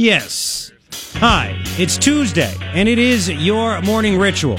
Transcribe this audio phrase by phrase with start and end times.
[0.00, 0.72] Yes.
[1.16, 4.56] Hi, it's Tuesday, and it is your morning ritual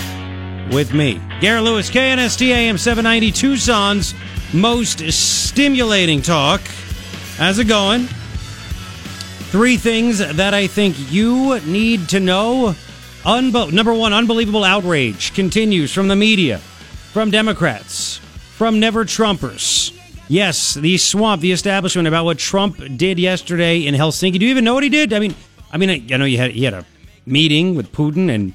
[0.71, 4.13] with me, Garrett Lewis, KNST AM 790, Tucson's
[4.53, 6.61] most stimulating talk.
[7.37, 8.03] How's it going?
[9.49, 12.75] Three things that I think you need to know.
[13.25, 19.91] Number one, unbelievable outrage continues from the media, from Democrats, from never Trumpers.
[20.31, 24.39] Yes, the swamp, the establishment about what Trump did yesterday in Helsinki.
[24.39, 25.11] Do you even know what he did?
[25.11, 25.35] I mean,
[25.73, 26.85] I mean, I know you had he had a
[27.25, 28.53] meeting with Putin, and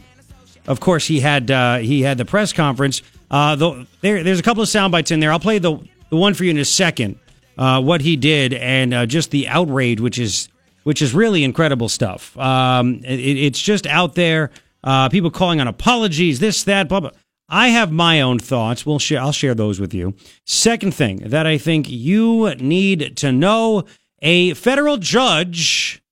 [0.67, 3.03] of course he had uh, he had the press conference.
[3.31, 5.31] Uh, the, there, there's a couple of sound bites in there.
[5.31, 5.77] I'll play the
[6.09, 7.19] the one for you in a second.
[7.59, 10.49] Uh, what he did and uh, just the outrage, which is
[10.85, 12.35] which is really incredible stuff.
[12.39, 14.51] Um, it, it's just out there.
[14.83, 17.11] Uh, people calling on apologies, this, that, blah, blah.
[17.49, 18.85] I have my own thoughts.
[18.85, 19.21] We'll share.
[19.21, 20.15] I'll share those with you.
[20.45, 23.85] Second thing that I think you need to know:
[24.21, 26.03] a federal judge.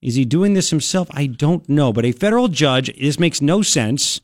[0.00, 1.08] Is he doing this himself?
[1.12, 2.96] I don't know, but a federal judge.
[2.98, 4.20] This makes no sense.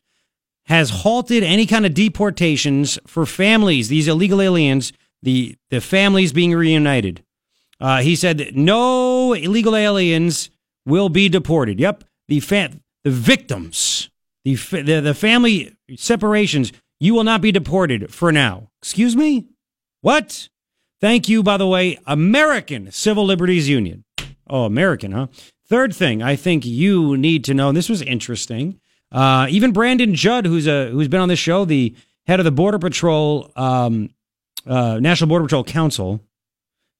[0.66, 3.88] Has halted any kind of deportations for families.
[3.88, 4.92] These illegal aliens.
[5.22, 7.24] The the families being reunited.
[7.80, 10.50] Uh, he said that no illegal aliens
[10.86, 11.78] will be deported.
[11.80, 12.72] Yep, the fa-
[13.04, 14.08] the victims
[14.46, 18.70] the, the, the family separations, you will not be deported for now.
[18.80, 19.48] Excuse me?
[20.02, 20.48] What?
[21.00, 24.04] Thank you, by the way, American Civil Liberties Union.
[24.48, 25.26] Oh, American, huh?
[25.68, 28.78] Third thing I think you need to know, and this was interesting.
[29.10, 32.52] Uh, even Brandon Judd, who's a who's been on this show, the head of the
[32.52, 34.10] Border Patrol, um,
[34.64, 36.20] uh, National Border Patrol Council,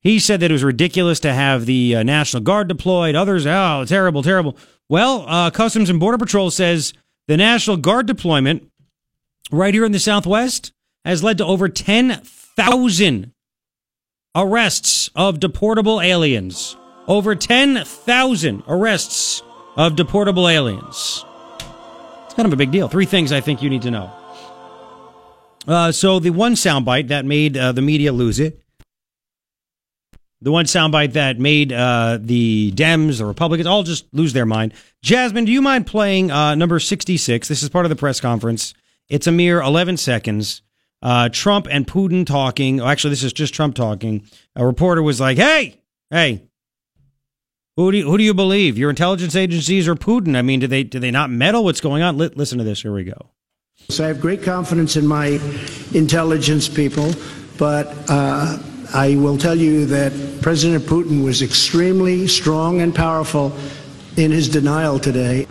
[0.00, 3.14] he said that it was ridiculous to have the uh, National Guard deployed.
[3.14, 4.56] Others, oh, terrible, terrible.
[4.89, 6.92] Well, uh, Customs and Border Patrol says
[7.28, 8.70] the National Guard deployment
[9.50, 10.72] right here in the Southwest
[11.05, 13.33] has led to over 10,000
[14.34, 16.77] arrests of deportable aliens.
[17.08, 19.42] Over 10,000 arrests
[19.77, 21.24] of deportable aliens.
[22.24, 22.88] It's kind of a big deal.
[22.88, 24.11] Three things I think you need to know.
[25.67, 28.61] Uh, so, the one soundbite that made uh, the media lose it
[30.46, 34.73] the one soundbite that made uh, the Dems, the Republicans, all just lose their mind.
[35.02, 37.48] Jasmine, do you mind playing uh, number 66?
[37.48, 38.73] This is part of the press conference.
[39.08, 40.62] It's a mere 11 seconds.
[41.02, 42.80] Uh, Trump and Putin talking.
[42.80, 44.24] Oh, actually, this is just Trump talking.
[44.55, 45.80] A reporter was like, hey,
[46.11, 46.45] hey,
[47.74, 48.78] who do you, who do you believe?
[48.78, 50.36] Your intelligence agencies or Putin?
[50.36, 51.64] I mean, do they, do they not meddle?
[51.64, 52.23] What's going on?
[52.23, 52.83] L- listen to this.
[52.83, 53.30] Here we go.
[53.89, 55.40] So I have great confidence in my
[55.92, 57.11] intelligence people,
[57.58, 58.58] but uh,
[58.95, 63.57] I will tell you that President Putin was extremely strong and powerful
[64.17, 65.47] in his denial today.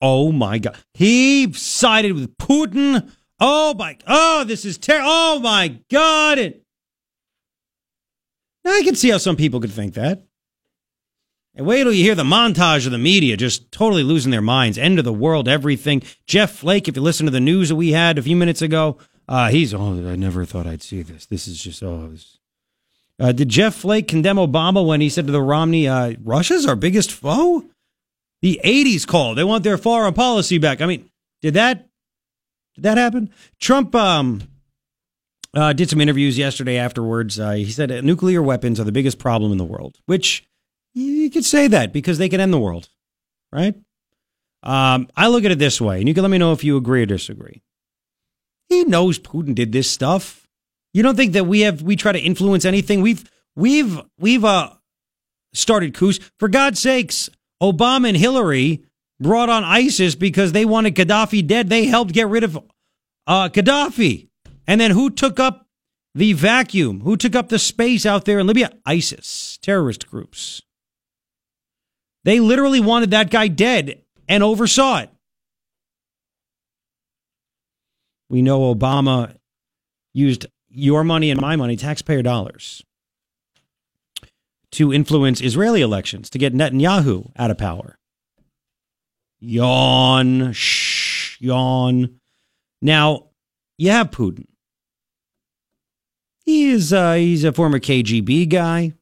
[0.00, 0.76] Oh my God.
[0.94, 3.10] He sided with Putin.
[3.40, 5.08] Oh my, oh, this is terrible.
[5.10, 6.38] Oh my God.
[6.38, 6.54] And
[8.64, 10.24] I can see how some people could think that.
[11.54, 14.76] And wait till you hear the montage of the media just totally losing their minds.
[14.76, 16.02] End of the world, everything.
[16.26, 18.98] Jeff Flake, if you listen to the news that we had a few minutes ago,
[19.28, 21.26] uh, he's, oh, I never thought I'd see this.
[21.26, 22.35] This is just, oh, this,
[23.18, 26.76] uh, did Jeff Flake condemn Obama when he said to the Romney, uh, Russia's our
[26.76, 27.64] biggest foe?
[28.42, 29.38] The 80s called.
[29.38, 30.80] They want their foreign policy back.
[30.80, 31.08] I mean,
[31.40, 31.86] did that
[32.74, 33.30] did that happen?
[33.58, 34.42] Trump um,
[35.54, 37.40] uh, did some interviews yesterday afterwards.
[37.40, 40.44] Uh, he said nuclear weapons are the biggest problem in the world, which
[40.94, 42.88] you could say that because they can end the world,
[43.50, 43.74] right?
[44.62, 46.76] Um, I look at it this way, and you can let me know if you
[46.76, 47.62] agree or disagree.
[48.68, 50.45] He knows Putin did this stuff.
[50.96, 53.02] You don't think that we have we try to influence anything?
[53.02, 53.22] We've
[53.54, 54.70] we've we've uh
[55.52, 56.20] started coups.
[56.38, 57.28] For God's sakes,
[57.62, 58.82] Obama and Hillary
[59.20, 61.68] brought on ISIS because they wanted Gaddafi dead.
[61.68, 62.56] They helped get rid of
[63.26, 64.28] uh, Gaddafi.
[64.66, 65.66] And then who took up
[66.14, 67.00] the vacuum?
[67.00, 68.70] Who took up the space out there in Libya?
[68.86, 70.62] ISIS, terrorist groups.
[72.24, 75.10] They literally wanted that guy dead and oversaw it.
[78.30, 79.36] We know Obama
[80.14, 80.46] used
[80.76, 82.84] your money and my money, taxpayer dollars,
[84.72, 87.98] to influence Israeli elections to get Netanyahu out of power.
[89.40, 92.20] Yawn, shh, yawn.
[92.82, 93.30] Now,
[93.78, 94.46] you have Putin.
[96.44, 98.92] He is uh, he's a former KGB guy.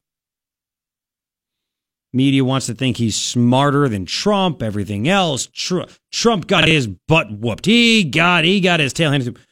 [2.13, 4.63] Media wants to think he's smarter than Trump.
[4.63, 7.65] Everything else, Tr- Trump got his butt whooped.
[7.65, 9.25] He got he got his tail handed.
[9.25, 9.45] To him.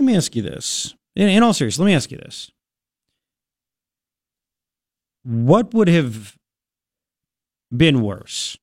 [0.00, 2.50] Let me ask you this: in, in all seriousness, let me ask you this.
[5.22, 6.36] What would have
[7.74, 8.56] been worse?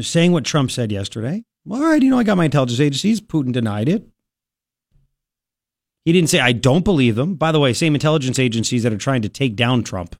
[0.00, 1.44] Saying what Trump said yesterday.
[1.64, 3.20] Well, All right, you know, I got my intelligence agencies.
[3.20, 4.06] Putin denied it.
[6.04, 7.34] He didn't say, I don't believe them.
[7.34, 10.16] By the way, same intelligence agencies that are trying to take down Trump.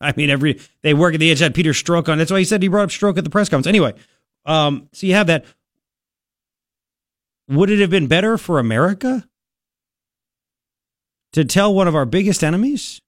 [0.00, 2.18] I mean, every they work at the edge had Peter Strzok on.
[2.18, 3.66] That's why he said he brought up Strzok at the press conference.
[3.66, 3.94] Anyway,
[4.44, 5.44] um, so you have that.
[7.48, 9.26] Would it have been better for America
[11.36, 12.98] to tell one of our biggest enemies,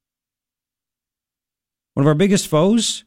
[1.95, 3.05] one of our biggest foes,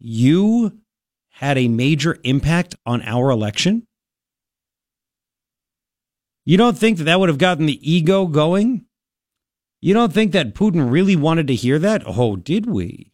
[0.00, 0.80] you
[1.28, 3.86] had a major impact on our election?
[6.44, 8.84] You don't think that that would have gotten the ego going?
[9.80, 12.02] You don't think that Putin really wanted to hear that?
[12.04, 13.12] Oh, did we?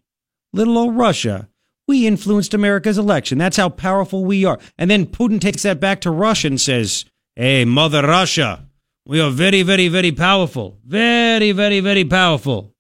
[0.54, 1.50] Little old Russia.
[1.86, 3.36] We influenced America's election.
[3.36, 4.58] That's how powerful we are.
[4.78, 7.04] And then Putin takes that back to Russia and says,
[7.36, 8.63] Hey, Mother Russia,
[9.06, 10.78] we are very, very, very powerful.
[10.84, 12.72] Very, very, very powerful.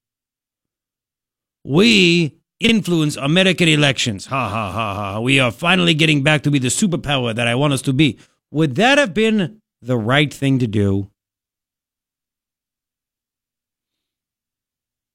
[1.64, 4.26] We influence American elections.
[4.26, 5.20] Ha ha ha ha.
[5.20, 8.18] We are finally getting back to be the superpower that I want us to be.
[8.50, 11.10] Would that have been the right thing to do?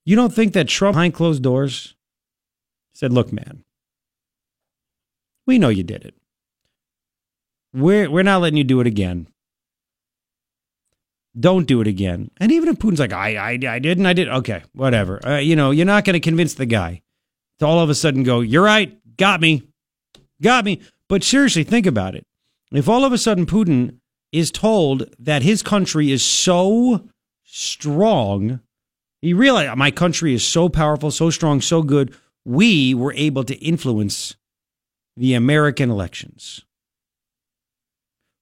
[0.06, 1.96] You don't think that Trump behind closed doors
[2.94, 3.64] said, look, man,
[5.46, 6.16] we know you did it.
[7.74, 9.28] We're, we're not letting you do it again.
[11.38, 12.32] Don't do it again.
[12.38, 14.28] And even if Putin's like, I, I, I didn't, I did.
[14.30, 15.26] Okay, whatever.
[15.26, 17.02] Uh, you know, you're not going to convince the guy
[17.60, 19.64] to all of a sudden go, you're right, got me,
[20.42, 20.82] got me.
[21.08, 22.26] But seriously, think about it.
[22.72, 23.98] If all of a sudden Putin
[24.32, 27.08] is told that his country is so
[27.44, 28.60] strong,
[29.22, 32.16] he realized my country is so powerful, so strong, so good,
[32.46, 34.36] we were able to influence
[35.18, 36.64] the American elections.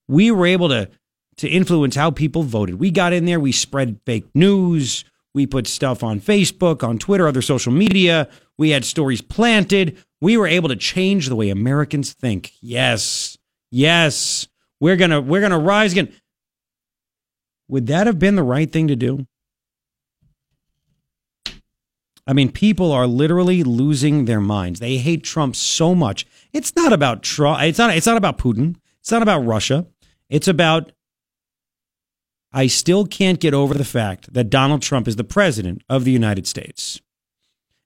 [0.07, 0.89] We were able to
[1.37, 2.79] to influence how people voted.
[2.79, 7.27] We got in there, we spread fake news, we put stuff on Facebook, on Twitter,
[7.27, 8.27] other social media.
[8.57, 9.97] We had stories planted.
[10.19, 12.53] We were able to change the way Americans think.
[12.59, 13.37] Yes.
[13.69, 14.47] Yes.
[14.79, 16.11] We're going to we're going to rise again.
[17.67, 19.27] Would that have been the right thing to do?
[22.25, 24.79] I mean, people are literally losing their minds.
[24.79, 26.25] They hate Trump so much.
[26.51, 27.61] It's not about Trump.
[27.61, 27.95] It's not.
[27.95, 28.75] It's not about Putin.
[28.99, 29.85] It's not about Russia.
[30.29, 30.91] It's about
[32.57, 36.11] I still can't get over the fact that Donald Trump is the president of the
[36.11, 36.99] United States.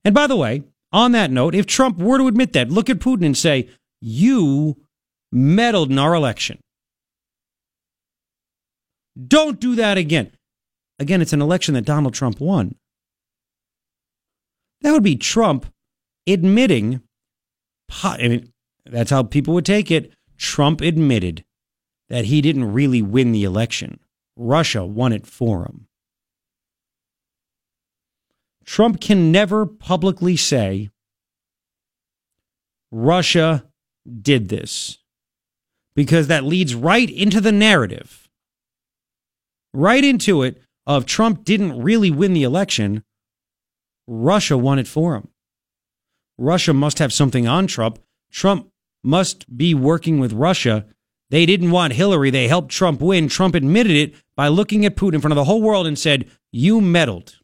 [0.06, 0.64] And by the way,
[0.94, 3.68] on that note, if Trump were to admit that, look at Putin and say,
[4.00, 4.78] You
[5.30, 6.62] meddled in our election.
[9.28, 10.32] Don't do that again.
[11.00, 12.76] Again, it's an election that Donald Trump won.
[14.84, 15.66] That would be Trump
[16.26, 17.02] admitting,
[18.04, 18.54] I mean,
[18.86, 20.14] that's how people would take it.
[20.38, 21.44] Trump admitted
[22.08, 24.00] that he didn't really win the election.
[24.42, 25.88] Russia won it for him.
[28.66, 30.90] Trump can never publicly say,
[32.92, 33.66] Russia
[34.22, 34.98] did this,
[35.96, 38.30] because that leads right into the narrative,
[39.74, 43.04] right into it of Trump didn't really win the election.
[44.08, 45.28] Russia won it for him.
[46.38, 48.00] Russia must have something on Trump.
[48.32, 48.72] Trump
[49.04, 50.86] must be working with Russia
[51.32, 52.30] they didn't want Hillary.
[52.30, 53.30] They helped Trump win.
[53.30, 56.30] Trump admitted it by looking at Putin in front of the whole world and said,
[56.52, 57.40] You meddled.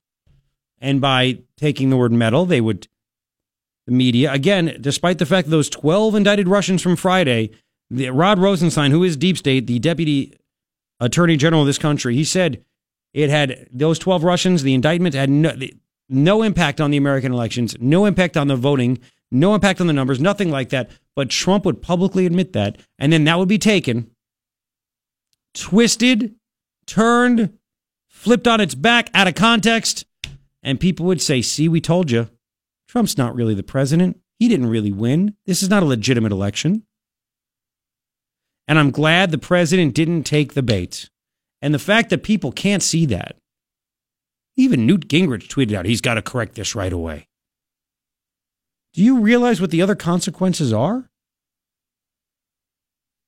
[0.80, 2.88] And by taking the word meddle, they would,
[3.86, 7.52] the media, again, despite the fact that those 12 indicted Russians from Friday,
[7.90, 10.34] the, Rod Rosenstein, who is deep state, the deputy
[11.00, 12.64] attorney general of this country, he said
[13.14, 15.56] it had those 12 Russians, the indictment had no,
[16.10, 19.00] no impact on the American elections, no impact on the voting,
[19.32, 20.90] no impact on the numbers, nothing like that.
[21.16, 22.80] But Trump would publicly admit that.
[23.00, 24.12] And then that would be taken,
[25.54, 26.36] twisted,
[26.86, 27.58] turned,
[28.10, 30.06] flipped on its back out of context.
[30.64, 32.30] And people would say, see, we told you.
[32.88, 34.20] Trump's not really the president.
[34.40, 35.36] He didn't really win.
[35.46, 36.84] This is not a legitimate election.
[38.68, 41.10] And I'm glad the president didn't take the bait.
[41.62, 43.38] And the fact that people can't see that.
[44.56, 47.28] Even Newt Gingrich tweeted out, he's got to correct this right away.
[48.98, 51.08] Do you realize what the other consequences are?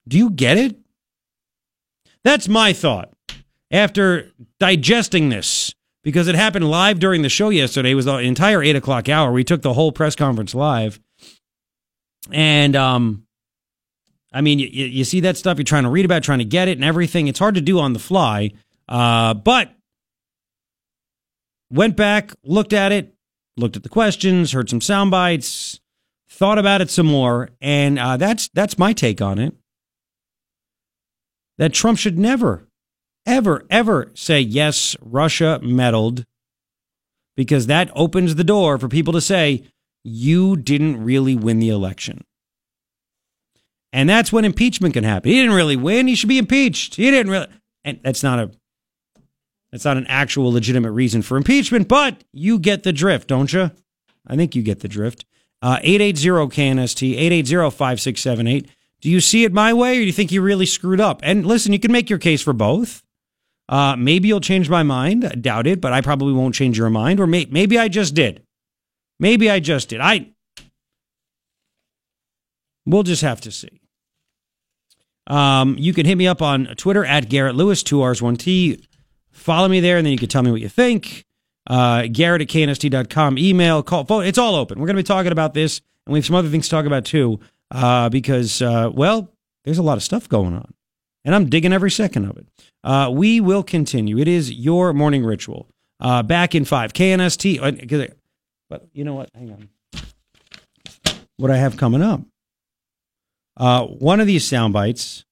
[0.08, 0.76] Do you get it?
[2.24, 3.14] That's my thought
[3.70, 7.92] after digesting this because it happened live during the show yesterday.
[7.92, 9.32] It was the entire eight o'clock hour.
[9.32, 11.00] We took the whole press conference live.
[12.32, 13.28] And, um,
[14.34, 16.68] I mean, you, you see that stuff, you're trying to read about, trying to get
[16.68, 17.28] it and everything.
[17.28, 18.54] It's hard to do on the fly.
[18.88, 19.72] Uh, but
[21.70, 23.14] went back, looked at it,
[23.60, 25.80] looked at the questions, heard some sound bites,
[26.30, 29.54] thought about it some more, and uh, that's that's my take on it.
[31.58, 32.68] That Trump should never,
[33.25, 36.25] ever, ever say yes, Russia meddled,
[37.36, 39.63] because that opens the door for people to say
[40.04, 42.24] you didn't really win the election.
[43.92, 45.32] And that's when impeachment can happen.
[45.32, 46.08] He didn't really win.
[46.08, 46.96] He should be impeached.
[46.96, 47.48] He didn't really,
[47.84, 48.51] and that's not a
[49.72, 53.72] that's not an actual legitimate reason for impeachment, but you get the drift, don't you?
[54.26, 55.26] I think you get the drift.
[55.62, 58.68] Uh, 880-KNST, 880-5678.
[59.02, 61.20] Do you see it my way or do you think you really screwed up?
[61.24, 63.04] And listen, you can make your case for both.
[63.68, 65.24] Uh, maybe you'll change my mind.
[65.24, 67.20] I doubt it, but I probably won't change your mind.
[67.20, 68.44] Or may- maybe I just did.
[69.20, 70.02] Maybe I just did.
[70.02, 70.32] I.
[72.86, 73.82] We'll just have to see.
[75.28, 78.84] Um, you can hit me up on Twitter at Garrett Lewis, two R's, one T.
[79.39, 81.25] Follow me there, and then you can tell me what you think.
[81.67, 84.25] Uh, Garrett at knst.com, email, call, phone.
[84.25, 84.79] It's all open.
[84.79, 86.86] We're going to be talking about this, and we have some other things to talk
[86.86, 87.39] about too,
[87.72, 89.31] uh, because, uh, well,
[89.65, 90.74] there's a lot of stuff going on,
[91.25, 92.48] and I'm digging every second of it.
[92.84, 94.17] Uh, we will continue.
[94.17, 95.67] It is your morning ritual.
[96.00, 96.93] Uh, back in five.
[96.93, 97.60] KNST.
[97.62, 98.08] uh,
[98.69, 99.29] But you know what?
[99.36, 99.69] Hang on.
[101.38, 102.22] What I have coming up.
[103.58, 105.25] One of these sound bites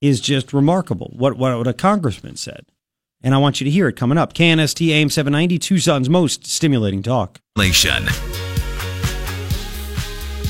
[0.00, 1.12] is just remarkable.
[1.16, 2.66] What, what a congressman said,
[3.22, 4.34] and I want you to hear it coming up.
[4.34, 7.40] KNST AM seven ninety Tucson's most stimulating talk.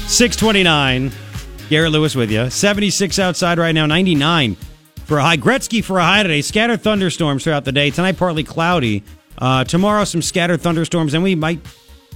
[0.06, 1.12] Six twenty nine.
[1.68, 2.48] Garrett Lewis with you.
[2.50, 3.86] Seventy six outside right now.
[3.86, 4.56] Ninety nine
[5.04, 5.36] for a high.
[5.36, 6.42] Gretzky for a high today.
[6.42, 7.90] Scattered thunderstorms throughout the day.
[7.90, 9.02] Tonight partly cloudy.
[9.38, 11.60] Uh, tomorrow some scattered thunderstorms, and we might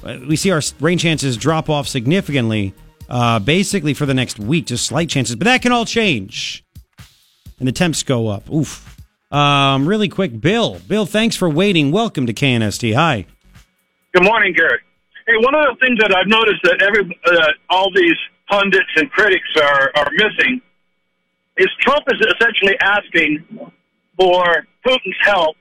[0.05, 2.75] uh, we see our rain chances drop off significantly.
[3.09, 6.65] Uh, basically for the next week, just slight chances, but that can all change.
[7.61, 8.51] And the temps go up.
[8.51, 8.97] Oof.
[9.31, 10.81] Um, really quick, Bill.
[10.89, 11.93] Bill, thanks for waiting.
[11.93, 12.95] Welcome to KNST.
[12.95, 13.27] Hi.
[14.13, 14.81] Good morning, Garrett.
[15.27, 18.17] Hey, one of the things that I've noticed that every uh, all these
[18.49, 20.61] pundits and critics are are missing
[21.59, 23.45] is Trump is essentially asking
[24.19, 25.57] for Putin's help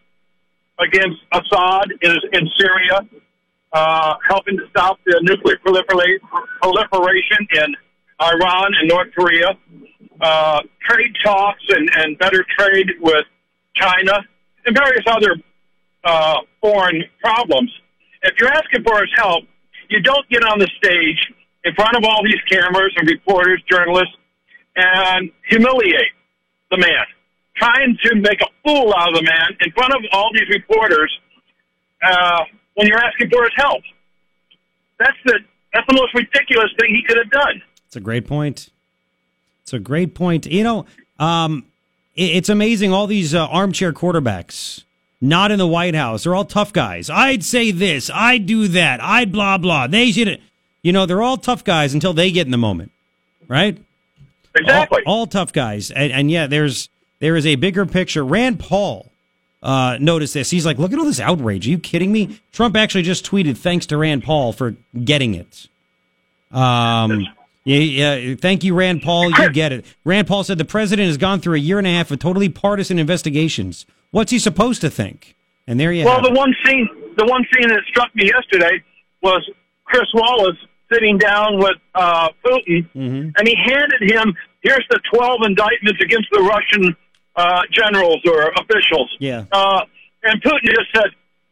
[0.79, 3.01] against Assad in, in Syria,
[3.73, 7.75] uh, helping to stop the nuclear proliferation in
[8.21, 9.57] Iran and North Korea,
[10.21, 13.25] uh, trade talks and, and better trade with
[13.75, 14.19] China,
[14.65, 15.35] and various other
[16.03, 17.71] uh, foreign problems.
[18.23, 19.45] If you're asking for his help,
[19.89, 21.33] you don't get on the stage
[21.63, 24.15] in front of all these cameras and reporters, journalists,
[24.75, 26.13] and humiliate
[26.71, 27.05] the man,
[27.55, 31.11] trying to make a fool out of the man in front of all these reporters
[32.03, 32.43] uh,
[32.75, 33.81] when you're asking for his help.
[34.99, 35.39] That's the
[35.73, 37.61] that's the most ridiculous thing he could have done.
[37.85, 38.69] It's a great point.
[39.69, 40.47] It's a great point.
[40.47, 40.85] You know,
[41.19, 41.63] um,
[42.15, 44.83] it, it's amazing all these uh, armchair quarterbacks
[45.21, 46.23] not in the White House.
[46.23, 47.07] They're all tough guys.
[47.07, 48.09] I'd say this.
[48.11, 48.99] I'd do that.
[49.03, 49.85] I'd blah blah.
[49.85, 50.41] They should.
[50.81, 52.91] You know, they're all tough guys until they get in the moment,
[53.47, 53.77] right?
[54.55, 55.03] Exactly.
[55.05, 58.25] All, all tough guys, and, and yeah, there's there is a bigger picture.
[58.25, 59.11] Rand Paul
[59.61, 60.49] uh, noticed this.
[60.49, 61.67] He's like, "Look at all this outrage.
[61.67, 65.67] Are you kidding me?" Trump actually just tweeted thanks to Rand Paul for getting it.
[66.51, 67.27] Um,
[67.77, 69.29] yeah, yeah, thank you, Rand Paul.
[69.31, 69.85] You get it.
[70.03, 72.49] Rand Paul said the president has gone through a year and a half of totally
[72.49, 73.85] partisan investigations.
[74.11, 75.35] What's he supposed to think?
[75.67, 76.37] And there you well, have the it.
[76.37, 78.83] one scene, the one scene that struck me yesterday
[79.21, 79.47] was
[79.85, 80.57] Chris Wallace
[80.91, 83.29] sitting down with uh, Putin, Mm-hmm.
[83.37, 84.33] and he handed him
[84.63, 86.95] here's the twelve indictments against the Russian
[87.35, 89.15] uh, generals or officials.
[89.19, 89.45] Yeah.
[89.51, 89.81] Uh,
[90.23, 91.05] and Putin just said,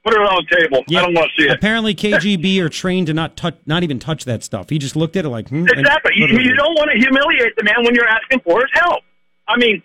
[0.07, 0.83] "Put it on the table.
[0.89, 3.99] I don't want to see it." Apparently, KGB are trained to not touch, not even
[3.99, 4.69] touch that stuff.
[4.69, 6.11] He just looked at it like, hmm, Exactly.
[6.15, 9.03] You, you don't want to humiliate the man when you're asking for his help.
[9.47, 9.81] I mean,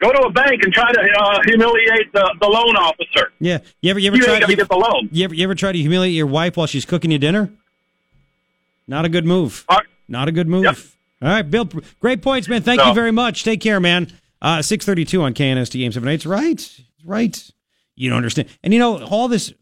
[0.00, 3.32] go to a bank and try to uh, humiliate the, the loan officer.
[3.40, 3.58] Yeah.
[3.80, 5.08] You ever, you ever You try you, get the loan.
[5.12, 7.52] you ever, you ever try to humiliate your wife while she's cooking you dinner?
[8.86, 9.64] Not a good move.
[10.08, 10.64] Not a good move.
[10.64, 10.76] Yep.
[11.22, 11.64] All right, Bill.
[12.00, 12.62] Great points, man.
[12.62, 12.88] Thank No.
[12.88, 13.44] you very much.
[13.44, 14.12] Take care, man.
[14.42, 16.26] Uh, six thirty two on KNST Game Seven Eight.
[16.26, 17.50] Right, It's right.
[17.96, 18.48] You don't understand.
[18.62, 19.52] And you know all this,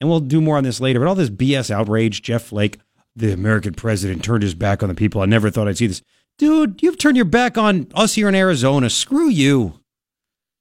[0.00, 0.98] and we'll do more on this later.
[1.00, 2.22] But all this BS outrage.
[2.22, 2.78] Jeff Flake,
[3.14, 5.20] the American president, turned his back on the people.
[5.20, 6.02] I never thought I'd see this,
[6.38, 6.82] dude.
[6.82, 8.90] You've turned your back on us here in Arizona.
[8.90, 9.80] Screw you.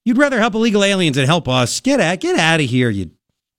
[0.06, 1.80] You'd rather help illegal aliens than help us.
[1.80, 3.12] Get out, get out of here, you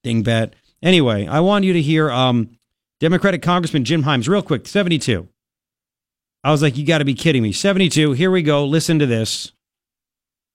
[0.04, 0.52] dingbat.
[0.82, 2.50] Anyway, I want you to hear um,
[2.98, 4.66] Democratic Congressman Jim Himes real quick.
[4.66, 5.28] Seventy-two.
[6.42, 7.52] I was like, you got to be kidding me.
[7.52, 8.12] Seventy-two.
[8.12, 8.64] Here we go.
[8.64, 9.52] Listen to this.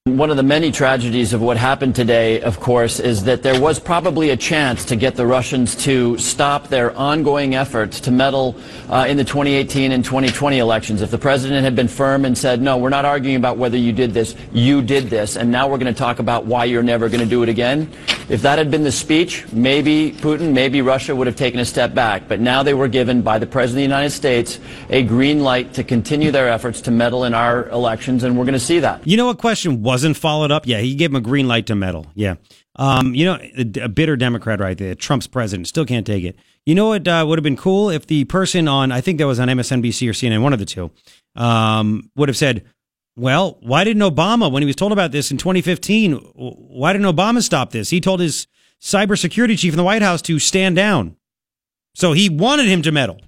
[0.07, 3.79] One of the many tragedies of what happened today, of course, is that there was
[3.79, 8.55] probably a chance to get the Russians to stop their ongoing efforts to meddle
[8.87, 11.01] uh, in the 2018 and 2020 elections.
[11.01, 13.91] If the president had been firm and said, no, we're not arguing about whether you
[13.91, 17.09] did this, you did this, and now we're going to talk about why you're never
[17.09, 17.91] going to do it again.
[18.29, 21.95] If that had been the speech, maybe Putin, maybe Russia would have taken a step
[21.95, 22.27] back.
[22.27, 24.59] But now they were given by the president of the United States
[24.89, 28.53] a green light to continue their efforts to meddle in our elections, and we're going
[28.53, 29.05] to see that.
[29.07, 30.67] You know what question wasn't followed up?
[30.67, 32.07] Yeah, he gave him a green light to meddle.
[32.15, 32.35] Yeah.
[32.75, 33.39] Um, you know,
[33.81, 36.35] a, bitter Democrat right there, Trump's president, still can't take it.
[36.65, 39.27] You know what uh, would have been cool if the person on, I think that
[39.27, 40.91] was on MSNBC or CNN, one of the two,
[41.37, 42.65] um, would have said,
[43.15, 47.41] well, why didn't Obama, when he was told about this in 2015, why didn't Obama
[47.41, 47.89] stop this?
[47.89, 48.47] He told his
[48.81, 51.15] cybersecurity chief in the White House to stand down.
[51.93, 53.21] So he wanted him to meddle.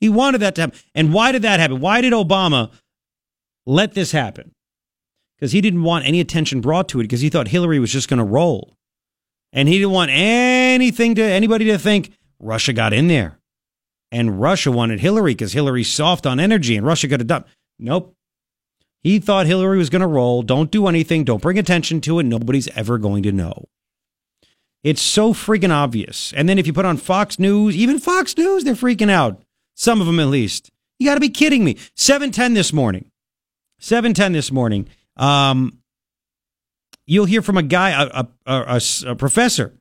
[0.00, 0.78] He wanted that to happen.
[0.94, 1.80] And why did that happen?
[1.80, 2.70] Why did Obama
[3.66, 4.54] let this happen?
[5.38, 8.08] Because he didn't want any attention brought to it because he thought Hillary was just
[8.08, 8.74] going to roll.
[9.52, 13.38] And he didn't want anything to anybody to think Russia got in there.
[14.10, 17.46] And Russia wanted Hillary because Hillary's soft on energy and Russia got a dump.
[17.78, 18.14] Nope.
[19.00, 20.42] He thought Hillary was going to roll.
[20.42, 21.24] Don't do anything.
[21.24, 22.24] Don't bring attention to it.
[22.24, 23.68] Nobody's ever going to know.
[24.82, 26.32] It's so freaking obvious.
[26.34, 29.42] And then if you put on Fox News, even Fox News, they're freaking out.
[29.74, 30.70] Some of them at least.
[30.98, 31.76] You got to be kidding me.
[31.94, 33.10] 710 this morning.
[33.78, 34.88] 710 this morning.
[35.18, 35.78] Um,
[37.06, 39.74] you'll hear from a guy, a, a, a, a professor,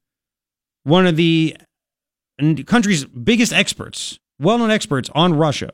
[0.84, 1.56] one of the
[2.66, 5.72] country's biggest experts, well known experts on Russia,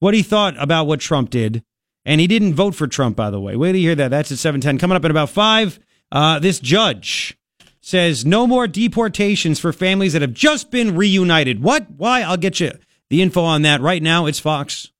[0.00, 1.62] what he thought about what Trump did.
[2.06, 3.56] And he didn't vote for Trump, by the way.
[3.56, 4.08] Wait till you hear that.
[4.08, 4.78] That's at 710.
[4.78, 5.80] Coming up in about five,
[6.12, 7.38] uh, this judge
[7.80, 11.62] says no more deportations for families that have just been reunited.
[11.62, 11.90] What?
[11.96, 12.20] Why?
[12.20, 12.72] I'll get you
[13.08, 14.26] the info on that right now.
[14.26, 14.90] It's Fox.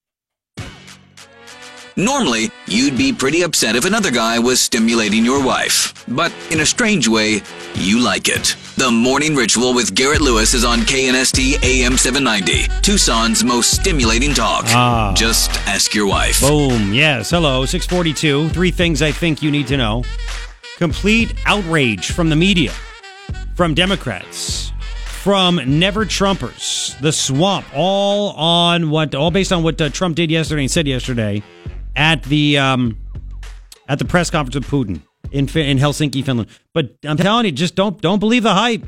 [1.97, 6.05] Normally, you'd be pretty upset if another guy was stimulating your wife.
[6.09, 7.41] But in a strange way,
[7.77, 8.57] you like it.
[8.77, 14.65] The Morning Ritual with Garrett Lewis is on KNST AM 790, Tucson's most stimulating talk.
[14.69, 15.15] Ah.
[15.17, 16.41] Just ask your wife.
[16.41, 16.93] Boom.
[16.93, 17.31] Yes.
[17.31, 17.65] Hello.
[17.65, 18.49] 642.
[18.49, 20.03] Three things I think you need to know.
[20.79, 22.73] Complete outrage from the media,
[23.55, 24.73] from Democrats,
[25.05, 30.33] from never Trumpers, the swamp, all on what, all based on what uh, Trump did
[30.33, 31.41] yesterday and said yesterday
[31.97, 32.99] at the um,
[33.89, 36.49] at the press conference with Putin in in Helsinki, Finland.
[36.73, 38.87] But I'm telling you, just don't don't believe the hype.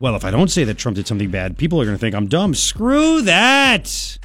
[0.00, 2.14] Well, if I don't say that Trump did something bad, people are going to think
[2.14, 2.54] I'm dumb.
[2.54, 4.18] Screw that.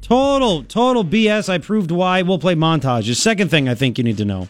[0.00, 1.48] Total total BS.
[1.48, 2.22] I proved why.
[2.22, 3.16] We'll play montages.
[3.16, 4.48] Second thing I think you need to know.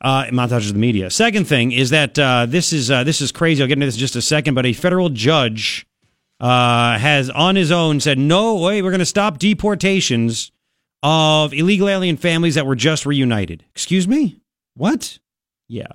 [0.00, 1.10] Uh, montages of the media.
[1.10, 3.62] Second thing is that uh, this is uh, this is crazy.
[3.62, 4.54] I'll get into this in just a second.
[4.54, 5.86] But a federal judge
[6.40, 10.52] uh, has on his own said, "No way, we're going to stop deportations
[11.02, 13.64] of illegal alien families that were just reunited.
[13.70, 14.40] Excuse me?
[14.74, 15.18] What?
[15.68, 15.92] Yeah.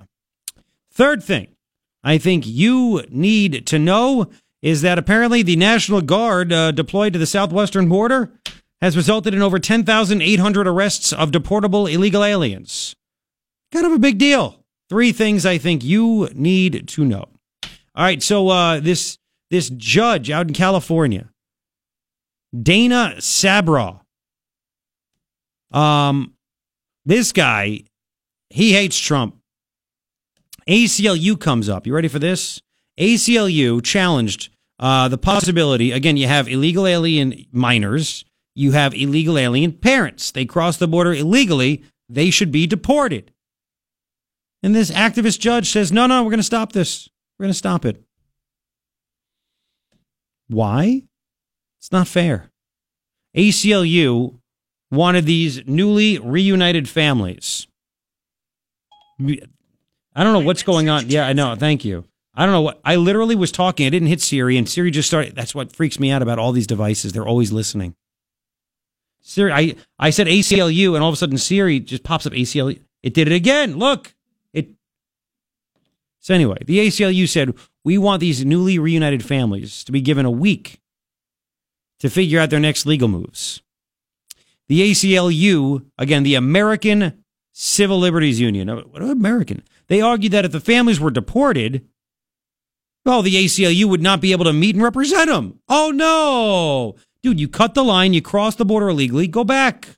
[0.92, 1.48] Third thing
[2.02, 4.30] I think you need to know
[4.62, 8.32] is that apparently the National Guard uh, deployed to the southwestern border
[8.80, 12.94] has resulted in over 10,800 arrests of deportable illegal aliens.
[13.72, 14.64] Kind of a big deal.
[14.88, 17.26] Three things I think you need to know.
[17.94, 19.18] All right, so uh, this
[19.50, 21.30] this judge out in California,
[22.60, 24.00] Dana Sabraw,
[25.72, 26.34] um,
[27.04, 27.80] this guy,
[28.50, 29.36] he hates Trump.
[30.68, 31.86] ACLU comes up.
[31.86, 32.60] You ready for this?
[32.98, 35.92] ACLU challenged uh, the possibility.
[35.92, 38.24] Again, you have illegal alien minors.
[38.54, 40.30] You have illegal alien parents.
[40.30, 41.84] They cross the border illegally.
[42.08, 43.32] They should be deported.
[44.62, 47.08] And this activist judge says, no, no, we're going to stop this.
[47.38, 48.02] We're going to stop it.
[50.48, 51.02] Why?
[51.78, 52.50] It's not fair.
[53.36, 54.38] ACLU
[54.90, 57.66] wanted these newly reunited families.
[59.20, 61.08] I don't know what's going on.
[61.08, 61.54] Yeah, I know.
[61.56, 62.04] Thank you.
[62.34, 63.86] I don't know what I literally was talking.
[63.86, 65.34] I didn't hit Siri, and Siri just started.
[65.34, 67.12] That's what freaks me out about all these devices.
[67.12, 67.94] They're always listening.
[69.20, 72.78] Siri, I, I said ACLU, and all of a sudden Siri just pops up ACLU.
[73.02, 73.78] It did it again.
[73.78, 74.14] Look,
[74.52, 74.68] it.
[76.20, 80.30] So anyway, the ACLU said we want these newly reunited families to be given a
[80.30, 80.80] week
[82.00, 83.62] to figure out their next legal moves.
[84.68, 89.62] The ACLU, again, the American Civil Liberties Union, what American?
[89.88, 91.86] They argued that if the families were deported,
[93.04, 95.60] well, the ACLU would not be able to meet and represent them.
[95.68, 99.96] Oh no, dude, you cut the line, you cross the border illegally, go back.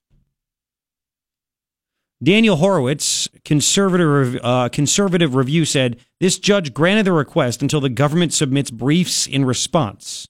[2.22, 8.33] Daniel Horowitz, conservative uh, conservative review said this judge granted the request until the government
[8.33, 10.28] submits briefs in response.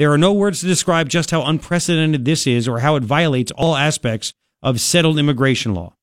[0.00, 3.52] There are no words to describe just how unprecedented this is or how it violates
[3.52, 4.32] all aspects
[4.62, 5.94] of settled immigration law.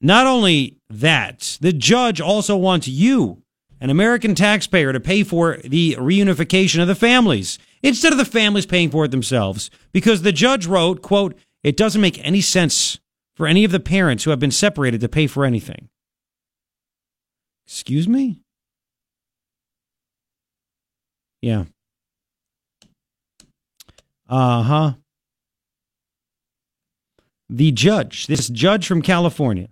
[0.00, 3.42] Not only that, the judge also wants you,
[3.80, 8.66] an American taxpayer, to pay for the reunification of the families instead of the families
[8.66, 13.00] paying for it themselves because the judge wrote, quote, it doesn't make any sense
[13.34, 15.88] for any of the parents who have been separated to pay for anything.
[17.66, 18.42] Excuse me?
[21.42, 21.64] Yeah.
[24.28, 24.92] Uh huh.
[27.48, 29.68] The judge, this judge from California,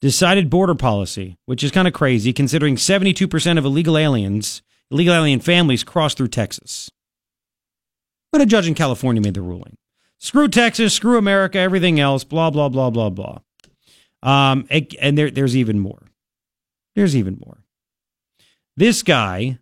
[0.00, 5.40] decided border policy, which is kind of crazy considering 72% of illegal aliens, illegal alien
[5.40, 6.90] families cross through Texas.
[8.30, 9.76] But a judge in California made the ruling.
[10.20, 13.38] Screw Texas, screw America, everything else, blah, blah, blah, blah, blah.
[14.22, 16.08] Um, and there, there's even more.
[16.94, 17.64] There's even more.
[18.76, 19.58] This guy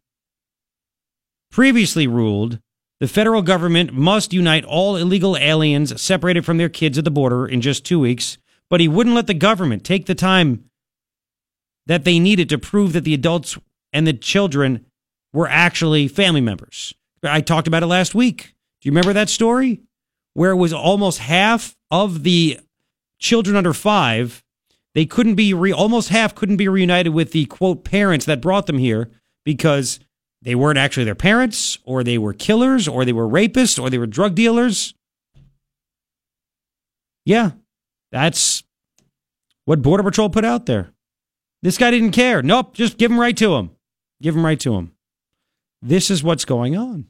[1.51, 2.59] previously ruled
[3.01, 7.47] the federal government must unite all illegal aliens separated from their kids at the border
[7.47, 8.39] in just two weeks,
[8.71, 10.65] but he wouldn't let the government take the time
[11.87, 13.59] that they needed to prove that the adults
[13.93, 14.87] and the children
[15.33, 16.95] were actually family members.
[17.23, 18.55] I talked about it last week.
[18.81, 19.83] Do you remember that story?
[20.35, 22.61] Where it was almost half of the
[23.19, 24.43] children under five,
[24.95, 28.67] they couldn't be re- almost half couldn't be reunited with the quote parents that brought
[28.67, 29.11] them here
[29.45, 30.01] because
[30.43, 33.99] they weren't actually their parents, or they were killers, or they were rapists, or they
[33.99, 34.95] were drug dealers.
[37.25, 37.53] Yeah,
[38.13, 38.63] that's
[39.65, 40.93] what Border Patrol put out there.
[41.63, 42.43] This guy didn't care.
[42.43, 43.71] Nope, just give him right to him.
[44.23, 44.93] Give him right to him.
[45.83, 47.07] This is what's going on.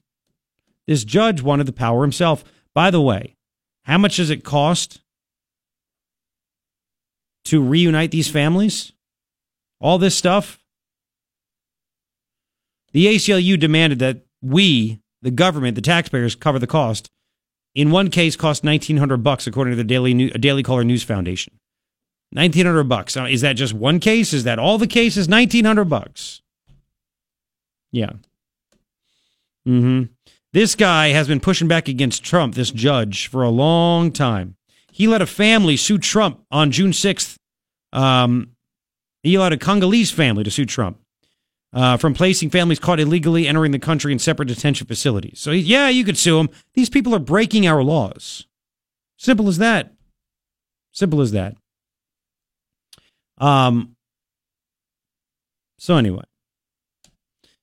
[0.87, 2.45] This judge wanted the power himself.
[2.75, 3.37] By the way,
[3.85, 5.01] how much does it cost
[7.47, 8.93] to reunite these families?
[9.81, 10.59] All this stuff?
[12.97, 17.11] The ACLU demanded that we, the government, the taxpayers, cover the cost.
[17.75, 21.03] In one case, cost nineteen hundred bucks, according to the Daily New- Daily Caller News
[21.03, 21.59] Foundation.
[22.33, 23.15] Nineteen hundred bucks.
[23.15, 24.33] Is that just one case?
[24.33, 25.29] Is that all the cases?
[25.29, 26.41] Nineteen hundred bucks.
[27.93, 28.13] Yeah.
[29.67, 30.05] Hmm.
[30.55, 34.57] This guy has been pushing back against Trump, this judge, for a long time.
[34.91, 37.37] He let a family sue Trump on June sixth.
[37.93, 38.53] Um,
[39.23, 40.99] he allowed a Congolese family to sue Trump
[41.73, 45.41] uh, from placing families caught illegally entering the country in separate detention facilities.
[45.41, 46.49] So, yeah, you could sue them.
[46.75, 48.47] These people are breaking our laws.
[49.17, 49.93] Simple as that.
[50.93, 51.57] Simple as that.
[53.39, 53.97] Um.
[55.79, 56.25] So anyway,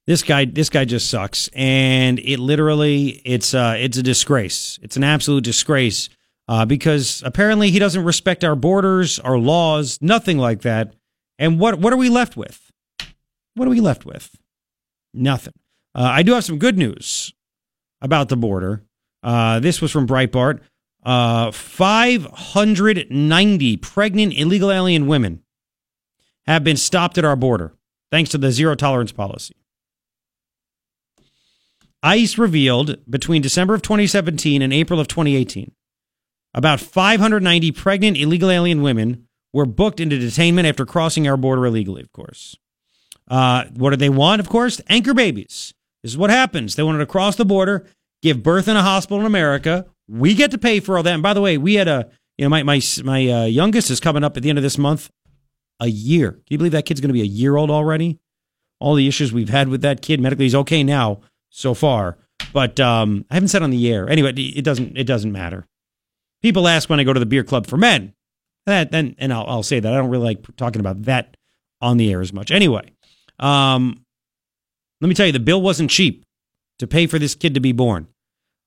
[0.06, 4.80] this guy, this guy just sucks, and it literally, it's uh, it's a disgrace.
[4.84, 6.10] It's an absolute disgrace
[6.48, 10.94] uh, because apparently he doesn't respect our borders, our laws, nothing like that.
[11.40, 12.63] And what what are we left with?
[13.56, 14.36] What are we left with?
[15.14, 15.54] Nothing.
[15.96, 17.34] Uh, I do have some good news
[18.02, 18.84] about the border.
[19.22, 20.62] Uh, this was from Breitbart.
[21.06, 25.44] Uh, 590 pregnant illegal alien women
[26.46, 27.74] have been stopped at our border
[28.12, 29.56] thanks to the zero tolerance policy.
[32.02, 35.72] ICE revealed between December of 2017 and April of 2018
[36.54, 42.02] about 590 pregnant illegal alien women were booked into detainment after crossing our border illegally,
[42.02, 42.58] of course.
[43.28, 44.40] Uh, what do they want?
[44.40, 45.74] Of course, anchor babies.
[46.02, 46.76] This is what happens.
[46.76, 47.88] They wanted to cross the border,
[48.22, 49.86] give birth in a hospital in America.
[50.08, 51.14] We get to pay for all that.
[51.14, 54.00] And by the way, we had a, you know, my my my uh, youngest is
[54.00, 55.10] coming up at the end of this month,
[55.80, 56.32] a year.
[56.32, 58.20] Can you believe that kid's going to be a year old already?
[58.80, 62.18] All the issues we've had with that kid medically, he's okay now so far,
[62.52, 64.10] but um, I haven't said on the air.
[64.10, 65.66] Anyway, it doesn't it doesn't matter.
[66.42, 68.14] People ask when I go to the beer club for men.
[68.66, 71.38] That then, and I'll, I'll say that I don't really like talking about that
[71.80, 72.52] on the air as much.
[72.52, 72.92] Anyway,
[73.44, 74.06] um,
[75.02, 76.26] let me tell you, the bill wasn't cheap
[76.80, 78.08] to pay for this kid to be born.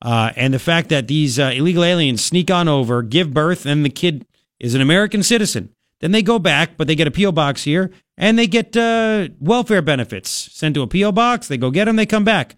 [0.02, 3.84] Uh, and the fact that these uh, illegal aliens sneak on over, give birth, and
[3.84, 4.26] the kid
[4.60, 5.70] is an American citizen.
[6.00, 7.32] Then they go back, but they get a P.O.
[7.32, 11.12] box here, and they get uh, welfare benefits sent to a P.O.
[11.12, 11.48] box.
[11.48, 12.56] They go get them, they come back.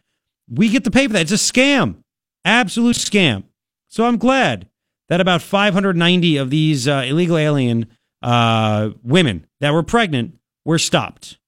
[0.50, 1.22] We get to pay for that.
[1.22, 1.96] It's a scam,
[2.44, 3.44] absolute scam.
[3.86, 4.68] So I'm glad
[5.08, 7.86] that about 590 of these uh, illegal alien
[8.22, 11.38] uh, women that were pregnant were stopped.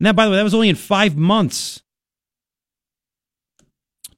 [0.00, 1.82] And by the way, that was only in five months.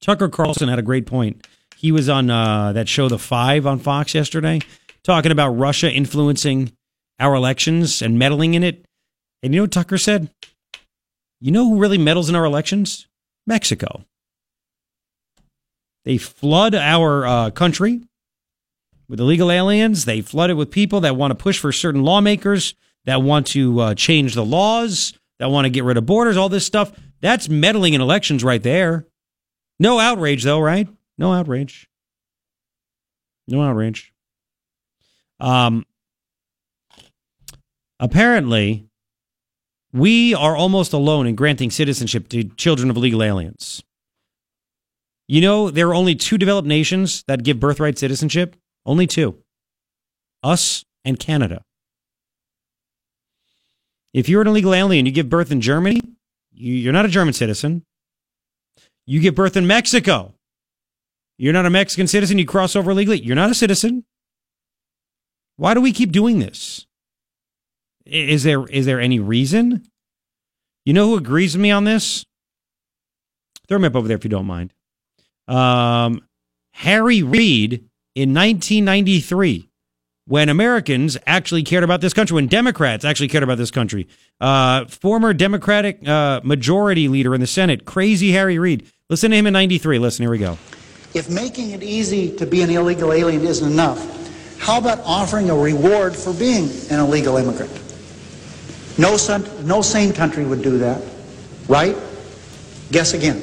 [0.01, 1.47] Tucker Carlson had a great point.
[1.77, 4.61] He was on uh, that show, The Five, on Fox yesterday,
[5.03, 6.73] talking about Russia influencing
[7.19, 8.85] our elections and meddling in it.
[9.43, 10.31] And you know what Tucker said?
[11.41, 13.09] You know who really meddles in our elections?
[13.47, 14.05] Mexico.
[16.05, 18.03] They flood our uh, country
[19.09, 20.05] with illegal aliens.
[20.05, 23.81] They flood it with people that want to push for certain lawmakers, that want to
[23.81, 26.93] uh, change the laws, that want to get rid of borders, all this stuff.
[27.21, 29.09] That's meddling in elections right there.
[29.81, 30.87] No outrage, though, right?
[31.19, 31.89] No outrage.
[33.49, 34.13] No outrage.
[35.41, 35.85] Um,
[37.99, 38.87] apparently,
[39.93, 43.83] we are almost alone in granting citizenship to children of illegal aliens.
[45.27, 48.55] You know, there are only two developed nations that give birthright citizenship.
[48.87, 49.43] Only two
[50.45, 51.65] us and Canada.
[54.13, 56.01] If you're an illegal alien, you give birth in Germany,
[56.53, 57.83] you're not a German citizen.
[59.07, 60.35] You give birth in Mexico.
[61.39, 62.39] You're not a Mexican citizen.
[62.39, 63.21] You cross over illegally.
[63.21, 64.05] You're not a citizen.
[65.57, 66.87] Why do we keep doing this?
[68.05, 69.85] Is there is there any reason?
[70.85, 72.25] You know who agrees with me on this?
[73.69, 74.73] Throw me up over there if you don't mind.
[75.49, 76.27] Um,
[76.73, 79.69] Harry Reid in 1993
[80.33, 84.09] when Americans actually cared about this country, when Democrats actually cared about this country.
[84.41, 88.91] Uh, former Democratic uh, majority leader in the Senate, crazy Harry Reid.
[89.11, 89.99] Listen to him in 93.
[89.99, 90.57] Listen, here we go.
[91.13, 95.55] If making it easy to be an illegal alien isn't enough, how about offering a
[95.55, 97.71] reward for being an illegal immigrant?
[98.97, 101.03] No, son, no sane country would do that,
[101.69, 101.95] right?
[102.91, 103.37] Guess again.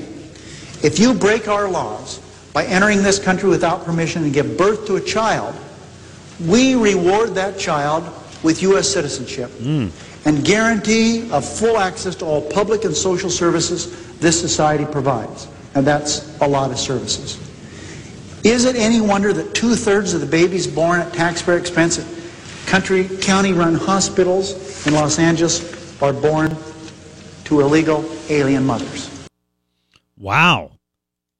[0.82, 2.18] If you break our laws
[2.52, 5.56] by entering this country without permission and give birth to a child,
[6.48, 8.04] we reward that child
[8.44, 8.88] with U.S.
[8.88, 9.92] citizenship mm.
[10.26, 15.48] and guarantee of full access to all public and social services this society provides.
[15.76, 17.38] And that's a lot of services.
[18.44, 23.10] Is it any wonder that two-thirds of the babies born at taxpayer expense at country,
[23.22, 26.56] county-run hospitals in Los Angeles are born
[27.46, 29.10] to illegal alien mothers?
[30.18, 30.72] Wow.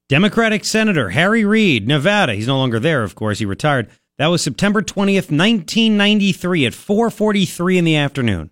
[0.08, 2.34] Democratic Senator Harry Reid, Nevada.
[2.34, 3.38] He's no longer there, of course.
[3.38, 3.88] He retired.
[4.20, 8.50] That was September 20th, 1993 at 4:43 in the afternoon.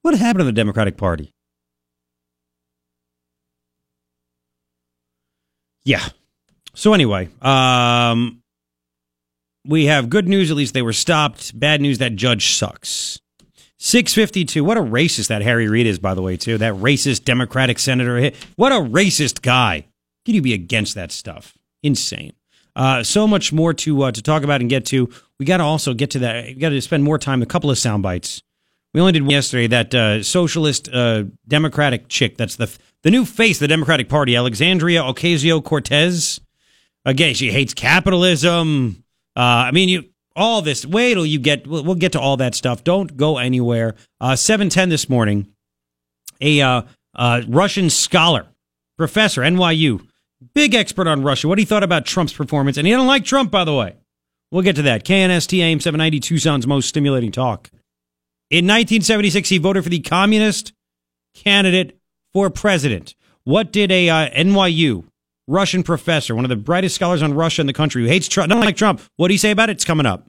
[0.00, 1.32] What happened to the Democratic Party?
[5.84, 6.08] Yeah.
[6.74, 8.42] So anyway, um
[9.64, 11.56] we have good news at least they were stopped.
[11.56, 13.20] Bad news that judge sucks.
[13.78, 14.64] 652.
[14.64, 16.58] What a racist that Harry Reid is, by the way, too.
[16.58, 18.32] That racist Democratic senator.
[18.56, 19.86] What a racist guy.
[20.24, 21.56] Can you be against that stuff?
[21.84, 22.32] Insane.
[22.74, 25.10] Uh, so much more to uh, to talk about and get to.
[25.38, 26.46] We got to also get to that.
[26.46, 27.42] We got to spend more time.
[27.42, 28.42] A couple of sound bites.
[28.94, 29.66] We only did yesterday.
[29.66, 32.38] That uh, socialist uh, Democratic chick.
[32.38, 36.40] That's the the new face of the Democratic Party, Alexandria Ocasio Cortez.
[37.04, 39.04] Again, she hates capitalism.
[39.36, 40.04] Uh, I mean, you
[40.34, 40.86] all this.
[40.86, 41.66] Wait till you get.
[41.66, 42.84] We'll, we'll, get to all that stuff.
[42.84, 43.96] Don't go anywhere.
[44.18, 45.48] Uh, Seven ten this morning.
[46.40, 46.86] A
[47.46, 48.46] Russian scholar,
[48.96, 50.06] professor, NYU
[50.54, 52.76] big expert on Russia, what he thought about Trump's performance.
[52.76, 53.96] And he didn't like Trump, by the way.
[54.50, 55.04] We'll get to that.
[55.04, 57.70] KNST AM 790 Tucson's most stimulating talk.
[58.50, 60.74] In 1976, he voted for the communist
[61.34, 61.98] candidate
[62.34, 63.14] for president.
[63.44, 65.04] What did a uh, NYU
[65.48, 68.48] Russian professor, one of the brightest scholars on Russia in the country, who hates Trump,
[68.50, 69.72] not like Trump, what did he say about it?
[69.72, 70.26] It's coming up.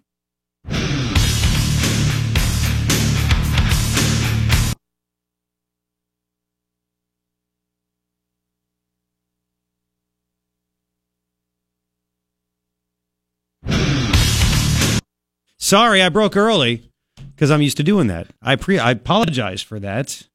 [15.73, 18.27] Sorry, I broke early because I'm used to doing that.
[18.43, 20.27] I pre I apologize for that.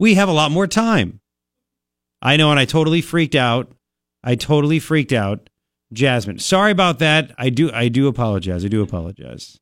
[0.00, 1.20] We have a lot more time.
[2.20, 3.70] I know, and I totally freaked out.
[4.24, 5.48] I totally freaked out.
[5.92, 7.32] Jasmine, sorry about that.
[7.38, 8.64] I do I do apologize.
[8.64, 9.60] I do apologize.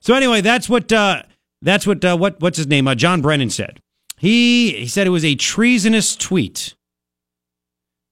[0.00, 1.22] So anyway, that's what uh,
[1.62, 2.88] that's what uh, what what's his name?
[2.88, 3.78] Uh, John Brennan said.
[4.18, 6.74] He he said it was a treasonous tweet.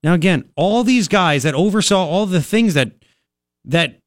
[0.04, 2.92] Now again, all these guys that oversaw all the things that
[3.64, 3.98] that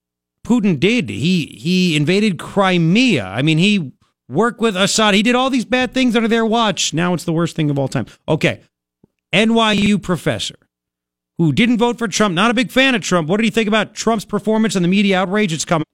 [0.45, 1.09] Putin did.
[1.09, 3.25] He he invaded Crimea.
[3.25, 3.91] I mean, he
[4.27, 5.13] worked with Assad.
[5.13, 6.93] He did all these bad things under their watch.
[6.93, 8.07] Now it's the worst thing of all time.
[8.27, 8.61] Okay.
[9.33, 10.55] NYU professor
[11.37, 13.27] who didn't vote for Trump, not a big fan of Trump.
[13.27, 15.53] What did he think about Trump's performance and the media outrage?
[15.53, 15.85] It's coming.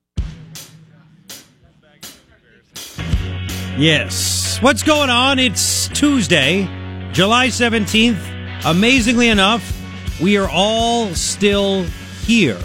[3.78, 4.58] Yes.
[4.62, 5.38] What's going on?
[5.38, 6.64] It's Tuesday,
[7.12, 8.66] July 17th.
[8.66, 9.64] Amazingly enough,
[10.20, 11.84] we are all still
[12.24, 12.60] here.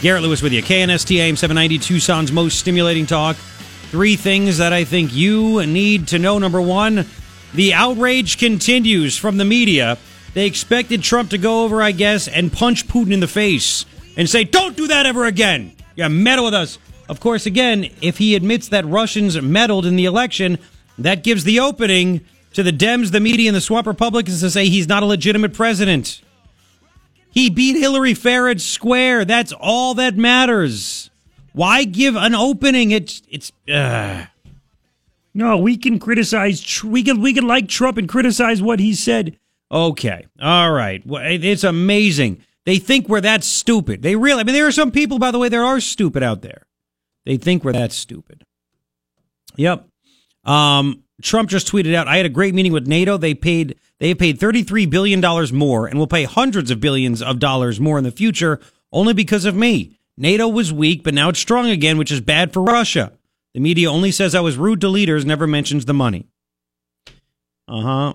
[0.00, 0.62] Garrett Lewis with you.
[0.62, 3.36] KNST AM 790, Tucson's most stimulating talk.
[3.36, 6.38] Three things that I think you need to know.
[6.38, 7.04] Number one,
[7.52, 9.98] the outrage continues from the media.
[10.32, 13.84] They expected Trump to go over, I guess, and punch Putin in the face
[14.16, 15.76] and say, don't do that ever again.
[15.96, 16.78] You meddle with us.
[17.10, 20.58] Of course, again, if he admits that Russians meddled in the election,
[20.96, 24.68] that gives the opening to the Dems, the media, and the swamp Republicans to say
[24.68, 26.22] he's not a legitimate president.
[27.30, 29.24] He beat Hillary Farage square.
[29.24, 31.10] That's all that matters.
[31.52, 32.90] Why give an opening?
[32.90, 33.52] It's it's.
[33.68, 34.26] Uh.
[35.32, 36.82] No, we can criticize.
[36.82, 39.38] We can we can like Trump and criticize what he said.
[39.72, 41.04] Okay, all right.
[41.06, 42.42] Well, it's amazing.
[42.66, 44.02] They think we're that stupid.
[44.02, 44.40] They really.
[44.40, 46.66] I mean, there are some people, by the way, that are stupid out there.
[47.24, 48.44] They think we're that stupid.
[49.56, 49.86] Yep.
[50.44, 53.16] Um, Trump just tweeted out, I had a great meeting with NATO.
[53.16, 55.20] They paid they paid $33 billion
[55.56, 58.60] more and will pay hundreds of billions of dollars more in the future
[58.92, 59.98] only because of me.
[60.16, 63.12] NATO was weak, but now it's strong again, which is bad for Russia.
[63.54, 66.26] The media only says I was rude to leaders, never mentions the money.
[67.66, 68.14] Uh huh.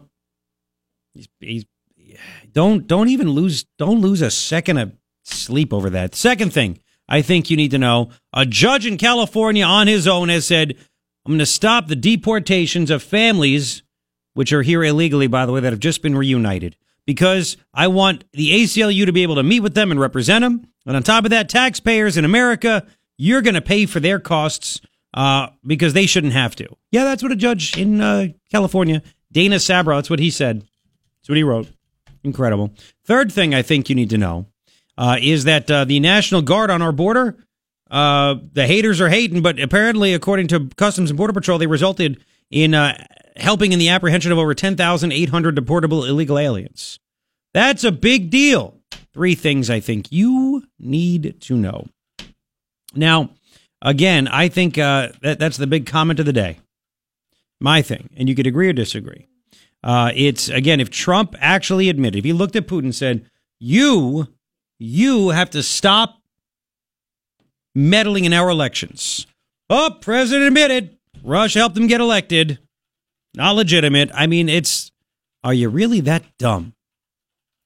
[1.14, 1.66] He's, he's,
[2.52, 6.16] don't don't even lose don't lose a second of sleep over that.
[6.16, 10.30] Second thing I think you need to know: a judge in California on his own
[10.30, 10.76] has said
[11.26, 13.84] I'm going to stop the deportations of families,
[14.34, 18.26] which are here illegally, by the way, that have just been reunited, because I want
[18.34, 20.68] the ACLU to be able to meet with them and represent them.
[20.86, 22.86] And on top of that, taxpayers in America
[23.18, 24.82] you're going to pay for their costs
[25.14, 26.68] uh, because they shouldn't have to.
[26.92, 30.62] Yeah, that's what a judge in uh, California, Dana Sabraw, that's what he said.
[30.62, 31.70] That's what he wrote.
[32.24, 32.74] Incredible.
[33.06, 34.48] Third thing I think you need to know
[34.98, 37.38] uh, is that uh, the National Guard on our border,
[37.92, 42.24] uh, the haters are hating, but apparently, according to Customs and Border Patrol, they resulted
[42.50, 42.98] in uh,
[43.36, 47.00] helping in the apprehension of over 10,800 deportable illegal aliens.
[47.54, 48.80] That's a big deal.
[49.14, 51.88] Three things I think you need to know.
[52.94, 53.30] Now,
[53.82, 56.60] again, I think uh, that, that's the big comment of the day.
[57.62, 59.28] My thing, and you could agree or disagree.
[59.82, 64.28] Uh, it's again, if Trump actually admitted, if he looked at Putin and said, "You,
[64.78, 66.20] you have to stop
[67.76, 69.28] meddling in our elections."
[69.70, 72.60] Oh, president admitted Russia helped him get elected.
[73.36, 74.10] Not legitimate.
[74.14, 74.92] I mean, it's.
[75.44, 76.74] Are you really that dumb?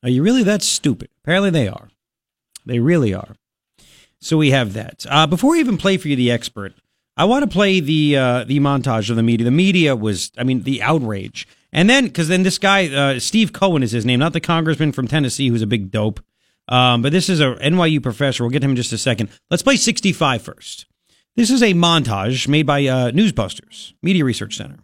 [0.03, 1.09] Are you really that stupid?
[1.23, 1.89] Apparently, they are.
[2.65, 3.35] They really are.
[4.21, 5.05] So we have that.
[5.09, 6.73] Uh, before we even play for you the expert,
[7.15, 9.45] I want to play the uh, the montage of the media.
[9.45, 13.53] The media was, I mean, the outrage, and then because then this guy uh, Steve
[13.53, 16.19] Cohen is his name, not the congressman from Tennessee who's a big dope,
[16.69, 18.43] um, but this is a NYU professor.
[18.43, 19.29] We'll get him in just a second.
[19.49, 20.85] Let's play 65 first.
[21.35, 24.77] This is a montage made by uh, Newsbusters Media Research Center.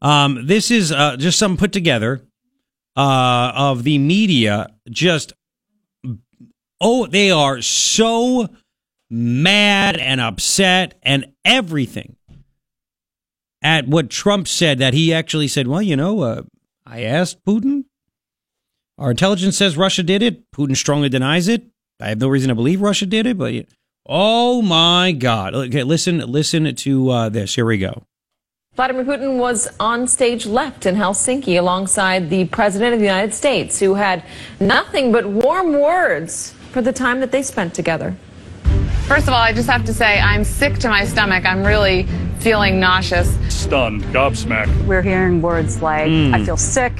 [0.00, 2.22] Um, this is uh, just some put together
[2.96, 5.32] uh, of the media just
[6.80, 8.48] oh, they are so
[9.08, 12.16] mad and upset and everything
[13.62, 16.42] at what Trump said that he actually said, well, you know, uh,
[16.84, 17.84] I asked Putin.
[18.98, 20.50] Our intelligence says Russia did it.
[20.52, 21.64] Putin strongly denies it.
[22.00, 23.54] I have no reason to believe Russia did it, but
[24.06, 25.54] oh my God.
[25.54, 27.54] Okay, listen, listen to uh, this.
[27.54, 28.04] Here we go.
[28.76, 33.78] Vladimir Putin was on stage left in Helsinki alongside the President of the United States,
[33.78, 34.24] who had
[34.58, 38.16] nothing but warm words for the time that they spent together.
[39.06, 41.44] First of all, I just have to say I'm sick to my stomach.
[41.44, 42.08] I'm really
[42.44, 43.34] feeling nauseous.
[43.48, 44.84] Stunned, gobsmacked.
[44.84, 46.34] We're hearing words like, mm.
[46.34, 46.92] I feel sick,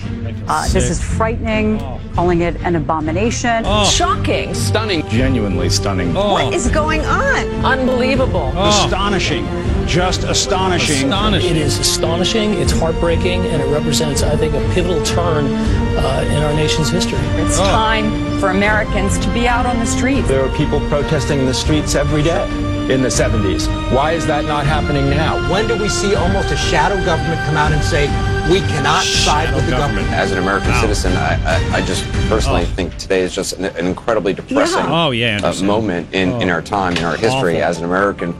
[0.49, 2.01] uh, this is frightening, oh.
[2.15, 3.63] calling it an abomination.
[3.67, 3.85] Oh.
[3.85, 4.55] Shocking.
[4.55, 5.07] Stunning.
[5.11, 6.17] Genuinely stunning.
[6.17, 6.33] Oh.
[6.33, 7.47] What is going on?
[7.63, 8.53] Unbelievable.
[8.57, 8.87] Oh.
[8.87, 9.45] Astonishing.
[9.87, 11.13] Just astonishing.
[11.13, 11.51] astonishing.
[11.51, 16.43] It is astonishing, it's heartbreaking, and it represents, I think, a pivotal turn uh, in
[16.43, 17.19] our nation's history.
[17.45, 17.65] It's oh.
[17.65, 20.27] time for Americans to be out on the streets.
[20.27, 23.67] There are people protesting in the streets every day in the 70s.
[23.95, 25.51] Why is that not happening now?
[25.51, 28.09] When do we see almost a shadow government come out and say,
[28.53, 30.07] we cannot shadow side with the government?
[30.09, 30.81] As an American wow.
[30.83, 32.75] citizen, I, I, I, just personally oh.
[32.77, 35.05] think today is just an, an incredibly depressing yeah.
[35.07, 36.41] Oh, yeah, uh, moment in, oh.
[36.41, 37.71] in our time, in our history Awful.
[37.71, 38.35] as an American.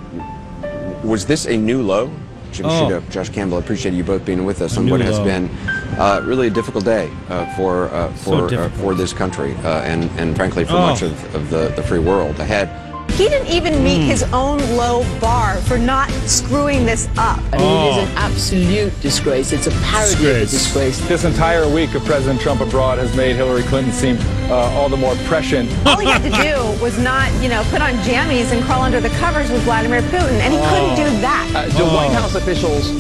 [1.03, 2.11] Was this a new low?
[2.53, 3.01] Jim oh.
[3.11, 5.25] Josh Campbell, appreciate you both being with us on what has low.
[5.25, 5.51] been
[5.99, 9.81] uh, really a difficult day uh, for uh, for so uh, for this country uh,
[9.81, 10.87] and and frankly for oh.
[10.87, 12.84] much of, of the, the free world ahead.
[13.13, 14.07] He didn't even meet mm.
[14.07, 17.39] his own low bar for not screwing this up.
[17.53, 17.87] I mean, oh.
[17.87, 19.53] it is an absolute disgrace.
[19.53, 20.27] It's a parody disgrace.
[20.27, 21.09] of a disgrace.
[21.09, 24.19] This entire week of President Trump abroad has made Hillary Clinton seem
[24.51, 25.71] uh, all the more prescient.
[25.87, 29.01] All he had to do was not, you know, put on jammies and crawl under
[29.01, 30.69] the covers with Vladimir Putin, and he oh.
[30.69, 31.53] couldn't do that.
[31.55, 31.95] Uh, do oh.
[31.95, 32.91] White House officials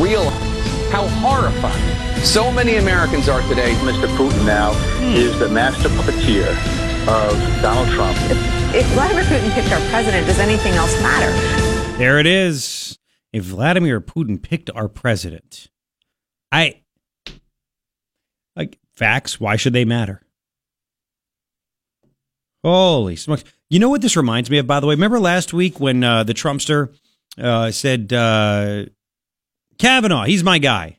[0.00, 0.54] realize
[0.92, 3.74] how horrifying so many Americans are today?
[3.80, 4.06] Mr.
[4.16, 5.16] Putin now hmm.
[5.16, 6.54] is the master puppeteer
[7.08, 8.16] of Donald Trump
[8.74, 11.30] if Vladimir Putin picked our president, does anything else matter?
[11.96, 12.98] There it is.
[13.32, 15.68] If Vladimir Putin picked our president,
[16.50, 16.80] I
[18.56, 19.38] like facts.
[19.38, 20.22] Why should they matter?
[22.64, 23.44] Holy smokes!
[23.70, 24.66] You know what this reminds me of?
[24.66, 26.92] By the way, remember last week when uh, the Trumpster
[27.38, 28.86] uh, said uh,
[29.78, 30.98] Kavanaugh, he's my guy,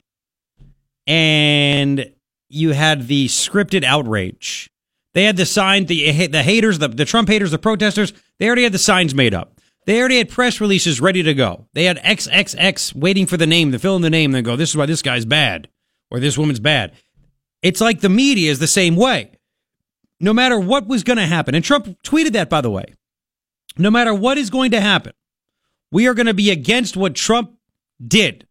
[1.06, 2.13] and
[2.48, 4.70] you had the scripted outrage
[5.15, 8.12] they had the sign, the the haters, the, the Trump haters, the protesters.
[8.38, 9.62] They already had the signs made up.
[9.86, 11.67] They already had press releases ready to go.
[11.73, 14.32] They had XXX waiting for the name to fill in the name.
[14.32, 15.69] And then go, this is why this guy's bad
[16.12, 16.91] or this woman's bad.
[17.62, 19.32] It's like the media is the same way.
[20.19, 22.86] No matter what was going to happen, and Trump tweeted that by the way.
[23.78, 25.13] No matter what is going to happen,
[25.92, 27.58] we are going to be against what Trump
[28.06, 28.48] did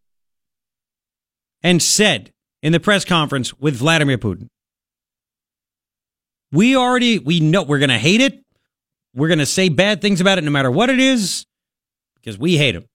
[1.61, 2.31] and said
[2.63, 4.49] in the press conference with Vladimir Putin.
[6.55, 8.41] We already we know we're going to hate it.
[9.13, 11.45] We're going to say bad things about it no matter what it is
[12.15, 12.85] because we hate him.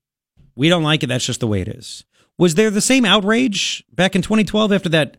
[0.56, 1.08] We don't like it.
[1.08, 2.04] That's just the way it is.
[2.38, 5.18] Was there the same outrage back in 2012 after that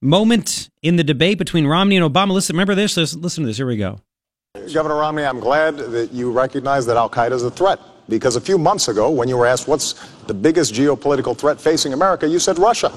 [0.00, 2.30] moment in the debate between Romney and Obama?
[2.30, 2.96] Listen, remember this?
[2.96, 3.56] Listen, listen to this.
[3.56, 3.98] Here we go.
[4.72, 8.40] Governor Romney, I'm glad that you recognize that Al Qaeda is a threat because a
[8.40, 9.94] few months ago, when you were asked what's
[10.28, 12.92] the biggest geopolitical threat facing America, you said Russia.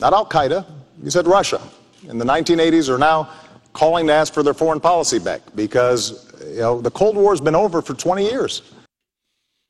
[0.00, 0.66] Not Al Qaeda,
[1.00, 1.60] you said Russia
[2.08, 3.30] in the 1980s are now
[3.72, 7.54] calling to ask for their foreign policy back because You know, the Cold War's been
[7.54, 8.62] over for 20 years.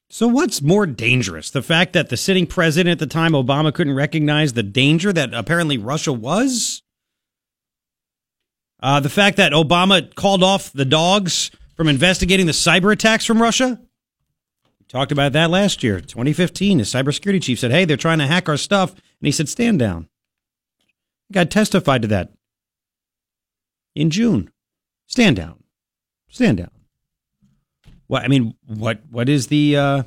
[0.09, 1.51] So, what's more dangerous?
[1.51, 5.35] The fact that the sitting president at the time, Obama, couldn't recognize the danger that
[5.35, 6.83] apparently Russia was?
[8.81, 13.43] Uh, the fact that Obama called off the dogs from investigating the cyber attacks from
[13.43, 13.81] Russia?
[14.79, 16.79] We talked about that last year, 2015.
[16.79, 18.93] The cybersecurity chief said, Hey, they're trying to hack our stuff.
[18.93, 20.09] And he said, Stand down.
[21.33, 22.33] Guy testified to that
[23.95, 24.51] in June.
[25.07, 25.63] Stand down.
[26.29, 26.71] Stand down.
[28.07, 30.03] What I mean, what what is the uh,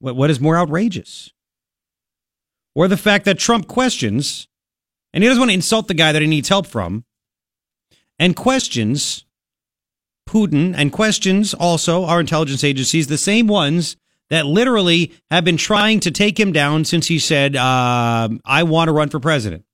[0.00, 1.32] what what is more outrageous?
[2.74, 4.48] Or the fact that Trump questions,
[5.12, 7.04] and he doesn't want to insult the guy that he needs help from,
[8.18, 9.24] and questions
[10.28, 13.96] Putin and questions also our intelligence agencies, the same ones
[14.30, 18.88] that literally have been trying to take him down since he said, uh, I want
[18.88, 19.64] to run for president.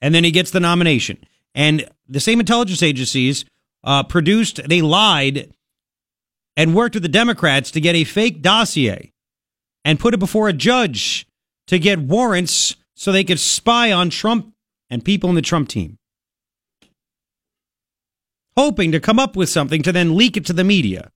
[0.00, 1.18] And then he gets the nomination.
[1.54, 3.44] And the same intelligence agencies
[3.84, 5.52] uh, produced, they lied
[6.56, 9.12] and worked with the Democrats to get a fake dossier
[9.84, 11.26] and put it before a judge
[11.66, 14.52] to get warrants so they could spy on Trump
[14.90, 15.96] and people in the Trump team.
[18.56, 21.10] Hoping to come up with something to then leak it to the media.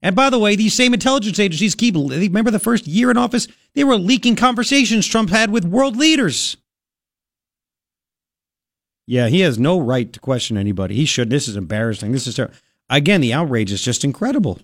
[0.00, 3.46] And by the way, these same intelligence agencies keep, remember the first year in office?
[3.74, 6.56] They were leaking conversations Trump had with world leaders.
[9.10, 10.94] Yeah, he has no right to question anybody.
[10.94, 11.30] He should.
[11.30, 12.12] This is embarrassing.
[12.12, 12.50] This is ter-
[12.90, 14.60] again, the outrage is just incredible.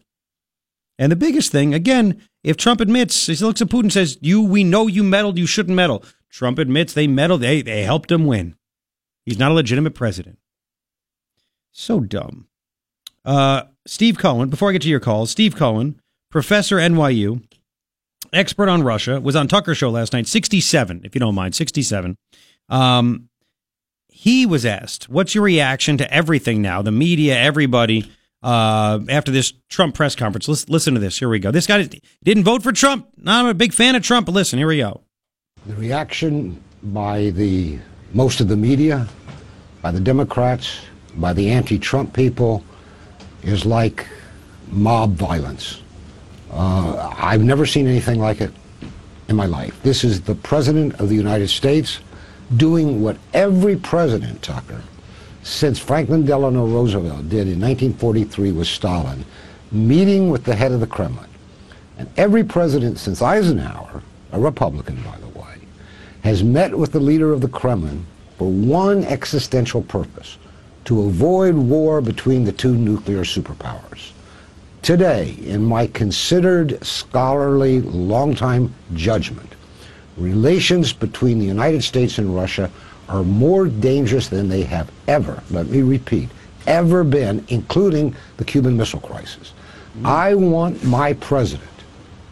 [0.99, 4.42] And the biggest thing, again, if Trump admits, he looks at Putin and says, "You,
[4.42, 5.38] we know you meddled.
[5.38, 7.40] You shouldn't meddle." Trump admits they meddled.
[7.40, 8.55] They they helped him win.
[9.24, 10.38] He's not a legitimate president.
[11.72, 12.47] So dumb.
[13.24, 14.51] Uh, Steve Cohen.
[14.51, 15.99] Before I get to your calls, Steve Cohen,
[16.30, 17.42] professor NYU,
[18.30, 20.26] expert on Russia, was on Tucker show last night.
[20.26, 22.18] Sixty-seven, if you don't mind, sixty-seven.
[22.68, 23.30] Um,
[24.25, 26.81] he was asked, "What's your reaction to everything now?
[26.81, 28.11] The media, everybody."
[28.45, 30.47] uh, after this Trump press conference.
[30.47, 31.18] Listen, listen to this.
[31.18, 31.51] Here we go.
[31.51, 31.89] This guy
[32.22, 33.09] didn't vote for Trump.
[33.27, 35.01] I'm a big fan of Trump, but listen, here we go.
[35.66, 37.79] The reaction by the
[38.12, 39.09] most of the media,
[39.81, 40.79] by the Democrats,
[41.16, 42.62] by the anti-Trump people,
[43.43, 44.07] is like
[44.70, 45.81] mob violence.
[46.53, 48.53] Uh, I've never seen anything like it
[49.29, 49.83] in my life.
[49.83, 52.01] This is the President of the United States
[52.57, 54.82] doing what every president, Tucker,
[55.42, 59.24] since Franklin Delano Roosevelt did in 1943 with Stalin,
[59.70, 61.28] meeting with the head of the Kremlin.
[61.99, 65.57] And every president since Eisenhower, a Republican by the way,
[66.22, 68.07] has met with the leader of the Kremlin
[68.38, 70.38] for one existential purpose,
[70.84, 74.11] to avoid war between the two nuclear superpowers.
[74.82, 79.53] Today, in my considered scholarly long-time judgment,
[80.17, 82.71] relations between the United States and Russia
[83.09, 86.29] are more dangerous than they have ever, let me repeat,
[86.67, 89.53] ever been, including the Cuban Missile Crisis.
[89.99, 90.07] Mm.
[90.07, 91.69] I want my president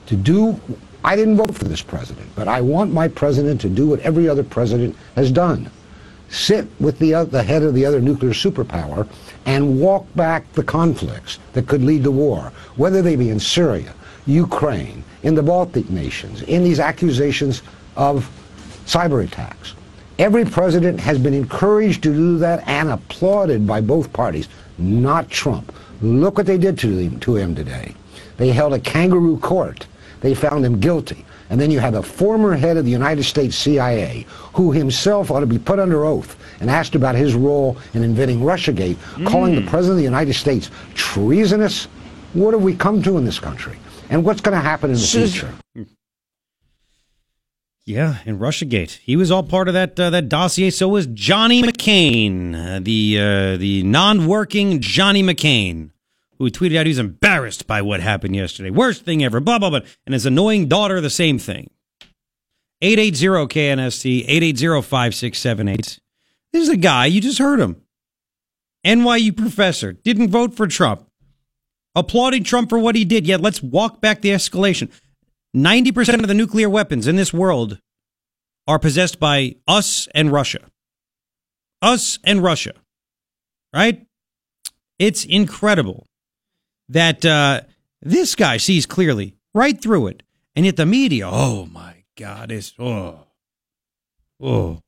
[0.06, 0.58] to do,
[1.04, 4.28] I didn't vote for this president, but I want my president to do what every
[4.28, 5.70] other president has done.
[6.30, 9.06] Sit with the, uh, the head of the other nuclear superpower
[9.44, 13.92] and walk back the conflicts that could lead to war, whether they be in Syria,
[14.26, 17.62] Ukraine, in the Baltic nations, in these accusations
[17.96, 18.30] of
[18.86, 19.74] cyber attacks.
[20.18, 24.48] Every president has been encouraged to do that and applauded by both parties,
[24.78, 25.72] not Trump.
[26.00, 27.94] Look what they did to him, to him today.
[28.36, 29.86] They held a kangaroo court.
[30.20, 31.24] They found him guilty.
[31.50, 35.40] And then you have a former head of the United States CIA who himself ought
[35.40, 39.26] to be put under oath and asked about his role in inventing Russiagate, mm.
[39.26, 39.68] calling the mm.
[39.68, 41.84] President of the United States treasonous.
[42.32, 43.76] What have we come to in this country?
[44.12, 45.54] And what's going to happen in the future?
[47.86, 50.68] Yeah, in RussiaGate, he was all part of that uh, that dossier.
[50.68, 55.92] So was Johnny McCain, uh, the uh, the non-working Johnny McCain,
[56.36, 58.68] who tweeted out he's embarrassed by what happened yesterday.
[58.68, 59.40] Worst thing ever.
[59.40, 59.80] Blah blah blah.
[60.06, 61.70] And his annoying daughter, the same thing.
[62.82, 66.00] 880 KNST 880
[66.52, 67.82] This is a guy you just heard him.
[68.84, 71.08] NYU professor didn't vote for Trump,
[71.94, 73.26] applauding Trump for what he did.
[73.26, 74.90] Yet let's walk back the escalation.
[75.54, 77.78] 90% of the nuclear weapons in this world
[78.66, 80.60] are possessed by us and Russia.
[81.80, 82.72] Us and Russia.
[83.74, 84.06] Right?
[84.98, 86.06] It's incredible
[86.88, 87.62] that uh,
[88.00, 90.22] this guy sees clearly right through it.
[90.54, 93.26] And yet the media, oh my God, is oh.
[94.40, 94.80] Oh.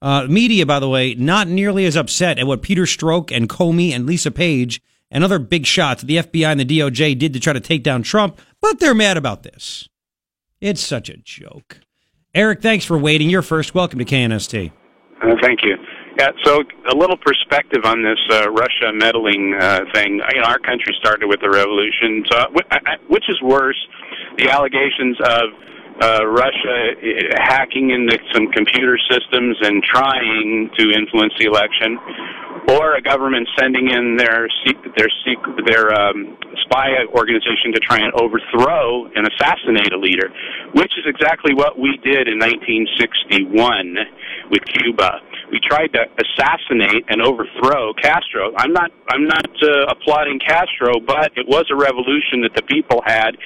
[0.00, 3.92] Uh, media, by the way, not nearly as upset at what Peter Strzok and Comey
[3.92, 4.80] and Lisa Page
[5.10, 8.02] and other big shots the FBI and the DOJ did to try to take down
[8.02, 9.88] Trump, but they're mad about this.
[10.60, 11.80] It's such a joke.
[12.34, 13.30] Eric, thanks for waiting.
[13.30, 13.74] You're first.
[13.74, 14.72] Welcome to KNST.
[15.22, 15.76] Uh, thank you.
[16.18, 20.20] Yeah, so a little perspective on this uh, Russia meddling uh, thing.
[20.34, 22.24] You know, our country started with the revolution.
[22.30, 23.76] So, wh- which is worse,
[24.38, 25.50] the allegations of
[26.00, 31.98] uh, Russia uh, hacking into some computer systems and trying to influence the election,
[32.68, 34.48] or a government sending in their
[34.96, 35.08] their
[35.64, 40.28] their um, spy organization to try and overthrow and assassinate a leader,
[40.74, 43.96] which is exactly what we did in 1961
[44.50, 45.20] with Cuba.
[45.50, 48.52] We tried to assassinate and overthrow Castro.
[48.56, 53.00] I'm not I'm not uh, applauding Castro, but it was a revolution that the people
[53.06, 53.36] had,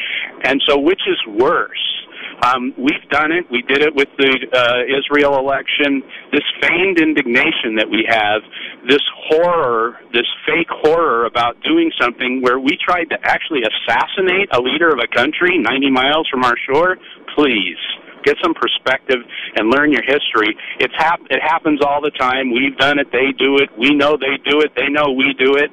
[0.44, 1.99] and so which is worse?
[2.42, 3.44] Um, we've done it.
[3.50, 6.02] We did it with the uh, Israel election.
[6.32, 8.40] This feigned indignation that we have,
[8.88, 14.60] this horror, this fake horror about doing something where we tried to actually assassinate a
[14.60, 16.96] leader of a country 90 miles from our shore.
[17.36, 17.76] Please
[18.24, 19.18] get some perspective
[19.56, 20.56] and learn your history.
[20.78, 22.52] It's hap- it happens all the time.
[22.52, 23.08] We've done it.
[23.12, 23.68] They do it.
[23.78, 24.72] We know they do it.
[24.76, 25.70] They know we do it.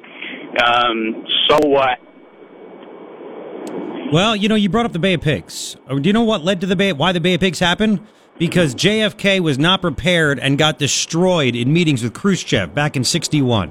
[0.60, 1.98] Um, so what?
[4.10, 5.76] Well, you know, you brought up the Bay of Pigs.
[5.86, 6.94] Uh, Do you know what led to the Bay?
[6.94, 8.00] Why the Bay of Pigs happened?
[8.38, 13.70] Because JFK was not prepared and got destroyed in meetings with Khrushchev back in '61.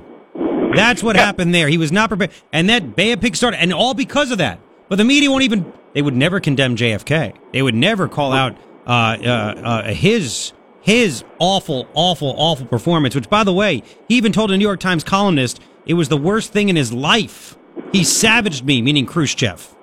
[0.75, 1.67] That's what happened there.
[1.69, 4.59] He was not prepared, and that Bay of Pigs started, and all because of that.
[4.89, 5.73] But the media won't even.
[5.93, 7.35] They would never condemn JFK.
[7.51, 13.15] They would never call out uh, uh, uh, his his awful, awful, awful performance.
[13.15, 16.17] Which, by the way, he even told a New York Times columnist it was the
[16.17, 17.57] worst thing in his life.
[17.91, 19.73] He savaged me, meaning Khrushchev.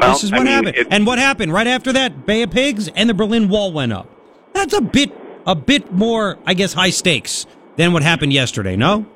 [0.00, 0.76] Well, this is I what mean, happened.
[0.76, 2.26] it- and what happened right after that?
[2.26, 4.08] Bay of Pigs and the Berlin Wall went up.
[4.54, 5.10] That's a bit,
[5.46, 7.46] a bit more, I guess, high stakes
[7.76, 8.76] than what happened yesterday.
[8.76, 9.06] No.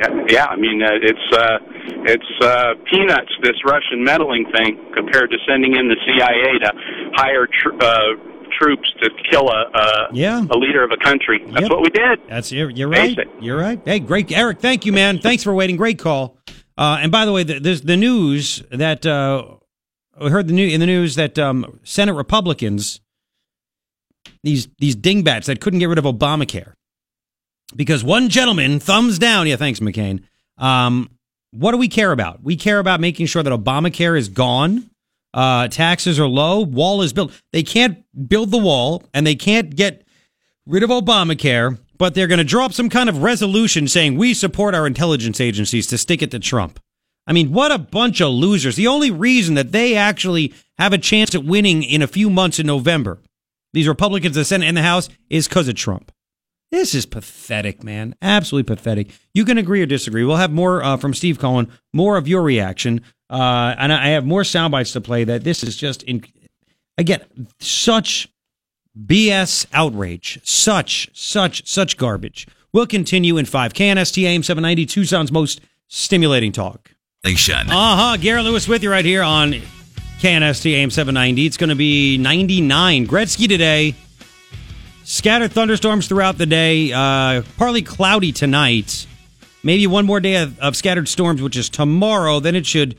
[0.00, 0.44] Yeah, yeah.
[0.46, 1.58] I mean, uh, it's uh,
[2.06, 3.32] it's uh, peanuts.
[3.42, 6.72] This Russian meddling thing compared to sending in the CIA to
[7.16, 7.98] hire tr- uh,
[8.60, 10.44] troops to kill a a, Yeah.
[10.50, 11.42] a leader of a country.
[11.48, 11.70] That's Yep.
[11.70, 12.20] what we did.
[12.28, 13.18] That's you're, you're right.
[13.40, 13.80] You're right.
[13.84, 14.60] Hey, great, Eric.
[14.60, 15.18] Thank you, man.
[15.18, 15.76] Thanks for waiting.
[15.76, 16.38] Great call.
[16.76, 19.42] Uh, and by the way, the, there's the news that uh,
[20.20, 23.00] we heard the new in the news that um, Senate Republicans,
[24.42, 26.72] these these dingbats that couldn't get rid of Obamacare,
[27.74, 29.46] because one gentleman thumbs down.
[29.46, 30.22] Yeah, thanks, McCain.
[30.56, 31.10] Um,
[31.50, 32.42] what do we care about?
[32.42, 34.90] We care about making sure that Obamacare is gone.
[35.32, 36.60] Uh, taxes are low.
[36.60, 37.32] Wall is built.
[37.52, 40.06] They can't build the wall, and they can't get
[40.66, 44.34] rid of Obamacare, but they're going to draw up some kind of resolution saying we
[44.34, 46.80] support our intelligence agencies to stick it to Trump.
[47.28, 48.76] I mean, what a bunch of losers.
[48.76, 52.58] The only reason that they actually have a chance at winning in a few months
[52.58, 53.20] in November,
[53.74, 56.10] these Republicans, the Senate and the House, is because of Trump.
[56.70, 58.14] This is pathetic, man.
[58.22, 59.10] Absolutely pathetic.
[59.34, 60.24] You can agree or disagree.
[60.24, 63.02] We'll have more uh, from Steve Cohen, more of your reaction.
[63.28, 66.24] Uh, and I have more sound bites to play that this is just, in,
[66.96, 67.20] again,
[67.60, 68.28] such
[68.98, 70.40] BS outrage.
[70.44, 72.46] Such, such, such garbage.
[72.72, 73.74] We'll continue in 5.
[73.74, 76.94] KNST AM 790, Tucson's most stimulating talk.
[77.24, 77.68] Nation.
[77.68, 78.16] Uh huh.
[78.16, 79.54] Garrett Lewis with you right here on
[80.20, 81.46] KNST AM 790.
[81.46, 83.08] It's going to be 99.
[83.08, 83.96] Gretzky today.
[85.02, 86.92] Scattered thunderstorms throughout the day.
[86.92, 89.06] Uh, partly cloudy tonight.
[89.64, 92.38] Maybe one more day of, of scattered storms, which is tomorrow.
[92.38, 92.96] Then it should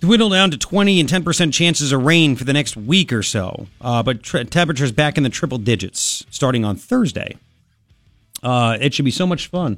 [0.00, 3.66] dwindle down to 20 and 10% chances of rain for the next week or so.
[3.80, 7.36] Uh, but tr- temperatures back in the triple digits starting on Thursday.
[8.42, 9.76] Uh, it should be so much fun.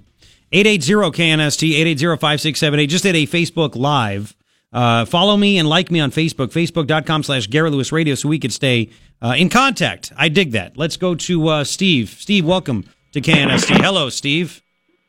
[0.53, 2.89] 880-KNST, 880-5678.
[2.89, 4.35] Just did a Facebook Live.
[4.73, 8.39] Uh, follow me and like me on Facebook, facebook.com slash Garrett Lewis Radio so we
[8.39, 8.91] could stay
[9.23, 10.13] uh, in contact.
[10.17, 10.77] I dig that.
[10.77, 12.11] Let's go to uh, Steve.
[12.11, 13.81] Steve, welcome to KNST.
[13.83, 14.63] Hello, Steve.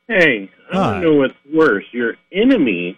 [0.07, 0.91] Hey, I Hi.
[0.93, 1.85] don't know what's worse.
[1.91, 2.97] Your enemy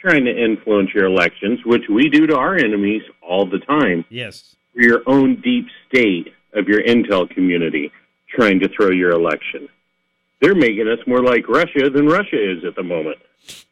[0.00, 4.04] trying to influence your elections, which we do to our enemies all the time.
[4.08, 4.56] Yes.
[4.74, 7.92] Or your own deep state of your intel community
[8.28, 9.68] trying to throw your election.
[10.40, 13.18] They're making us more like Russia than Russia is at the moment.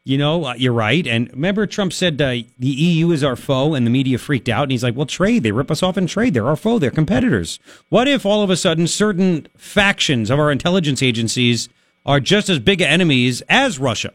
[0.04, 1.06] You know, uh, you're right.
[1.06, 4.64] And remember, Trump said uh, the EU is our foe, and the media freaked out.
[4.64, 5.42] And he's like, well, trade.
[5.42, 6.34] They rip us off in trade.
[6.34, 6.78] They're our foe.
[6.78, 7.58] They're competitors.
[7.88, 11.68] What if all of a sudden certain factions of our intelligence agencies
[12.06, 14.12] are just as big enemies as Russia?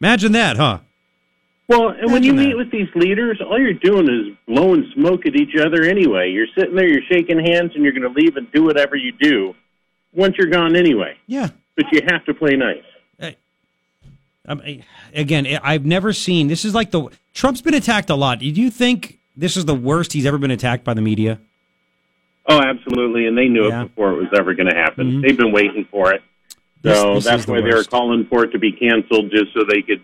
[0.00, 0.78] Imagine that, huh?
[1.68, 5.26] Well, and when you Imagine meet with these leaders, all you're doing is blowing smoke
[5.26, 6.30] at each other anyway.
[6.30, 9.12] You're sitting there, you're shaking hands, and you're going to leave and do whatever you
[9.12, 9.54] do
[10.12, 11.16] once you're gone anyway.
[11.26, 11.48] Yeah.
[11.76, 12.82] But you have to play nice.
[14.44, 14.82] Um, I-
[15.14, 18.40] again, I- I've never seen this is like the Trump's been attacked a lot.
[18.40, 21.38] Do you think this is the worst he's ever been attacked by the media?
[22.48, 23.82] Oh, absolutely, and they knew Yeah.
[23.82, 25.12] it before it was ever going to happen.
[25.12, 25.22] Mhm.
[25.22, 26.22] They've been waiting for it.
[26.82, 29.54] This- So this that's the why they were calling for it to be canceled, just
[29.54, 30.00] so they could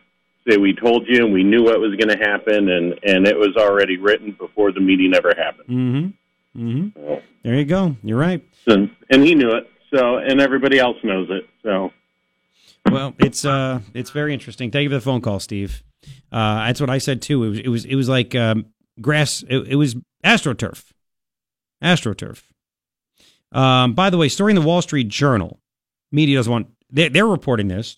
[0.49, 3.37] say we told you and we knew what was going to happen, and and it
[3.37, 5.69] was already written before the meeting ever happened.
[5.69, 6.69] Mm-hmm.
[6.69, 7.15] Mm-hmm.
[7.43, 7.97] There you go.
[8.05, 8.41] You're right.
[8.69, 9.69] And, and he knew it.
[9.95, 11.49] So, and everybody else knows it.
[11.63, 11.93] So,
[12.91, 14.71] well, it's uh, it's very interesting.
[14.71, 15.83] Thank you for the phone call, Steve.
[16.31, 17.45] Uh, that's what I said too.
[17.45, 18.67] It was it was it was like um,
[19.01, 19.43] grass.
[19.49, 20.93] It, it was astroturf,
[21.83, 22.43] astroturf.
[23.53, 25.61] Um, by the way, story in the Wall Street Journal.
[26.13, 26.69] Media doesn't want.
[26.91, 27.97] They're, they're reporting this.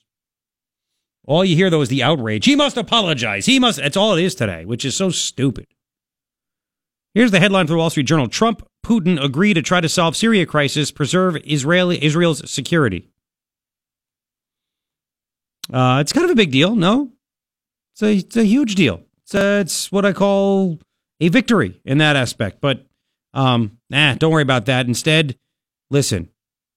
[1.27, 2.45] All you hear though is the outrage.
[2.45, 3.47] He must apologize.
[3.47, 3.79] He must.
[3.79, 5.67] That's all it is today, which is so stupid.
[7.15, 10.17] Here's the headline for the Wall Street Journal: Trump, Putin agree to try to solve
[10.17, 13.07] Syria crisis, preserve Israeli Israel's security.
[15.73, 17.13] Uh, it's kind of a big deal, no?
[17.93, 19.03] It's a, it's a huge deal.
[19.23, 20.81] It's, a, it's what I call
[21.21, 22.61] a victory in that aspect.
[22.61, 22.85] But
[23.33, 24.89] um, nah, don't worry about that.
[24.89, 25.39] Instead,
[25.89, 26.29] listen,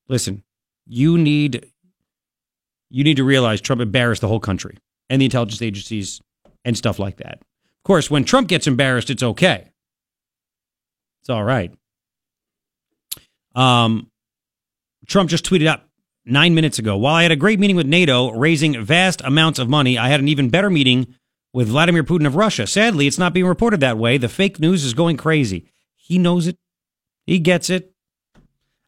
[0.08, 0.44] listen.
[0.86, 1.72] You need
[2.92, 4.78] you need to realize Trump embarrassed the whole country
[5.10, 6.22] and the intelligence agencies
[6.64, 7.40] and stuff like that.
[7.40, 9.72] Of course, when Trump gets embarrassed, it's okay.
[11.22, 11.74] It's all right.
[13.56, 14.10] Um,
[15.08, 15.84] Trump just tweeted out
[16.26, 16.98] nine minutes ago.
[16.98, 20.20] While I had a great meeting with NATO, raising vast amounts of money, I had
[20.20, 21.16] an even better meeting
[21.54, 22.66] with Vladimir Putin of Russia.
[22.66, 24.18] Sadly, it's not being reported that way.
[24.18, 25.66] The fake news is going crazy.
[25.96, 26.58] He knows it.
[27.26, 27.94] He gets it.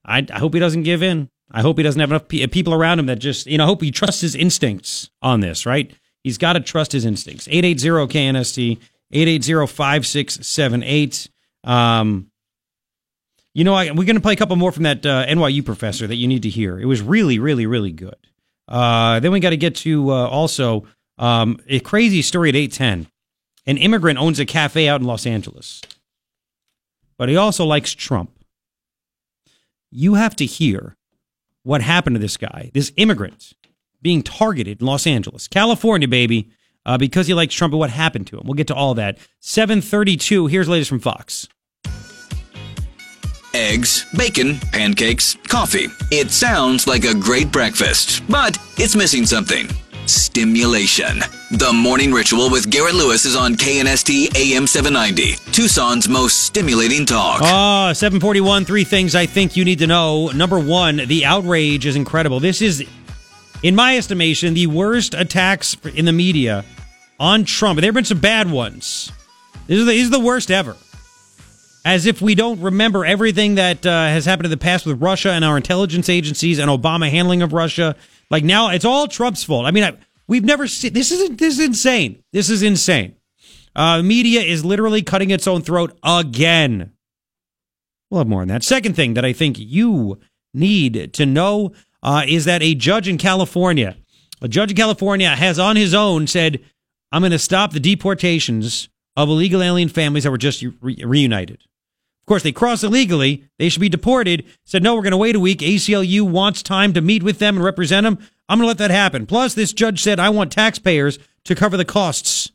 [0.03, 1.29] I, I hope he doesn't give in.
[1.51, 3.67] I hope he doesn't have enough pe- people around him that just, you know, I
[3.67, 5.93] hope he trusts his instincts on this, right?
[6.23, 7.47] He's got to trust his instincts.
[7.47, 8.79] 880 KNST,
[9.11, 11.29] 880 5678.
[11.63, 12.31] Um,
[13.55, 16.05] you know, I, we're going to play a couple more from that uh, NYU professor
[16.05, 16.77] that you need to hear.
[16.77, 18.17] It was really, really, really good.
[18.67, 20.85] Uh, then we got to get to uh, also
[21.17, 23.07] um, a crazy story at 810.
[23.65, 25.81] An immigrant owns a cafe out in Los Angeles,
[27.17, 28.31] but he also likes Trump.
[29.89, 30.97] You have to hear
[31.63, 33.53] what happened to this guy, this immigrant
[34.01, 36.51] being targeted in Los Angeles, California, baby,
[36.85, 38.43] uh, because he likes Trump and what happened to him.
[38.45, 39.17] We'll get to all that.
[39.39, 41.47] 732, here's latest from Fox
[43.55, 45.87] eggs, bacon, pancakes, coffee.
[46.11, 49.69] It sounds like a great breakfast, but it's missing something.
[50.07, 51.19] Stimulation.
[51.51, 57.39] The Morning Ritual with Garrett Lewis is on KNST AM 790, Tucson's most stimulating talk.
[57.41, 60.27] Ah, uh, 741, three things I think you need to know.
[60.31, 62.41] Number one, the outrage is incredible.
[62.41, 62.85] This is,
[63.63, 66.65] in my estimation, the worst attacks in the media
[67.21, 67.79] on Trump.
[67.79, 69.13] There have been some bad ones.
[69.67, 70.75] This is the, this is the worst ever
[71.85, 75.29] as if we don't remember everything that uh, has happened in the past with Russia
[75.29, 77.95] and our intelligence agencies and Obama handling of Russia.
[78.31, 79.67] Like now, it's all Trump's fault.
[79.67, 79.95] I mean, I,
[80.27, 81.11] we've never seen this.
[81.11, 82.23] Is this is insane.
[82.33, 83.15] This is insane.
[83.75, 86.91] Uh, media is literally cutting its own throat again.
[88.09, 88.63] We'll have more on that.
[88.63, 90.19] Second thing that I think you
[90.53, 93.95] need to know uh, is that a judge in California,
[94.41, 96.61] a judge in California, has on his own said,
[97.11, 101.63] "I'm going to stop the deportations." Of illegal alien families that were just re- reunited.
[102.25, 103.43] Of course, they cross illegally.
[103.59, 104.45] They should be deported.
[104.65, 105.59] Said, no, we're going to wait a week.
[105.59, 108.17] ACLU wants time to meet with them and represent them.
[108.49, 109.27] I'm going to let that happen.
[109.27, 112.51] Plus, this judge said, I want taxpayers to cover the costs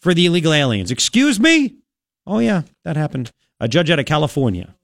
[0.00, 0.92] for the illegal aliens.
[0.92, 1.74] Excuse me?
[2.28, 3.32] Oh, yeah, that happened.
[3.58, 4.76] A judge out of California.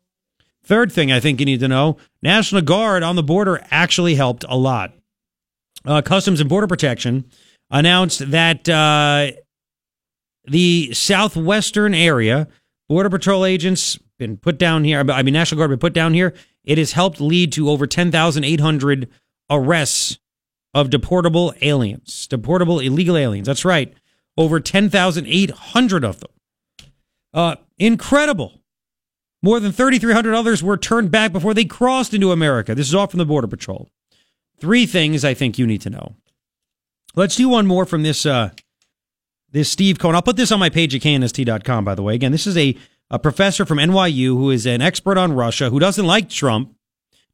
[0.64, 4.44] Third thing I think you need to know National Guard on the border actually helped
[4.48, 4.94] a lot.
[5.84, 7.24] Uh, Customs and Border Protection
[7.70, 9.30] announced that uh,
[10.44, 12.48] the southwestern area,
[12.88, 14.98] Border Patrol agents been put down here.
[14.98, 16.32] I mean, National Guard been put down here.
[16.64, 19.08] It has helped lead to over 10,800
[19.50, 20.18] arrests
[20.72, 23.46] of deportable aliens, deportable illegal aliens.
[23.46, 23.92] That's right.
[24.36, 26.30] Over 10,800 of them.
[27.34, 28.62] Uh, incredible.
[29.42, 32.74] More than 3,300 others were turned back before they crossed into America.
[32.74, 33.90] This is all from the Border Patrol.
[34.58, 36.16] Three things I think you need to know.
[37.14, 38.50] Let's do one more from this uh,
[39.50, 40.16] this Steve Cohen.
[40.16, 42.14] I'll put this on my page at knst.com, by the way.
[42.14, 42.76] Again, this is a
[43.10, 46.74] a professor from NYU who is an expert on Russia, who doesn't like Trump,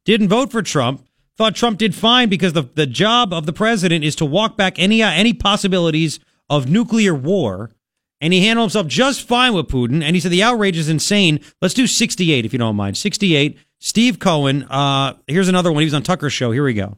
[0.05, 1.05] didn't vote for Trump,
[1.37, 4.77] thought Trump did fine because the, the job of the president is to walk back
[4.77, 6.19] any, uh, any possibilities
[6.49, 7.71] of nuclear war.
[8.19, 10.03] And he handled himself just fine with Putin.
[10.03, 11.39] And he said the outrage is insane.
[11.61, 12.97] Let's do 68 if you don't mind.
[12.97, 13.57] 68.
[13.79, 14.63] Steve Cohen.
[14.63, 15.81] Uh, here's another one.
[15.81, 16.51] He was on Tucker's show.
[16.51, 16.97] Here we go.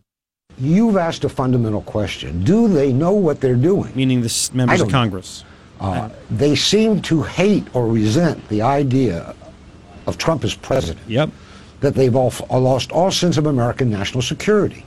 [0.57, 2.43] You've asked a fundamental question.
[2.43, 3.93] Do they know what they're doing?
[3.95, 5.45] Meaning the members of Congress.
[5.83, 9.35] Uh, they seem to hate or resent the idea
[10.07, 11.05] of Trump as president.
[11.09, 11.29] Yep.
[11.81, 14.85] That they've all, lost all sense of American national security.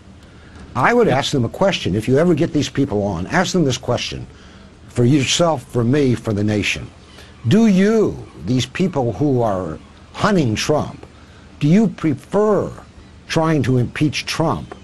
[0.75, 1.95] I would ask them a question.
[1.95, 4.27] If you ever get these people on, ask them this question
[4.89, 6.91] for yourself, for me, for the nation.
[7.49, 9.79] Do you, these people who are
[10.15, 11.05] hunting Trump,
[11.61, 12.73] do you prefer
[13.29, 14.75] trying to impeach Trump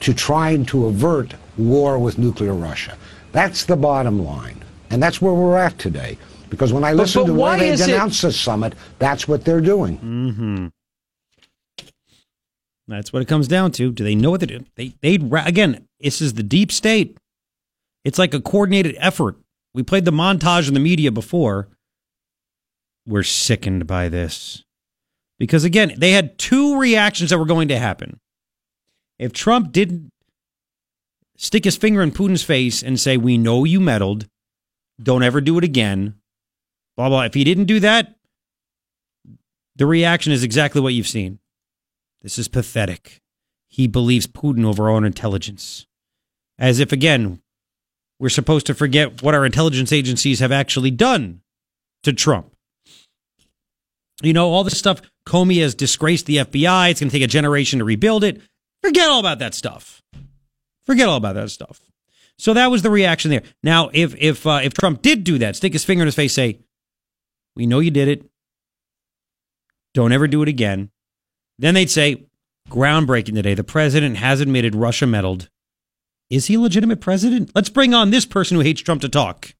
[0.00, 2.98] to trying to avert war with nuclear Russia?
[3.32, 4.62] That's the bottom line.
[4.90, 6.18] And that's where we're at today.
[6.48, 8.28] Because when I listen but, but to why they denounce it...
[8.28, 9.98] the summit, that's what they're doing.
[9.98, 10.66] Mm-hmm.
[12.88, 13.90] That's what it comes down to.
[13.90, 14.64] Do they know what they do?
[14.76, 15.86] They they again.
[16.00, 17.18] This is the deep state.
[18.04, 19.36] It's like a coordinated effort.
[19.74, 21.68] We played the montage in the media before.
[23.06, 24.64] We're sickened by this
[25.38, 28.20] because again, they had two reactions that were going to happen.
[29.18, 30.10] If Trump didn't
[31.36, 34.26] stick his finger in Putin's face and say, "We know you meddled.
[35.02, 36.16] Don't ever do it again."
[36.96, 37.22] Blah blah.
[37.22, 38.16] If he didn't do that,
[39.76, 41.38] the reaction is exactly what you've seen.
[42.22, 43.20] This is pathetic.
[43.68, 45.86] He believes Putin over our own intelligence.
[46.58, 47.42] As if, again,
[48.18, 51.42] we're supposed to forget what our intelligence agencies have actually done
[52.02, 52.54] to Trump.
[54.22, 56.90] You know, all this stuff, Comey has disgraced the FBI.
[56.90, 58.40] It's going to take a generation to rebuild it.
[58.82, 60.02] Forget all about that stuff.
[60.86, 61.80] Forget all about that stuff.
[62.38, 63.42] So that was the reaction there.
[63.62, 66.34] Now, if if uh, if Trump did do that, stick his finger in his face,
[66.34, 66.60] say,
[67.54, 68.28] "We know you did it.
[69.94, 70.90] Don't ever do it again."
[71.58, 72.26] Then they'd say,
[72.68, 73.54] groundbreaking today.
[73.54, 75.48] The president has admitted Russia meddled.
[76.28, 77.52] Is he a legitimate president?
[77.54, 79.54] Let's bring on this person who hates Trump to talk.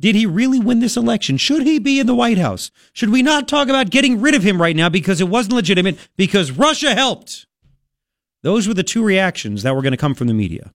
[0.00, 1.36] Did he really win this election?
[1.36, 2.70] Should he be in the White House?
[2.92, 5.98] Should we not talk about getting rid of him right now because it wasn't legitimate,
[6.16, 7.46] because Russia helped?
[8.42, 10.72] Those were the two reactions that were going to come from the media.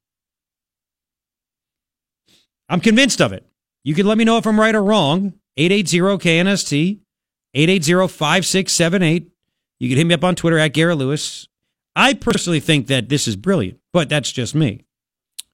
[2.70, 3.46] I'm convinced of it.
[3.84, 5.34] You can let me know if I'm right or wrong.
[5.58, 7.00] 880 KNST,
[7.54, 9.32] 880 5678.
[9.80, 11.48] You can hit me up on Twitter at Garrett Lewis.
[11.96, 14.86] I personally think that this is brilliant, but that's just me.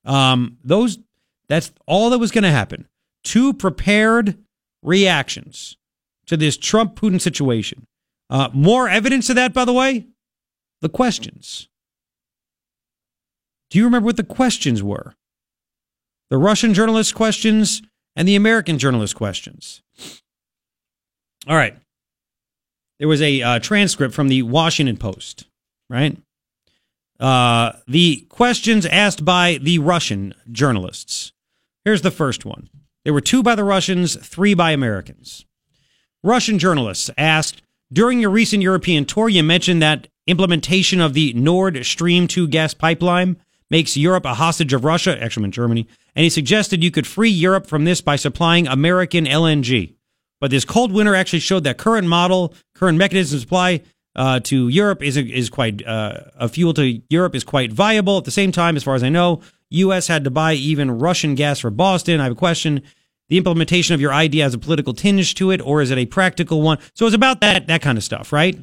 [0.03, 0.99] Um, those
[1.47, 2.87] that's all that was going to happen.
[3.23, 4.37] Two prepared
[4.81, 5.77] reactions
[6.25, 7.87] to this Trump Putin situation.
[8.29, 10.07] Uh, more evidence of that, by the way,
[10.81, 11.69] the questions.
[13.69, 15.15] Do you remember what the questions were?
[16.29, 17.81] The Russian journalist questions
[18.15, 19.81] and the American journalist questions.
[21.47, 21.77] All right
[23.03, 25.45] there was a uh, transcript from the Washington Post,
[25.89, 26.17] right?
[27.19, 31.33] Uh, the questions asked by the Russian journalists.
[31.83, 32.69] Here's the first one.
[33.03, 35.45] There were two by the Russians, three by Americans.
[36.23, 37.61] Russian journalists asked
[37.91, 42.73] During your recent European tour, you mentioned that implementation of the Nord Stream 2 gas
[42.73, 43.35] pipeline
[43.69, 47.29] makes Europe a hostage of Russia, actually in Germany, and he suggested you could free
[47.29, 49.95] Europe from this by supplying American LNG.
[50.39, 53.81] But this cold winter actually showed that current model, current mechanism supply
[54.15, 58.17] uh, to Europe is is quite uh, a fuel to Europe is quite viable.
[58.17, 60.07] At the same time, as far as I know, U.S.
[60.07, 62.19] had to buy even Russian gas for Boston.
[62.19, 62.83] I have a question:
[63.29, 66.05] the implementation of your idea has a political tinge to it, or is it a
[66.05, 66.77] practical one?
[66.93, 68.59] So it's about that that kind of stuff, right?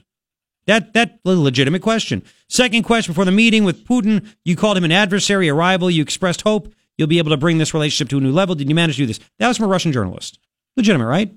[0.66, 2.22] That that legitimate question.
[2.48, 5.90] Second question before the meeting with Putin, you called him an adversary, a rival.
[5.90, 8.54] You expressed hope you'll be able to bring this relationship to a new level.
[8.54, 9.18] Did you manage to do this?
[9.38, 10.38] That was from a Russian journalist.
[10.76, 11.34] Legitimate, right?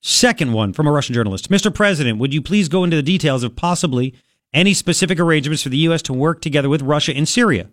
[0.00, 1.50] Second one from a Russian journalist.
[1.50, 1.74] Mr.
[1.74, 4.14] President, would you please go into the details of possibly
[4.52, 6.02] any specific arrangements for the U.S.
[6.02, 7.70] to work together with Russia in Syria?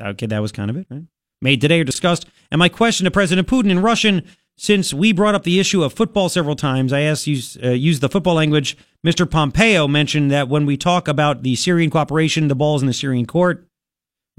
[0.00, 1.02] Okay, that was kind of it, right?
[1.42, 2.26] Made today or discussed.
[2.50, 4.24] And my question to President Putin in Russian,
[4.56, 8.00] since we brought up the issue of football several times, I asked you uh, use
[8.00, 8.76] the football language.
[9.04, 9.28] Mr.
[9.28, 13.24] Pompeo mentioned that when we talk about the Syrian cooperation, the ball's in the Syrian
[13.24, 13.66] court.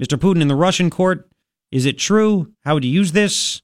[0.02, 0.18] Mr.
[0.18, 1.28] Putin in the Russian court.
[1.70, 2.52] Is it true?
[2.64, 3.62] How would you use this?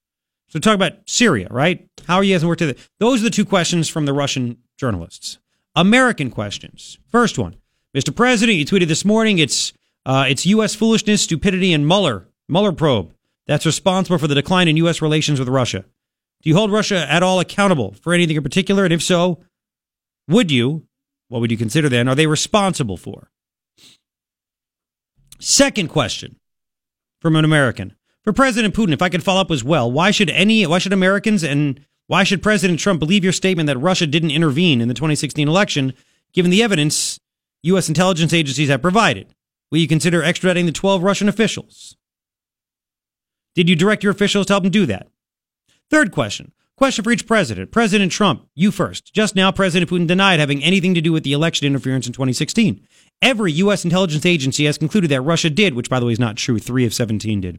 [0.48, 1.86] So talk about Syria, right?
[2.06, 2.78] How are you guys work together?
[3.00, 5.38] Those are the two questions from the Russian journalists.
[5.74, 6.98] American questions.
[7.08, 7.56] First one,
[7.94, 8.14] Mr.
[8.14, 9.38] President, you tweeted this morning.
[9.38, 9.72] It's
[10.06, 10.74] uh, it's U.S.
[10.74, 13.12] foolishness, stupidity, and Mueller Mueller probe
[13.46, 15.02] that's responsible for the decline in U.S.
[15.02, 15.84] relations with Russia.
[16.42, 18.84] Do you hold Russia at all accountable for anything in particular?
[18.84, 19.42] And if so,
[20.28, 20.86] would you?
[21.28, 22.08] What would you consider then?
[22.08, 23.30] Are they responsible for?
[25.38, 26.36] Second question
[27.20, 30.30] from an American for President Putin, if I could follow up as well, why should
[30.30, 34.32] any, why should Americans and why should President Trump believe your statement that Russia didn't
[34.32, 35.94] intervene in the 2016 election,
[36.32, 37.20] given the evidence
[37.62, 37.88] U.S.
[37.88, 39.34] intelligence agencies have provided?
[39.70, 41.96] Will you consider extraditing the 12 Russian officials?
[43.54, 45.08] Did you direct your officials to help them do that?
[45.90, 46.52] Third question.
[46.78, 47.72] Question for each president.
[47.72, 49.12] President Trump, you first.
[49.12, 52.86] Just now, President Putin denied having anything to do with the election interference in 2016.
[53.20, 53.82] Every U.S.
[53.82, 56.60] intelligence agency has concluded that Russia did, which, by the way, is not true.
[56.60, 57.58] Three of 17 did.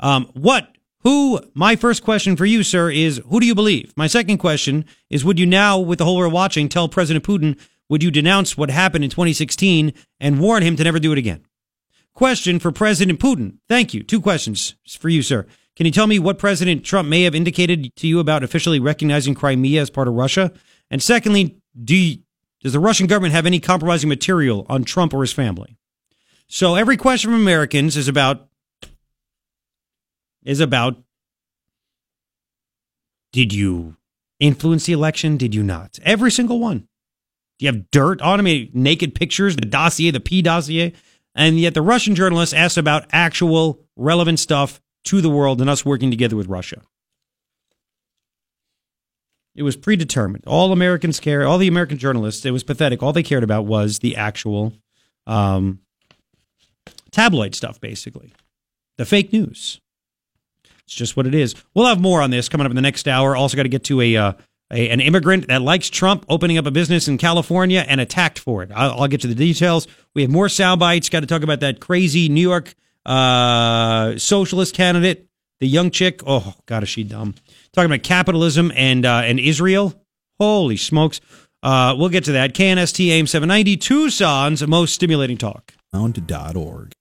[0.00, 0.76] Um, what?
[1.00, 1.40] Who?
[1.54, 3.94] My first question for you, sir, is who do you believe?
[3.96, 7.58] My second question is would you now, with the whole world watching, tell President Putin,
[7.88, 11.42] would you denounce what happened in 2016 and warn him to never do it again?
[12.12, 13.60] Question for President Putin.
[13.66, 14.02] Thank you.
[14.02, 15.46] Two questions for you, sir.
[15.78, 19.36] Can you tell me what President Trump may have indicated to you about officially recognizing
[19.36, 20.52] Crimea as part of Russia?
[20.90, 22.18] And secondly, do you,
[22.60, 25.78] does the Russian government have any compromising material on Trump or his family?
[26.48, 28.48] So every question from Americans is about
[30.42, 30.96] is about
[33.30, 33.94] did you
[34.40, 35.36] influence the election?
[35.36, 36.00] Did you not?
[36.02, 36.88] Every single one.
[37.60, 38.68] Do you have dirt on him?
[38.74, 40.92] Naked pictures, the dossier, the P dossier.
[41.36, 45.84] And yet the Russian journalist asked about actual relevant stuff to the world and us
[45.84, 46.82] working together with Russia.
[49.54, 50.44] It was predetermined.
[50.46, 53.02] All Americans care, all the American journalists, it was pathetic.
[53.02, 54.74] All they cared about was the actual
[55.26, 55.80] um,
[57.10, 58.34] tabloid stuff, basically.
[58.98, 59.80] The fake news.
[60.84, 61.54] It's just what it is.
[61.74, 63.34] We'll have more on this coming up in the next hour.
[63.34, 64.32] Also, got to get to a, uh,
[64.70, 68.62] a, an immigrant that likes Trump opening up a business in California and attacked for
[68.62, 68.70] it.
[68.74, 69.88] I'll, I'll get to the details.
[70.14, 71.08] We have more sound bites.
[71.08, 72.74] Got to talk about that crazy New York
[73.08, 75.26] uh, socialist candidate,
[75.60, 76.20] the young chick.
[76.26, 77.34] Oh God, is she dumb?
[77.72, 80.00] Talking about capitalism and uh, and Israel.
[80.38, 81.20] Holy smokes!
[81.62, 82.54] Uh, we'll get to that.
[82.54, 85.72] KNST AM 790 Tucson's most stimulating talk.
[85.92, 86.92] Sound.org.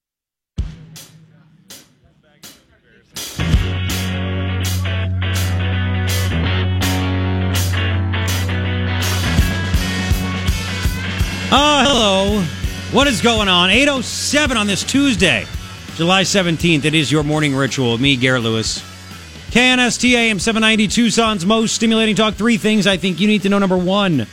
[11.50, 12.44] Oh, hello.
[12.92, 13.70] What is going on?
[13.70, 15.46] 807 on this Tuesday,
[15.98, 16.86] July 17th.
[16.86, 17.98] It is your morning ritual.
[17.98, 18.84] Me, Garrett Lewis.
[19.50, 22.36] KNST AM 790 Tucson's most stimulating talk.
[22.36, 23.58] Three things I think you need to know.
[23.58, 24.28] Number one,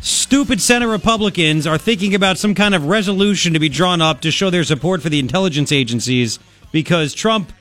[0.00, 4.32] stupid Senate Republicans are thinking about some kind of resolution to be drawn up to
[4.32, 6.40] show their support for the intelligence agencies
[6.72, 7.52] because Trump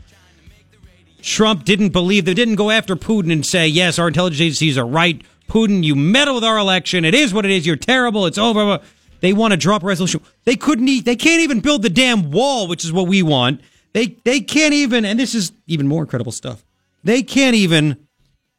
[1.21, 4.87] Trump didn't believe they didn't go after Putin and say, yes, our intelligence agencies are
[4.87, 5.21] right.
[5.47, 7.05] Putin, you meddle with our election.
[7.05, 7.67] It is what it is.
[7.67, 8.25] You're terrible.
[8.25, 8.79] It's over.
[9.19, 10.21] They want to drop resolution.
[10.43, 10.87] They couldn't.
[10.87, 13.61] Eat, they can't even build the damn wall, which is what we want.
[13.93, 15.05] They they can't even.
[15.05, 16.63] And this is even more incredible stuff.
[17.03, 17.97] They can't even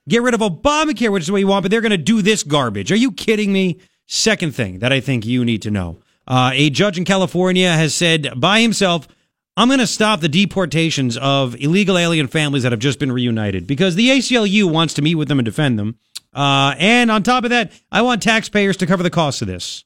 [0.09, 1.63] get rid of Obamacare, which is what you want.
[1.63, 2.91] But they're going to do this garbage.
[2.91, 3.79] Are you kidding me?
[4.07, 7.95] Second thing that I think you need to know: uh, a judge in California has
[7.95, 9.07] said by himself.
[9.57, 13.67] I'm going to stop the deportations of illegal alien families that have just been reunited
[13.67, 15.99] because the ACLU wants to meet with them and defend them.
[16.33, 19.83] Uh, and on top of that, I want taxpayers to cover the cost of this.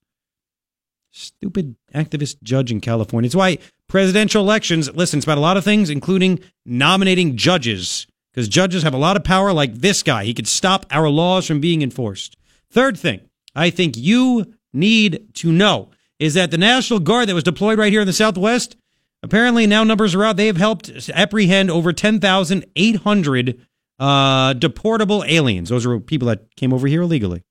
[1.13, 3.27] Stupid activist judge in California.
[3.27, 8.49] It's why presidential elections, listen, it's about a lot of things, including nominating judges, because
[8.49, 10.25] judges have a lot of power, like this guy.
[10.25, 12.37] He could stop our laws from being enforced.
[12.71, 13.21] Third thing
[13.55, 17.93] I think you need to know is that the National Guard that was deployed right
[17.93, 18.77] here in the Southwest,
[19.23, 20.37] apparently now numbers are out.
[20.37, 23.61] They have helped apprehend over 10,800
[23.99, 25.69] uh, deportable aliens.
[25.69, 27.43] Those are people that came over here illegally.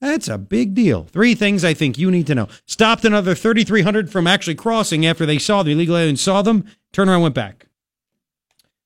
[0.00, 1.04] That's a big deal.
[1.04, 2.48] Three things I think you need to know.
[2.66, 7.10] Stopped another 3,300 from actually crossing after they saw the illegal aliens, saw them, turned
[7.10, 7.66] around, went back.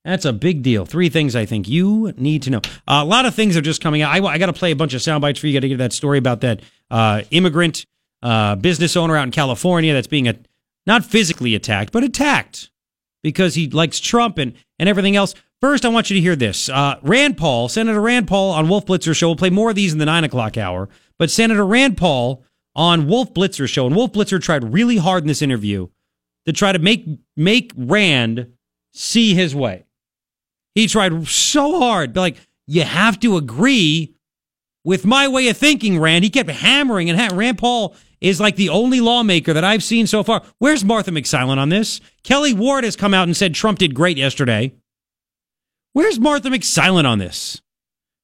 [0.03, 0.85] That's a big deal.
[0.85, 2.61] Three things I think you need to know.
[2.87, 4.13] Uh, a lot of things are just coming out.
[4.13, 5.53] I, I got to play a bunch of sound bites for you.
[5.53, 6.61] Got to get that story about that
[6.91, 7.85] uh, immigrant
[8.21, 10.35] uh, business owner out in California that's being a,
[10.85, 12.69] not physically attacked, but attacked
[13.23, 15.33] because he likes Trump and, and everything else.
[15.59, 16.69] First, I want you to hear this.
[16.69, 19.29] Uh, Rand Paul, Senator Rand Paul on Wolf Blitzer show.
[19.29, 20.89] We'll play more of these in the nine o'clock hour.
[21.17, 22.43] But Senator Rand Paul
[22.75, 25.87] on Wolf Blitzer show, and Wolf Blitzer tried really hard in this interview
[26.45, 27.05] to try to make
[27.35, 28.53] make Rand
[28.93, 29.85] see his way.
[30.73, 32.37] He tried so hard, like
[32.67, 34.15] you have to agree
[34.83, 36.23] with my way of thinking, Rand.
[36.23, 40.23] He kept hammering and Rand Paul is like the only lawmaker that I've seen so
[40.23, 40.43] far.
[40.59, 42.01] Where's Martha McSilent on this?
[42.23, 44.73] Kelli Ward has come out and said Trump did great yesterday.
[45.93, 47.61] Where's Martha McSilent on this?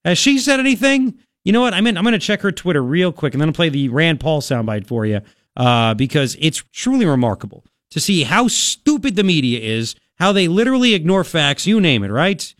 [0.03, 1.19] Has she said anything?
[1.43, 1.73] You know what?
[1.73, 3.89] I'm, in, I'm going to check her Twitter real quick and then I'll play the
[3.89, 5.21] Rand Paul soundbite for you
[5.57, 10.93] uh, because it's truly remarkable to see how stupid the media is, how they literally
[10.93, 12.53] ignore facts, you name it, right?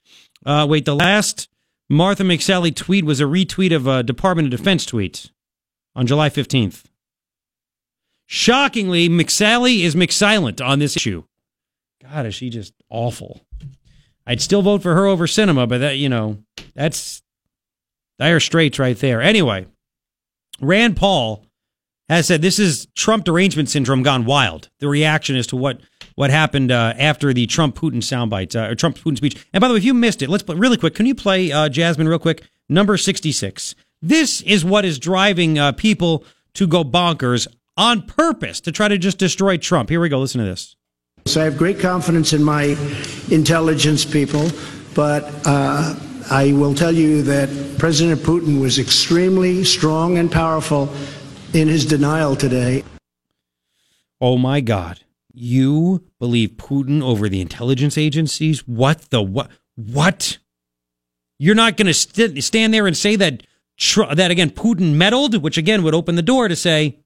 [0.45, 1.47] Uh, wait, the last
[1.89, 5.31] Martha McSally tweet was a retweet of a Department of Defense tweet
[5.95, 6.85] on July 15th.
[8.25, 11.23] Shockingly, McSally is McSilent on this issue.
[12.01, 13.41] God, is she just awful?
[14.25, 16.37] I'd still vote for her over Sinema, but that, you know,
[16.73, 17.20] that's
[18.21, 19.19] dire straits right there.
[19.19, 19.65] Anyway,
[20.61, 21.43] Rand Paul
[22.07, 24.69] has said this is Trump derangement syndrome gone wild.
[24.79, 25.81] The reaction as to what
[26.15, 29.43] what happened uh, after the Trump Putin soundbite uh, or Trump Putin speech.
[29.53, 30.93] And by the way, if you missed it, let's play really quick.
[30.93, 32.43] Can you play uh, Jasmine real quick?
[32.69, 33.73] Number sixty six.
[34.03, 38.99] This is what is driving uh, people to go bonkers on purpose to try to
[38.99, 39.89] just destroy Trump.
[39.89, 40.19] Here we go.
[40.19, 40.75] Listen to this.
[41.25, 42.75] So I have great confidence in my
[43.31, 44.49] intelligence people,
[44.93, 45.95] but uh,
[46.31, 50.89] I will tell you that President Putin was extremely strong and powerful
[51.53, 52.85] in his denial today.
[54.21, 55.01] Oh my God.
[55.33, 58.65] You believe Putin over the intelligence agencies?
[58.65, 59.51] What the what?
[59.75, 60.37] What?
[61.37, 63.43] You're not going to st- stand there and say that
[63.77, 66.99] tr- that again Putin meddled, which again would open the door to say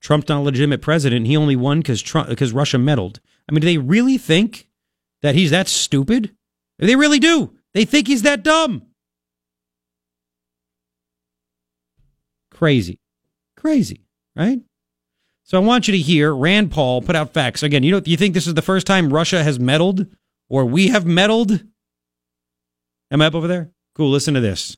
[0.00, 1.26] Trump's not a legitimate president.
[1.26, 3.20] He only won because Trump because Russia meddled.
[3.46, 4.70] I mean, do they really think
[5.20, 6.34] that he's that stupid?
[6.78, 7.57] They really do.
[7.78, 8.82] They think he's that dumb.
[12.50, 12.98] Crazy.
[13.56, 14.00] Crazy,
[14.34, 14.58] right?
[15.44, 17.62] So I want you to hear Rand Paul put out facts.
[17.62, 20.08] Again, you know, you think this is the first time Russia has meddled
[20.48, 21.62] or we have meddled?
[23.12, 23.70] Am I up over there?
[23.94, 24.76] Cool, listen to this.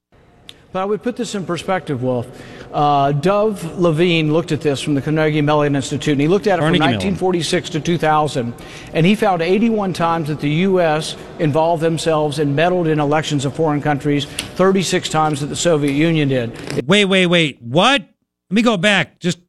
[0.73, 2.29] But I would put this in perspective, Wolf.
[2.73, 6.59] Uh, Dov Levin looked at this from the Carnegie Mellon Institute, and he looked at
[6.59, 7.15] it Carnegie from Mellon.
[7.15, 8.55] 1946 to 2000,
[8.95, 11.17] and he found 81 times that the U.S.
[11.41, 16.29] involved themselves and meddled in elections of foreign countries, 36 times that the Soviet Union
[16.29, 16.87] did.
[16.87, 17.61] Wait, wait, wait.
[17.61, 18.03] What?
[18.03, 19.19] Let me go back.
[19.19, 19.41] Just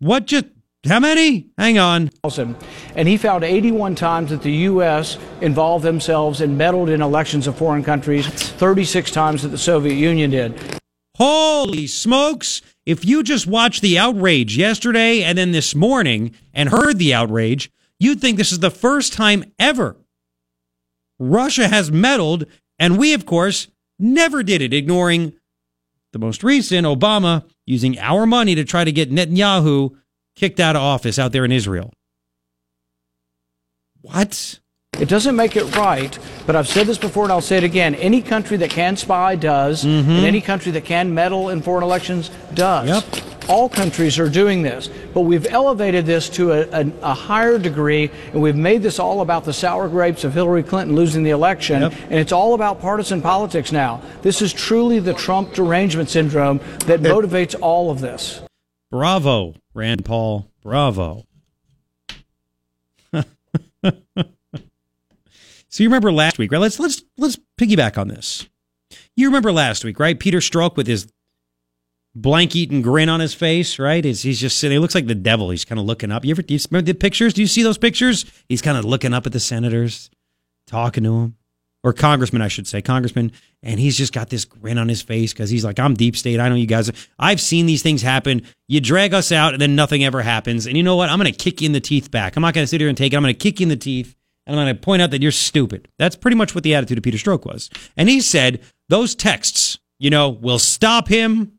[0.00, 0.26] what?
[0.26, 0.46] Just
[0.86, 1.46] how many?
[1.56, 2.10] Hang on.
[2.94, 5.18] And he found 81 times that the U.S.
[5.40, 10.30] involved themselves and meddled in elections of foreign countries, 36 times that the Soviet Union
[10.30, 10.60] did.
[11.16, 12.60] Holy smokes!
[12.84, 17.70] If you just watched the outrage yesterday and then this morning and heard the outrage,
[17.98, 19.96] you'd think this is the first time ever
[21.18, 22.44] Russia has meddled,
[22.78, 23.68] and we, of course,
[23.98, 25.32] never did it, ignoring
[26.12, 29.96] the most recent Obama using our money to try to get Netanyahu
[30.36, 31.92] kicked out of office out there in Israel.
[34.02, 34.60] What?
[35.00, 36.16] It doesn't make it right,
[36.46, 37.94] but I've said this before and I'll say it again.
[37.96, 40.10] Any country that can spy does, Mm-hmm.
[40.10, 42.88] and any country that can meddle in foreign elections does.
[42.88, 43.24] Yep.
[43.48, 48.10] All countries are doing this, but we've elevated this to a, a, a higher degree,
[48.32, 51.82] and we've made this all about the sour grapes of Hillary Clinton losing the election,
[51.82, 54.00] and it's all about partisan politics now.
[54.22, 58.40] This is truly the Trump derangement syndrome that motivates all of this.
[58.90, 60.50] Bravo, Rand Paul.
[60.62, 61.26] Bravo.
[63.12, 63.22] so
[65.76, 66.60] you remember last week, right?
[66.60, 68.48] Let's let's let's piggyback on this.
[69.16, 70.18] You remember last week, right?
[70.18, 71.12] Peter Strzok with his
[72.14, 74.04] blank-eaten grin on his face, right?
[74.04, 74.76] He's, he's just sitting.
[74.76, 75.50] He looks like the devil.
[75.50, 76.24] He's kind of looking up.
[76.24, 77.34] You ever you remember the pictures?
[77.34, 78.24] Do you see those pictures?
[78.48, 80.10] He's kind of looking up at the senators,
[80.66, 81.36] talking to them,
[81.84, 83.30] or congressman, I should say, congressman,
[83.62, 86.40] and he's just got this grin on his face because he's like, "I'm deep state.
[86.40, 86.90] I know you guys.
[87.18, 88.42] I've seen these things happen.
[88.66, 90.66] You drag us out, and then nothing ever happens.
[90.66, 91.10] And you know what?
[91.10, 92.36] I'm going to kick you in the teeth back.
[92.36, 93.16] I'm not going to sit here and take it.
[93.16, 94.16] I'm going to kick you in the teeth."
[94.46, 95.88] And I'm going to point out that you're stupid.
[95.98, 97.70] That's pretty much what the attitude of Peter Strzok was.
[97.96, 98.60] And he said
[98.90, 101.44] those texts, you know, will stop him.
[101.44, 101.52] Do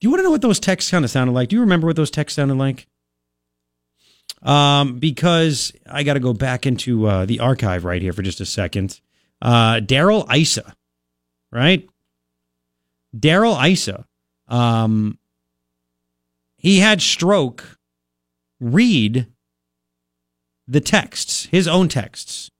[0.00, 1.48] you want to know what those texts kind of sounded like?
[1.48, 2.86] Do you remember what those texts sounded like?
[4.42, 8.40] Um, because I got to go back into uh, the archive right here for just
[8.40, 9.00] a second.
[9.40, 10.74] Uh, Darrell Issa,
[11.52, 11.88] right?
[13.18, 14.04] Darrell Issa,
[14.48, 15.18] um,
[16.56, 17.62] he had Strzok
[18.60, 19.26] read
[20.66, 22.50] the texts, his own texts.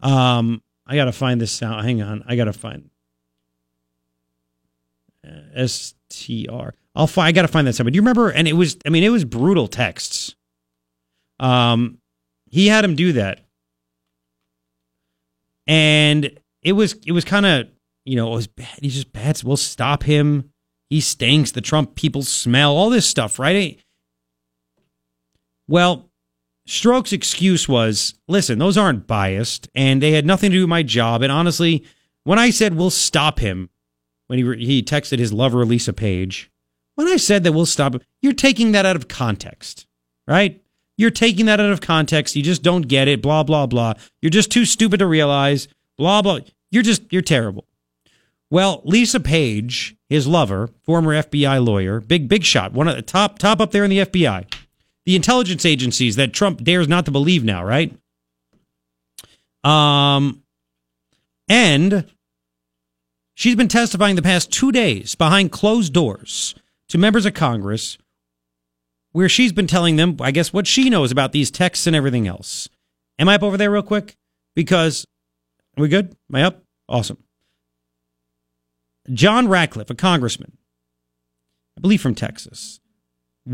[0.00, 1.86] Um, I got to find this sound.
[1.86, 2.90] Hang on, I got to find
[5.54, 6.74] S T R.
[6.94, 7.28] I'll find.
[7.28, 7.86] I got to find that sound.
[7.86, 8.30] But do you remember?
[8.30, 8.76] And it was.
[8.84, 10.34] I mean, it was brutal texts.
[11.40, 11.98] Um,
[12.50, 13.40] he had him do that,
[15.66, 16.94] and it was.
[17.06, 17.68] It was kind of.
[18.04, 18.78] You know, it was bad.
[18.80, 19.42] He's just bad.
[19.42, 20.50] We'll stop him.
[20.90, 21.50] He stinks.
[21.50, 22.76] The Trump people smell.
[22.76, 23.80] All this stuff, right?
[25.66, 26.08] Well,
[26.68, 30.82] Strzok's excuse was, listen, those aren't biased, and they had nothing to do with my
[30.82, 31.22] job.
[31.22, 31.84] And honestly,
[32.24, 33.70] when I said we'll stop him,
[34.26, 36.50] when he re- he texted his lover Lisa Page,
[36.96, 39.86] when I said that we'll stop him, you're taking that out of context,
[40.26, 40.60] right?
[40.98, 42.36] You're taking that out of context.
[42.36, 43.22] You just don't get it.
[43.22, 43.94] Blah blah blah.
[44.22, 45.68] You're just too stupid to realize.
[45.98, 46.40] Blah blah.
[46.70, 47.66] You're just you're terrible.
[48.48, 53.38] Well, Lisa Page, his lover, former FBI lawyer, big big shot, one of the top
[53.38, 54.46] top up there in the FBI
[55.06, 57.96] the intelligence agencies that Trump dares not to believe now, right?
[59.64, 60.42] Um,
[61.48, 62.10] and
[63.34, 66.56] she's been testifying the past two days behind closed doors
[66.88, 67.96] to members of Congress,
[69.16, 72.28] where she's been telling them, I guess, what she knows about these texts and everything
[72.28, 72.68] else.
[73.18, 74.14] Am I up over there real quick?
[74.54, 75.06] Because
[75.78, 76.14] are we good?
[76.28, 76.62] Am I up?
[76.86, 77.16] Awesome.
[79.10, 80.58] John Ratcliffe, a congressman,
[81.78, 82.78] I believe from Texas,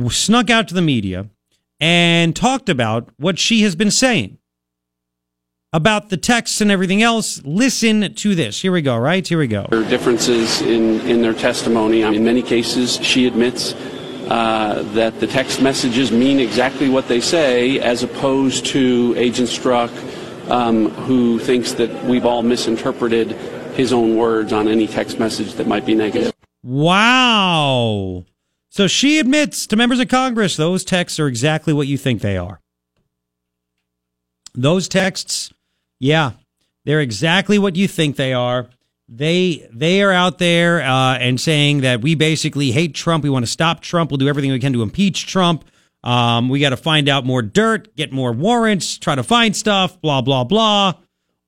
[0.08, 1.28] snuck out to the media
[1.78, 4.38] and talked about what she has been saying
[5.72, 7.40] about the texts and everything else.
[7.44, 8.62] Listen to this.
[8.62, 9.24] Here we go, right?
[9.24, 9.68] Here we go.
[9.70, 12.02] There are differences in, in their testimony.
[12.02, 13.76] In many cases, she admits
[14.28, 19.90] uh, that the text messages mean exactly what they say, as opposed to Agent Strzok,
[20.50, 23.32] um, who thinks that we've all misinterpreted
[23.74, 26.32] his own words on any text message that might be negative.
[26.62, 28.24] Wow.
[28.68, 32.36] So she admits to members of Congress those texts are exactly what you think they
[32.36, 32.60] are.
[34.54, 35.52] Those texts,
[35.98, 36.32] yeah,
[36.84, 38.68] they're exactly what you think they are.
[39.14, 43.24] They they are out there uh, and saying that we basically hate Trump.
[43.24, 44.10] We want to stop Trump.
[44.10, 45.66] We'll do everything we can to impeach Trump.
[46.02, 50.00] Um, we got to find out more dirt, get more warrants, try to find stuff,
[50.00, 50.94] blah blah blah,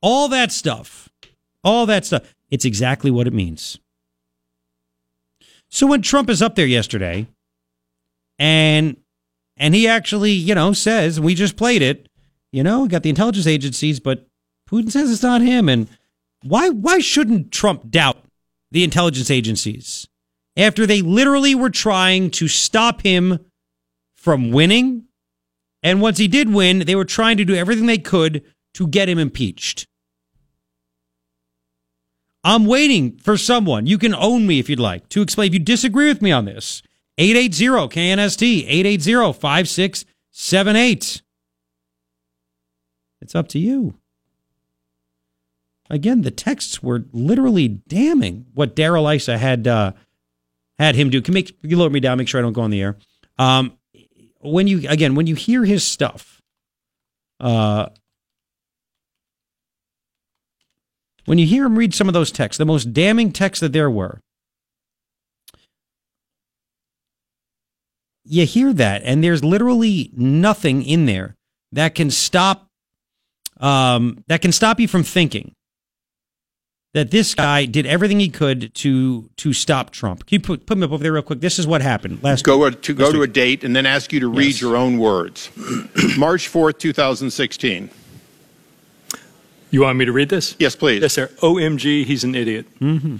[0.03, 1.09] all that stuff,
[1.63, 2.35] all that stuff.
[2.51, 3.79] It's exactly what it means.
[5.71, 7.27] So when Trump is up there yesterday,
[8.39, 8.99] and
[9.57, 12.11] and he actually, you know, says we just played it,
[12.53, 14.27] you know, we got the intelligence agencies, but
[14.69, 15.71] Putin says it's not him.
[15.71, 15.89] And
[16.45, 18.19] why why shouldn't Trump doubt
[18.71, 20.07] the intelligence agencies
[20.57, 23.39] after they literally were trying to stop him
[24.15, 25.05] from winning?
[25.83, 28.43] And once he did win, they were trying to do everything they could
[28.75, 29.87] to get him impeached.
[32.43, 33.87] I'm waiting for someone.
[33.87, 35.49] You can own me if you'd like to explain.
[35.49, 36.83] If you disagree with me on this,
[37.17, 41.23] 880 KNST, 880 5678.
[43.23, 43.95] It's up to you.
[45.91, 49.93] Again, the texts were literally damning what Darrell Issa had uh,
[50.79, 51.21] had him do.
[51.21, 52.97] Can make you lower me down, make sure I don't go on the air.
[53.39, 53.77] Um,
[54.41, 56.41] when you again, when you hear his stuff,
[57.39, 57.89] uh,
[61.27, 63.91] when you hear him read some of those texts, the most damning texts that there
[63.91, 64.21] were,
[68.25, 71.37] you hear that, and there's literally nothing in there
[71.73, 72.69] that can stop
[73.61, 75.55] um, that can stop you from thinking
[76.95, 80.25] that this guy did everything he could to to stop Trump.
[80.27, 81.41] Can you put, put me up over there real quick?
[81.41, 82.45] This is what happened last.
[82.45, 82.81] Go week.
[82.83, 84.61] to go to a date and then ask you to read Yes.
[84.63, 85.51] your own words.
[86.17, 87.91] March fourth, two thousand sixteen.
[89.71, 90.55] You want me to read this?
[90.59, 91.03] Yes, please.
[91.03, 91.27] Yes, sir.
[91.39, 92.67] OMG, he's an idiot.
[92.79, 93.17] Mm-hmm.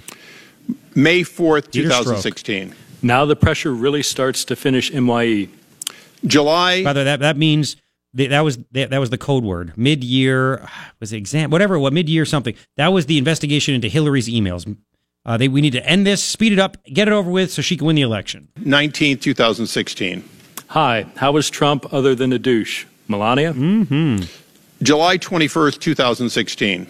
[0.95, 1.97] May fourth, two Peter Strzok.
[1.97, 2.75] thousand sixteen.
[3.01, 4.91] Now the pressure really starts to finish.
[4.93, 5.49] MYE.
[6.25, 6.83] July.
[6.83, 7.75] By the way, that that means
[8.15, 9.73] that, that was that, that was the code word.
[9.77, 10.67] Mid year
[10.99, 12.55] was it exam whatever what mid year something.
[12.77, 14.75] That was the investigation into Hillary's emails.
[15.25, 17.61] Uh, they we need to end this, speed it up, get it over with, so
[17.61, 18.47] she can win the election.
[18.57, 20.23] Nineteenth, two thousand sixteen.
[20.67, 22.85] Hi, how was Trump other than a douche?
[23.07, 23.53] Melania?
[23.53, 24.23] Mm-hmm.
[24.83, 26.87] July twenty first, two thousand sixteen.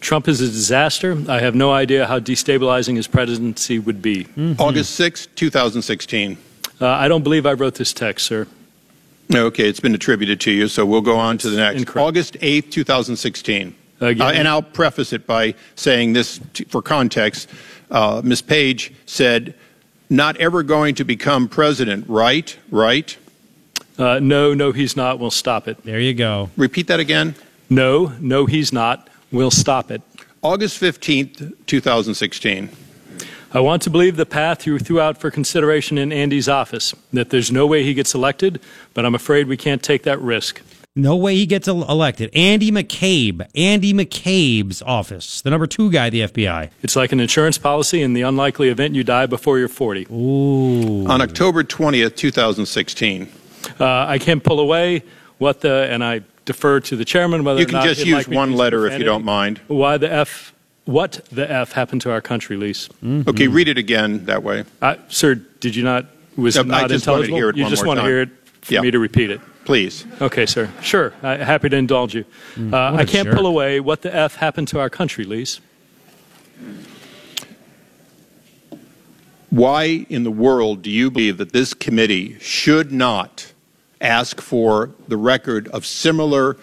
[0.00, 1.20] Trump is a disaster.
[1.28, 4.28] I have no idea how destabilizing his presidency would be.
[4.58, 6.38] August sixth, two thousand sixteen.
[6.80, 8.46] Uh, I don't believe I wrote this text, sir.
[9.34, 11.96] Okay, it's been attributed to you, so we'll go on to the next.
[11.96, 13.74] August 8th, 2016.
[14.00, 14.26] Again?
[14.26, 17.50] Uh, and I'll preface it by saying this t- for context.
[17.90, 18.42] Uh, Ms.
[18.42, 19.54] Page said,
[20.08, 22.56] not ever going to become president, right?
[22.70, 23.16] Right?
[23.98, 25.18] Uh, no, no, he's not.
[25.18, 25.82] We'll stop it.
[25.84, 26.50] There you go.
[26.56, 27.34] Repeat that again.
[27.68, 29.10] No, no, he's not.
[29.32, 30.00] We'll stop it.
[30.42, 32.70] August 15th, 2016.
[33.52, 37.30] I want to believe the path you threw out for consideration in Andy's office, that
[37.30, 38.60] there's no way he gets elected,
[38.92, 40.60] but I'm afraid we can't take that risk.
[40.94, 42.28] No way he gets elected.
[42.34, 46.70] Andy McCabe, Andy McCabe's office, the number two guy, the FBI.
[46.82, 50.08] It's like an insurance policy in the unlikely event you die before you're 40.
[50.10, 51.06] Ooh.
[51.06, 53.28] On October 20th, 2016.
[53.78, 55.04] Uh, I can't pull away
[55.38, 58.26] what the, and I defer to the chairman whether You or can not just use
[58.26, 59.60] like one use letter if you don't mind.
[59.68, 60.52] Why the F,
[60.88, 62.88] what the F happened to our country, Lise?
[63.04, 64.64] Okay, read it again that way.
[64.80, 67.36] Uh, sir, did you not, was No, it I not just wanted to intelligible?
[67.36, 68.30] hear it you one just more want to hear it
[68.62, 68.80] for Yeah.
[68.80, 69.40] me to repeat it?
[69.66, 70.06] Please.
[70.22, 70.70] Okay, sir.
[70.80, 71.12] Sure.
[71.22, 72.24] I, happy to indulge you.
[72.56, 73.36] Uh, what I a can't jerk.
[73.36, 75.60] pull away what the F happened to our country, Lise.
[79.50, 83.52] Why in the world do you believe that this committee should not
[84.00, 86.56] ask for the record of similar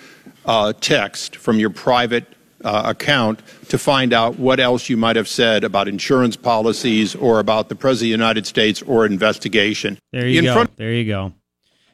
[0.45, 2.25] uh, text from your private
[2.65, 3.39] uh, account
[3.69, 7.75] to find out what else you might have said about insurance policies or about the
[7.75, 9.99] President of the United States or investigation?
[10.11, 10.53] There you in go.
[10.53, 11.33] Front- there you go.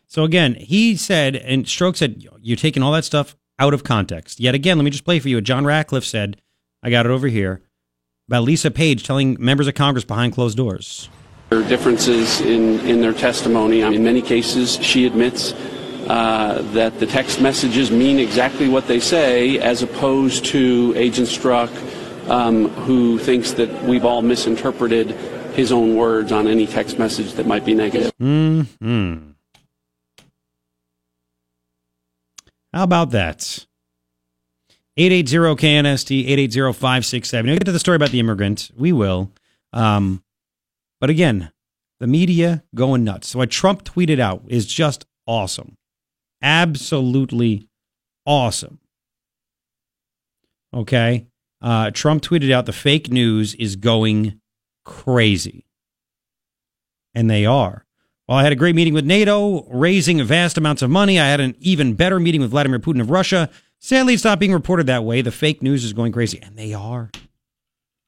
[0.08, 4.40] So again, he said, and Strzok said, you're taking all that stuff out of context.
[4.40, 6.42] Yet again, let me just play for you what John Ratcliffe said.
[6.84, 7.62] I got it over here
[8.28, 11.10] about Lisa Page telling members of Congress behind closed doors.
[11.50, 13.82] There are differences in, in their testimony.
[13.82, 15.54] In many cases, she admits
[16.12, 21.70] uh, that the text messages mean exactly what they say, as opposed to Agent Strzok,
[22.30, 25.12] um, who thinks that we've all misinterpreted
[25.56, 28.12] his own words on any text message that might be negative.
[28.20, 28.64] Hmm.
[32.74, 33.66] How about that?
[35.00, 37.46] 880-KNST, 880-567.
[37.46, 38.70] We'll get to the story about the immigrant.
[38.76, 39.32] We will.
[39.72, 40.26] Um,
[41.00, 41.54] but again,
[42.02, 43.30] the media going nuts.
[43.30, 45.78] So what Trump tweeted out is just awesome.
[46.42, 47.68] Absolutely
[48.26, 48.80] awesome.
[50.74, 51.28] Okay?
[51.62, 54.40] Uh, Trump tweeted out the fake news is going
[54.84, 55.66] crazy.
[57.14, 57.86] And they are.
[58.28, 61.20] Well, I had a great meeting with NATO, raising vast amounts of money.
[61.20, 63.50] I had an even better meeting with Vladimir Putin of Russia.
[63.80, 65.22] Sadly, it's not being reported that way.
[65.22, 66.40] The fake news is going crazy.
[66.42, 67.12] And they are.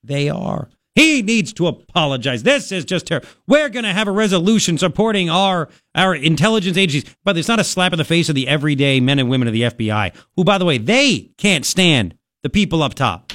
[0.03, 0.69] They are.
[0.95, 2.44] He needs to apologize.
[2.44, 3.28] This is just terrible.
[3.48, 7.15] We're going to have a resolution supporting our, our intelligence agencies.
[7.24, 9.53] But it's not a slap in the face of the everyday men and women of
[9.53, 13.34] the FBI, who, by the way, they can't stand the people up top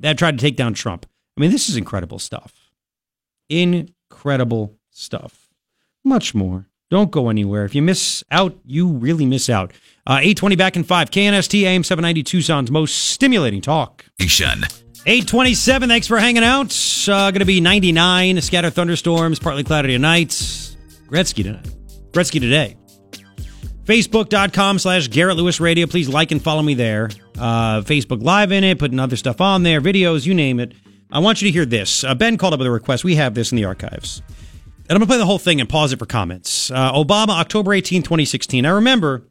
[0.00, 1.06] that tried to take down Trump.
[1.36, 2.70] I mean, this is incredible stuff.
[3.48, 5.48] Incredible stuff.
[6.04, 6.66] Much more.
[6.90, 7.64] Don't go anywhere.
[7.64, 9.72] If you miss out, you really miss out.
[10.06, 11.10] Uh, 820 back in 5.
[11.10, 14.04] KNST AM 790 Tucson's most stimulating talk.
[15.06, 15.88] 827.
[15.88, 16.74] Thanks for hanging out.
[17.06, 18.40] Uh, going to be 99.
[18.40, 20.28] Scattered thunderstorms, partly cloudy tonight.
[21.08, 21.68] Gretzky tonight.
[22.12, 22.76] Gretzky today.
[23.84, 25.86] Facebook.com slash Garrett Lewis Radio.
[25.86, 27.10] Please like and follow me there.
[27.38, 30.72] Uh, Facebook Live in it, putting other stuff on there, videos, you name it.
[31.12, 32.02] I want you to hear this.
[32.02, 33.04] Uh, ben called up with a request.
[33.04, 34.22] We have this in the archives.
[34.88, 36.70] And I'm going to play the whole thing and pause it for comments.
[36.70, 38.64] Uh, Obama, October 18, 2016.
[38.64, 39.28] I remember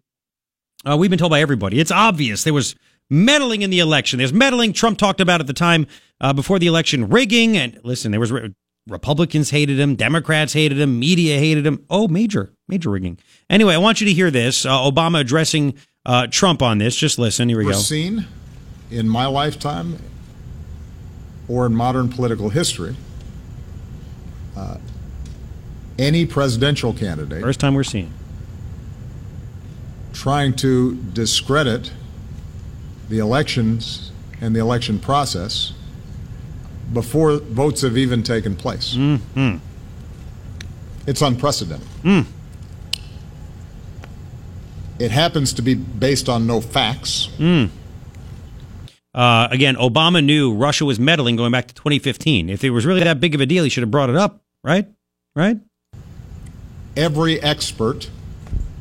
[0.87, 1.79] uh, we've been told by everybody.
[1.79, 2.75] It's obvious there was
[3.09, 4.17] meddling in the election.
[4.17, 4.73] There's meddling.
[4.73, 5.87] Trump talked about at the time
[6.21, 7.57] uh, before the election rigging.
[7.57, 8.53] And listen, there was re-
[8.87, 11.85] Republicans hated him, Democrats hated him, media hated him.
[11.89, 13.17] Oh, major, major rigging.
[13.49, 14.65] Anyway, I want you to hear this.
[14.65, 15.75] Uh, Obama addressing
[16.05, 16.95] uh, Trump on this.
[16.95, 17.47] Just listen.
[17.49, 17.77] Here we We're go.
[17.77, 18.25] seen
[18.91, 19.97] in my lifetime
[21.47, 22.95] or in modern political history
[24.55, 24.77] uh,
[25.97, 28.13] any presidential candidate First time we're seeing.
[30.13, 31.91] trying to discredit
[33.13, 34.11] the elections
[34.41, 35.71] and the election process
[36.91, 38.95] before votes have even taken place.
[38.95, 39.57] Mm-hmm.
[41.05, 41.87] It's unprecedented.
[42.01, 42.25] Mm.
[44.97, 47.29] It happens to be based on no facts.
[47.37, 47.69] Mm.
[49.13, 52.49] Uh, again, Obama knew Russia was meddling going back to 2015.
[52.49, 54.41] If it was really that big of a deal, he should have brought it up,
[54.63, 54.87] right?
[55.35, 55.57] Right?
[56.97, 58.09] Every expert,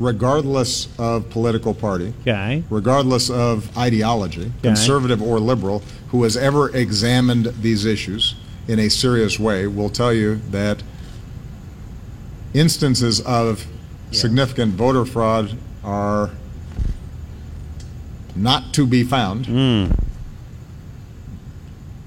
[0.02, 2.64] regardless of political party, Okay.
[2.70, 8.34] regardless of ideology, conservative or liberal, who has ever examined these issues
[8.68, 10.82] in a serious way, will tell you that
[12.52, 13.66] instances of
[14.10, 16.30] significant voter fraud are
[18.36, 19.46] not to be found.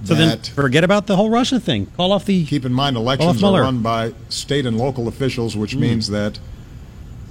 [0.04, 1.88] So then forget about the whole Russia thing.
[1.98, 2.46] Call off the.
[2.46, 5.80] Keep in mind, elections are run by state and local officials, which Mm.
[5.80, 6.38] means that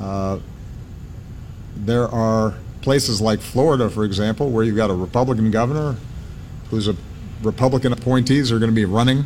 [0.01, 0.39] uh,
[1.85, 5.97] there are places like Florida, for example, where you've got a Republican governor
[6.71, 6.97] who's a
[7.43, 9.25] Republican appointees are going to be running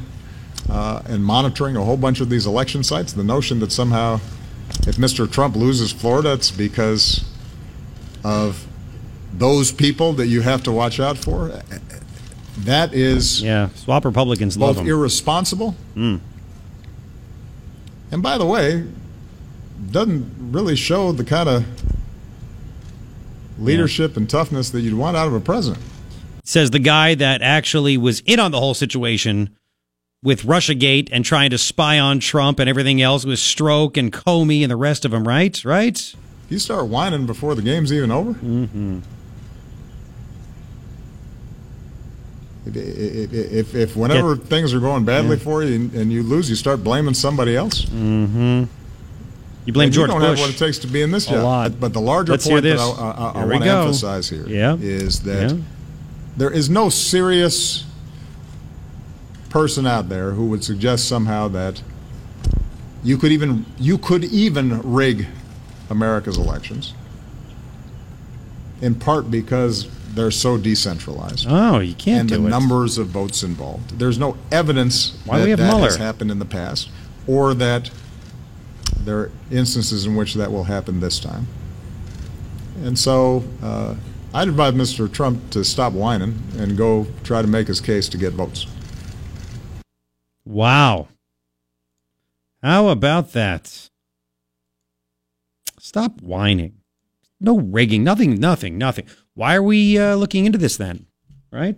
[0.69, 3.13] uh, and monitoring a whole bunch of these election sites.
[3.13, 4.21] The notion that somehow,
[4.87, 5.31] if Mr.
[5.31, 7.25] Trump loses Florida, it's because
[8.25, 8.67] of
[9.33, 11.61] those people that you have to watch out for.
[12.59, 14.89] That is yeah, swap Republicans love both them.
[14.89, 16.19] irresponsible Mm.
[18.11, 18.85] and by the way,
[19.93, 21.65] doesn't really show the kind of
[23.59, 25.83] leadership and toughness that you'd want out of a president.
[26.45, 29.57] Says the guy that actually was in on the whole situation
[30.23, 34.63] with Russiagate and trying to spy on Trump and everything else with Strzok and Comey
[34.63, 35.63] and the rest of them, right?
[35.65, 36.15] Right?
[36.49, 38.33] You start whining before the game's even over.
[38.33, 39.01] Mm-hmm.
[42.67, 45.43] If, if, if, whenever things are going badly Yeah.
[45.43, 47.85] for you and, and you lose, you start blaming somebody else.
[47.87, 48.65] Mm-hmm.
[49.69, 50.39] You blame And George you don't Bush.
[50.41, 51.43] have what it takes to be in this A job.
[51.45, 51.71] lot.
[51.73, 52.79] But, but the larger Let's point that.
[52.79, 52.85] I,
[53.37, 54.77] I, I want to emphasize here is Yeah.
[55.35, 55.63] that Yeah.
[56.39, 57.85] there is no serious
[59.51, 61.83] person out there who would suggest somehow that
[63.05, 65.27] you could even you could even rig
[65.91, 66.95] America's elections.
[68.81, 71.45] In part because they're so decentralized.
[71.47, 72.51] Oh, you can't and do the it.
[72.51, 73.99] numbers of votes involved.
[73.99, 75.85] There's no evidence Why that we have that Mueller?
[75.89, 76.89] has happened in the past,
[77.27, 77.91] or that
[79.05, 81.47] there are instances in which that will happen this time.
[82.83, 83.95] And so, uh,
[84.35, 85.11] I'd advise Mr.
[85.11, 88.67] Trump to stop whining and go try to make his case to get votes.
[90.45, 91.09] Wow.
[92.63, 93.91] How about that?
[95.79, 96.75] Stop whining.
[97.41, 98.05] No rigging.
[98.05, 99.07] Nothing, nothing, nothing.
[99.35, 101.07] Why are we uh, looking into this then?
[101.51, 101.77] Right?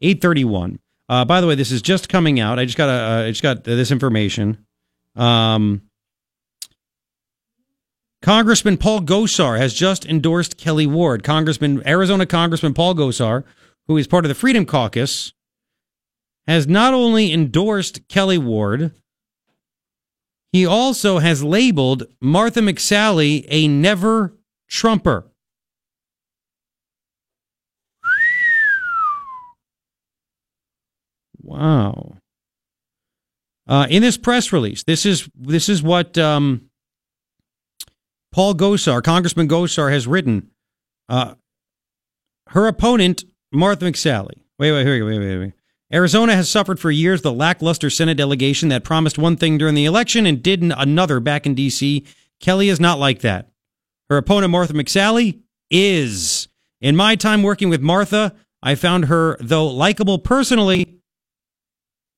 [0.00, 0.80] 831.
[1.08, 2.58] Uh, by the way, this is just coming out.
[2.58, 4.64] I just got a, uh, I just got this information.
[5.16, 5.82] Um,
[8.22, 11.24] Congressman Paul Gosar has just endorsed Kelli Ward.
[11.24, 13.44] Congressman, Arizona Congressman Paul Gosar,
[13.86, 15.32] who is part of the Freedom Caucus,
[16.46, 18.92] has not only endorsed Kelli Ward,
[20.52, 24.36] he also has labeled Martha McSally a never
[24.68, 25.26] Trumper.
[31.42, 32.16] Wow.
[33.66, 36.69] Uh, in this press release, this is this is what um,
[38.32, 40.50] Paul Gosar, Congressman Gosar, has written.
[41.08, 41.34] Uh,
[42.48, 44.42] her opponent, Martha McSally.
[44.58, 45.52] Wait, wait, wait, wait, wait, wait.
[45.92, 49.84] Arizona has suffered for years the lackluster Senate delegation that promised one thing during the
[49.84, 52.06] election and did another back in D.C.
[52.40, 53.50] Kelli is not like that.
[54.08, 55.40] Her opponent, Martha McSally,
[55.70, 56.48] is.
[56.80, 61.00] In my time working with Martha, I found her, though likable personally,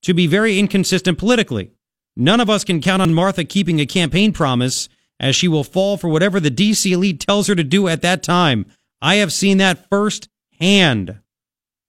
[0.02, 1.72] to be very inconsistent politically.
[2.16, 4.88] None of us can count on Martha keeping a campaign promise,
[5.22, 8.22] as she will fall for whatever the DC elite tells her to do at that
[8.22, 8.66] time.
[9.00, 11.20] I have seen that firsthand.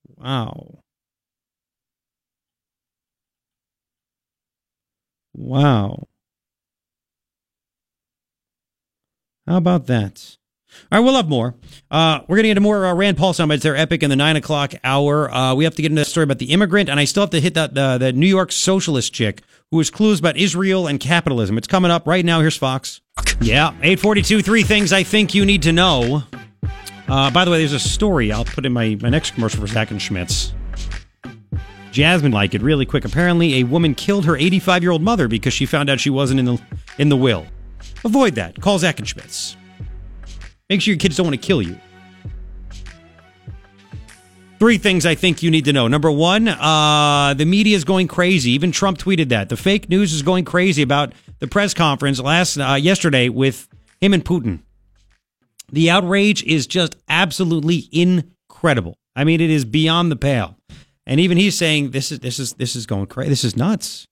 [0.08, 0.80] Wow.
[5.34, 6.08] Wow.
[9.48, 10.38] How about that?
[10.92, 11.56] All right, we'll have more.
[11.92, 13.62] Uh, we're going to get into more uh, Rand Paul soundbites.
[13.62, 15.32] They're epic in the nine o'clock hour.
[15.32, 17.30] Uh, we have to get into the story about the immigrant, and I still have
[17.32, 19.44] to hit that the New York socialist chick
[19.74, 21.58] who is clues about Israel and capitalism.
[21.58, 22.42] It's coming up right now.
[22.42, 23.02] Here's Fox.
[23.42, 24.44] Yeah, eight forty-two.
[24.44, 26.22] Three things I think you need to know.
[27.08, 29.66] Uh, by the way, there's a story I'll put in my, my next commercial for
[29.66, 30.54] Zach and Schmitz.
[31.92, 33.04] Jasmine like it really quick.
[33.04, 36.40] Apparently, a woman killed her 85 year old mother because she found out she wasn't
[36.40, 36.62] in the
[37.00, 37.48] in the will.
[38.06, 38.62] Avoid that.
[38.62, 39.58] Call Zach and Schmitz.
[40.70, 41.80] Make sure your kids don't want to kill you.
[44.64, 45.90] Three things I think you need to know.
[45.90, 48.52] Number one, uh, the media is going crazy.
[48.52, 52.58] Even Trump tweeted that the fake news is going crazy about the press conference last
[52.58, 53.68] uh, yesterday with
[54.00, 54.62] him and Putin.
[55.70, 58.96] The outrage is just absolutely incredible.
[59.18, 60.56] I mean, it is beyond the pale.
[61.06, 63.32] And even he's saying this is this is this is going crazy.
[63.32, 64.08] This is nuts.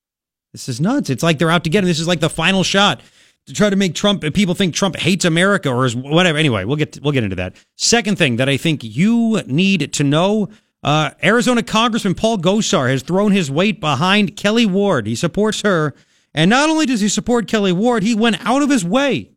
[0.51, 1.09] This is nuts.
[1.09, 1.87] It's like they're out to get him.
[1.87, 2.99] This is like the final shot
[3.47, 6.37] to try to make Trump people think Trump hates America or is whatever.
[6.37, 7.55] Anyway, we'll get we'll get into that.
[7.75, 10.49] Second thing that I think you need to know:
[10.83, 15.07] uh, Arizona Congressman Paul Gosar has thrown his weight behind Kelli Ward.
[15.07, 15.93] He supports her,
[16.33, 19.31] and not only does he support Kelli Ward, he went out of his way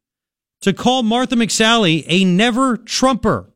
[0.60, 3.52] to call Martha McSally a never Trumper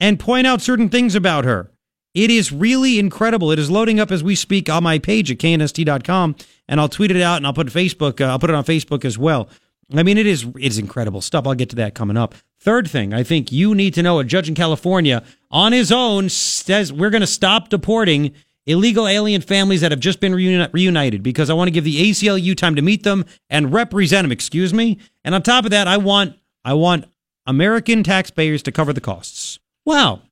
[0.00, 1.71] and point out certain things about her.
[2.14, 3.50] It is really incredible.
[3.50, 6.36] It is loading up as we speak on my page at knst.com,
[6.68, 8.20] and I'll tweet it out and I'll put Facebook.
[8.20, 9.48] Uh, I'll put it on Facebook as well.
[9.94, 11.46] I mean, it is it is incredible stuff.
[11.46, 12.34] I'll get to that coming up.
[12.60, 16.28] Third thing, I think you need to know: a judge in California on his own
[16.28, 18.32] says we're going to stop deporting
[18.66, 22.10] illegal alien families that have just been reuni- reunited because I want to give the
[22.10, 24.32] ACLU time to meet them and represent them.
[24.32, 24.98] Excuse me.
[25.24, 27.06] And on top of that, I want I want
[27.46, 29.58] American taxpayers to cover the costs.
[29.84, 30.22] Wow,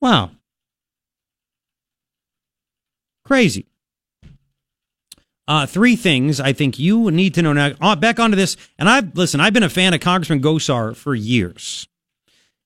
[0.00, 0.30] wow.
[3.24, 3.66] Crazy.
[5.46, 7.72] Uh, three things I think you need to know now.
[7.80, 9.40] Uh, back onto this, and I've listen.
[9.40, 11.86] I've been a fan of Congressman Gosar for years.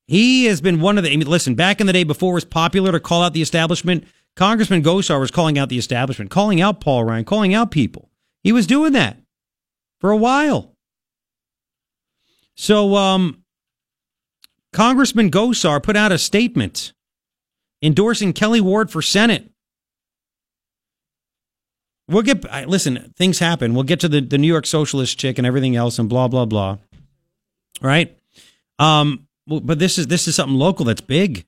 [0.06, 1.12] He has been one of the.
[1.12, 3.42] I mean, listen, back in the day before it was popular to call out the
[3.42, 4.04] establishment,
[4.36, 8.08] Congressman Gosar was calling out the establishment, calling out Paul Ryan, calling out people.
[8.44, 9.18] He was doing that
[10.00, 10.76] for a while.
[12.56, 13.42] So, um,
[14.72, 16.92] Congressman Gosar put out a statement
[17.82, 19.50] endorsing Kelli Ward for Senate.
[22.08, 23.12] We'll get listen.
[23.16, 23.74] Things happen.
[23.74, 26.46] We'll get to the, the New York socialist chick and everything else and blah blah
[26.46, 26.78] blah.
[27.82, 28.16] Right.
[28.78, 29.26] Um.
[29.46, 31.46] But this is this is something local that's big.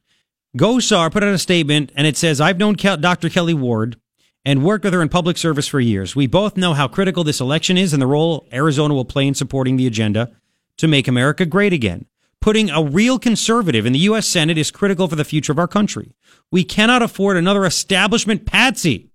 [0.57, 3.28] Gosar put out a statement and it says, "I've known Dr.
[3.28, 3.97] Kelli Ward
[4.45, 6.16] and worked with her in public service for years.
[6.16, 9.35] We both know how critical this election is and the role Arizona will play in
[9.35, 10.31] supporting the agenda
[10.78, 12.07] to make America great again.
[12.41, 14.27] Putting a real conservative in the U.S.
[14.27, 16.15] Senate is critical for the future of our country.
[16.51, 19.10] We cannot afford another establishment patsy."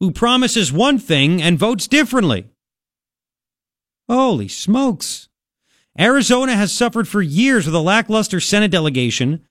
[0.00, 2.46] Who promises one thing and votes differently.
[4.08, 5.28] Holy smokes.
[5.98, 9.46] Arizona has suffered for years with a lackluster Senate delegation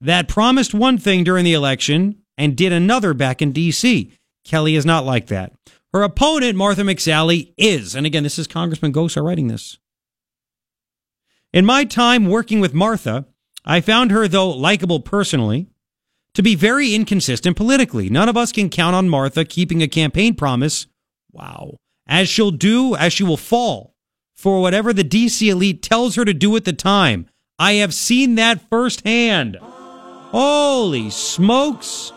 [0.00, 4.12] that promised one thing during the election and did another back in D.C.
[4.46, 5.52] Kelli is not like that.
[5.92, 7.94] Her opponent, Martha McSally, is.
[7.94, 9.78] And again, this is Congressman Gosar writing this.
[11.52, 13.26] In my time working with Martha,
[13.64, 15.68] I found her, though likable personally,
[16.36, 18.10] to be very inconsistent politically.
[18.10, 20.86] None of us can count on Martha keeping a campaign promise.
[21.32, 21.78] Wow.
[22.06, 23.94] As she'll do, as she will fall
[24.34, 27.26] for whatever the DC elite tells her to do at the time.
[27.58, 29.56] I have seen that firsthand.
[29.62, 32.12] Holy smokes.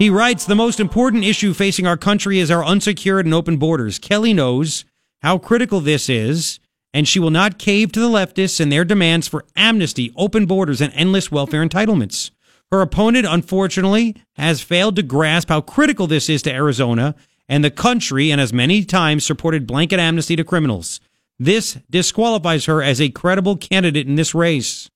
[0.00, 4.00] He writes The most important issue facing our country is our unsecured and open borders.
[4.00, 4.84] Kelli knows
[5.22, 6.58] how critical this is
[6.96, 10.80] and she will not cave to the leftists and their demands for amnesty, open borders,
[10.80, 12.30] and endless welfare entitlements.
[12.72, 17.14] Her opponent, unfortunately, has failed to grasp how critical this is to Arizona
[17.50, 21.00] and the country and has many times supported blanket amnesty to criminals.
[21.38, 24.88] This disqualifies her as a credible candidate in this race.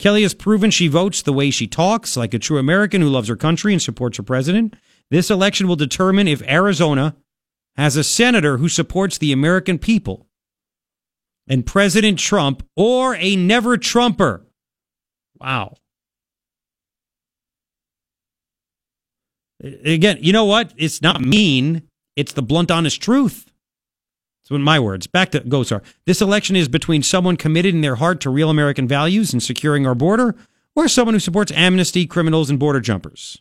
[0.00, 3.28] Kelli has proven she votes the way she talks, like a true American who loves
[3.28, 4.74] her country and supports her president.
[5.12, 7.14] This election will determine if Arizona
[7.80, 10.26] as a senator who supports the American people
[11.48, 14.46] and President Trump or a never Trumper.
[15.40, 15.76] Wow.
[19.62, 20.74] Again, you know what?
[20.76, 21.88] It's not mean.
[22.16, 23.50] It's the blunt, honest truth.
[24.44, 25.82] So, in my words, back to Gosar.
[26.04, 29.86] This election is between someone committed in their heart to real American values and securing
[29.86, 30.36] our border,
[30.76, 33.40] or someone who supports amnesty, criminals, and border jumpers.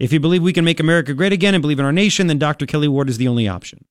[0.00, 2.38] If you believe we can make America great again and believe in our nation, then
[2.38, 2.64] Dr.
[2.64, 3.84] Kelli Ward is the only option.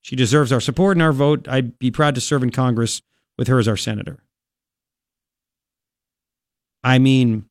[0.00, 1.48] She deserves our support and our vote.
[1.48, 3.02] I'd be proud to serve in Congress
[3.36, 4.20] with her as our senator.
[6.84, 7.46] I mean,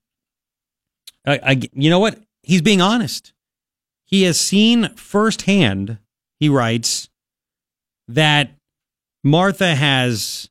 [1.28, 2.18] I, I, you know what?
[2.42, 3.34] He's being honest.
[4.06, 5.98] He has seen firsthand,
[6.40, 7.10] he writes,
[8.08, 8.52] that
[9.26, 10.50] Martha has,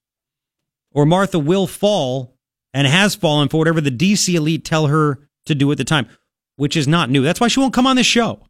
[0.93, 2.37] or Martha will fall
[2.75, 6.09] and has fallen for whatever the DC elite tell her to do at the time,
[6.57, 7.23] which is not new.
[7.23, 8.47] That's why she won't come on this show.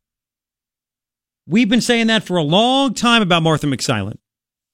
[1.46, 4.18] We've been saying that for a long time about Martha McSilent.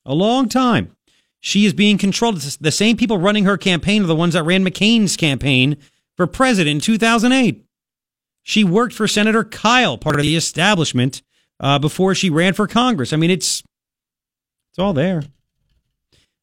[0.07, 0.97] A long time.
[1.41, 2.41] She is being controlled.
[2.41, 5.77] The same people running her campaign are the ones that ran McCain's campaign
[6.17, 7.65] for president in 2008.
[8.43, 11.23] She worked for Senator Kyl, part of the establishment,
[11.59, 13.13] uh, before she ran for Congress.
[13.13, 13.63] I mean, it's
[14.71, 15.23] it's all there.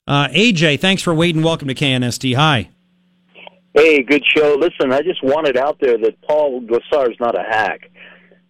[0.05, 1.43] Uh, AJ, thanks for waiting.
[1.43, 2.35] Welcome to KNST.
[2.35, 2.69] Hi.
[3.77, 4.57] Hey, good show.
[4.59, 7.91] Listen, I just wanted out there that Paul Gosar is not a hack.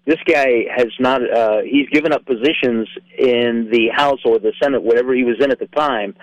[0.05, 2.87] This guy has not, uh, he's given up positions
[3.17, 6.15] in the House or the Senate, whatever he was in at the time,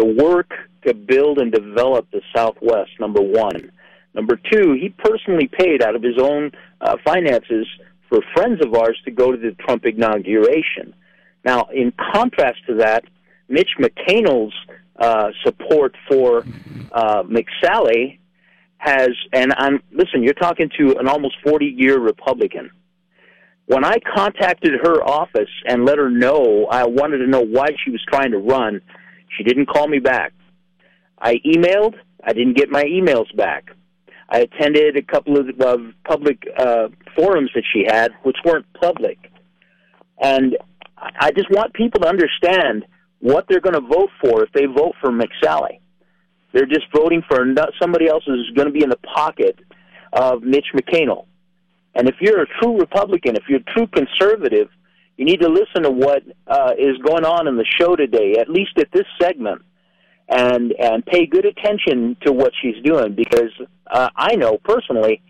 [0.00, 0.54] to work
[0.86, 3.70] to build and develop the Southwest, number one.
[4.14, 6.50] Number two, he personally paid out of his own
[6.80, 7.66] uh, finances
[8.08, 10.94] for friends of ours to go to the Trump inauguration.
[11.44, 13.04] Now, in contrast to that,
[13.50, 14.54] Mitch McConnell's
[14.98, 16.42] uh, support for
[16.92, 18.18] uh, McSally
[18.78, 20.22] has, and I'm listen.
[20.22, 22.70] You're talking to an almost 40 year Republican.
[23.66, 27.90] When I contacted her office and let her know I wanted to know why she
[27.90, 28.80] was trying to run,
[29.36, 30.32] she didn't call me back.
[31.18, 31.94] I emailed.
[32.22, 33.70] I didn't get my emails back.
[34.28, 39.18] I attended a couple of uh, public uh, forums that she had, which weren't public.
[40.20, 40.56] And
[40.96, 42.84] I just want people to understand
[43.20, 45.80] what they're going to vote for if they vote for McSally.
[46.56, 47.44] They're just voting for
[47.78, 49.58] somebody else who's going to be in the pocket
[50.10, 51.26] of Mitch McConnell.
[51.94, 54.68] And if you're a true Republican, if you're a true conservative,
[55.18, 58.48] you need to listen to what uh, is going on in the show today, at
[58.48, 59.60] least at this segment,
[60.30, 63.52] and and pay good attention to what she's doing because
[63.90, 65.20] uh, I know personally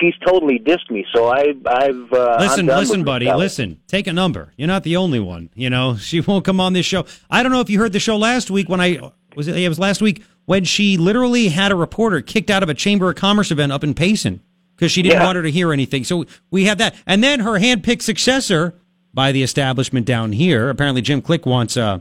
[0.00, 1.04] she's totally dissed me.
[1.12, 3.80] So I, I've uh, listen, listen, buddy, listen.
[3.88, 4.52] Take a number.
[4.56, 5.50] You're not the only one.
[5.56, 7.04] You know she won't come on this show.
[7.28, 9.00] I don't know if you heard the show last week when I
[9.34, 9.56] was it.
[9.56, 13.10] It was last week when she literally had a reporter kicked out of a Chamber
[13.10, 14.40] of Commerce event up in Payson
[14.74, 15.24] because she didn't yeah.
[15.24, 16.04] want her to hear anything.
[16.04, 18.74] So we had that, and then her handpicked successor
[19.14, 20.68] by the establishment down here.
[20.68, 22.00] Apparently, Jim Click wants uh,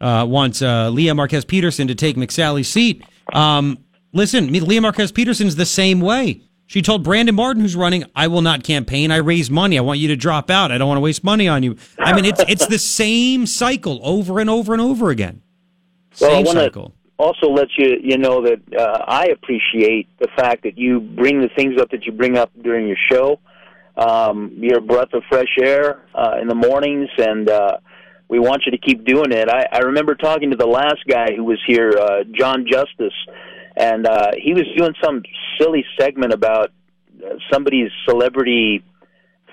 [0.00, 3.04] uh wants uh, Leah Marquez Peterson to take McSally's seat.
[3.32, 3.78] Um,
[4.12, 6.42] listen, Leah Marquez Peterson's the same way.
[6.66, 9.10] She told Brandon Martin, who's running, "I will not campaign.
[9.10, 9.76] I raise money.
[9.76, 10.72] I want you to drop out.
[10.72, 14.00] I don't want to waste money on you." I mean, it's it's the same cycle
[14.02, 15.42] over and over and over again.
[16.12, 16.94] Same well, cycle.
[17.16, 21.48] Also, let you you know that uh, I appreciate the fact that you bring the
[21.56, 23.38] things up that you bring up during your show.
[23.96, 27.76] Um, you're breath of fresh air uh, in the mornings, and uh,
[28.28, 29.48] we want you to keep doing it.
[29.48, 33.14] I, I remember talking to the last guy who was here, uh, John Justice
[33.76, 35.22] and uh, he was doing some
[35.60, 36.70] silly segment about
[37.24, 38.84] uh, somebody's celebrity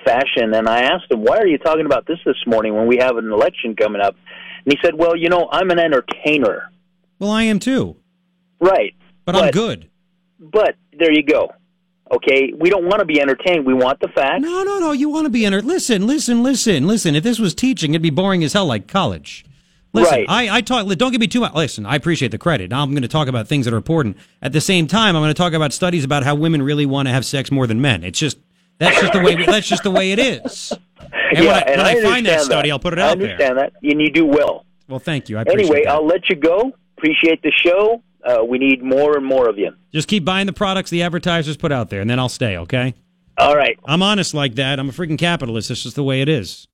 [0.06, 2.98] fashion, and I asked him, "Why are you talking about this this morning when we
[2.98, 4.16] have an election coming up?"
[4.66, 6.71] And he said, "Well, you know, I'm an entertainer."
[7.22, 7.98] Well, I am too.
[8.60, 8.96] Right,
[9.26, 9.88] but, but I'm good.
[10.40, 11.52] But there you go.
[12.12, 13.64] Okay, we don't want to be entertained.
[13.64, 14.42] We want the facts.
[14.42, 14.92] No, no, no.
[14.92, 15.68] You want to be entertained.
[15.68, 17.16] Listen, listen, listen, listen.
[17.16, 19.46] If this was teaching, it'd be boring as hell, like college.
[19.94, 20.26] Listen, right.
[20.28, 20.88] I, I talk.
[20.88, 21.54] Don't give me too much.
[21.54, 22.72] Listen, I appreciate the credit.
[22.72, 24.18] Now I'm going to talk about things that are important.
[24.42, 27.08] At the same time, I'm going to talk about studies about how women really want
[27.08, 28.04] to have sex more than men.
[28.04, 28.40] It's just
[28.80, 29.36] that's just the way.
[29.46, 30.74] that's just the way it is.
[31.02, 32.74] And yeah, when I, and when I, I find that study, that.
[32.74, 34.66] I'll put it I out understand that, and you do well.
[34.88, 35.38] Well, thank you.
[35.38, 35.94] I anyway, that.
[35.94, 36.74] I'll let you go.
[37.02, 38.04] Appreciate the show.
[38.24, 39.72] Uh, we need more and more of you.
[39.92, 42.58] Just keep buying the products the advertisers put out there, and then I'll stay.
[42.58, 42.94] Okay.
[43.40, 43.80] All right.
[43.86, 44.80] I'm honest like that.
[44.80, 45.72] I'm a freaking capitalist.
[45.72, 46.68] It's just the way it is.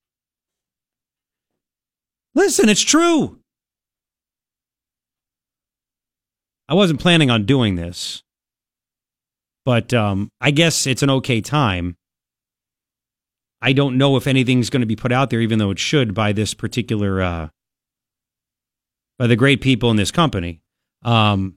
[2.35, 3.39] Listen, it's true.
[6.67, 8.21] I wasn't planning on doing this,
[9.63, 11.95] but um, I guess it's an okay time.
[13.61, 16.13] I don't know if anything's going to be put out there, even though it should
[16.13, 17.47] by this particular, uh,
[19.17, 20.61] by the great people in this company.
[21.03, 21.55] Um,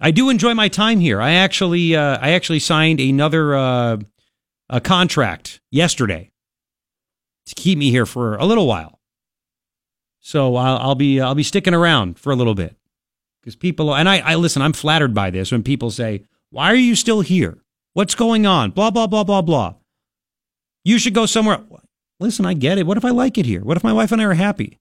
[0.00, 1.20] I do enjoy my time here.
[1.20, 3.96] I actually, uh, I actually signed another uh,
[4.68, 6.30] a contract yesterday
[7.46, 9.00] to keep me here for a little while.
[10.20, 12.76] So I'll, I'll be, I'll be sticking around for a little bit.
[13.40, 16.74] Because people and I, I listen i'm flattered by this when people say why are
[16.74, 17.62] you still here?
[17.92, 18.72] What's going on?
[18.72, 19.74] Blah blah blah blah blah.
[20.84, 21.60] You should go somewhere.
[22.20, 22.86] Listen i get it.
[22.86, 23.62] What if i like it here?
[23.62, 24.80] What if my wife and i are happy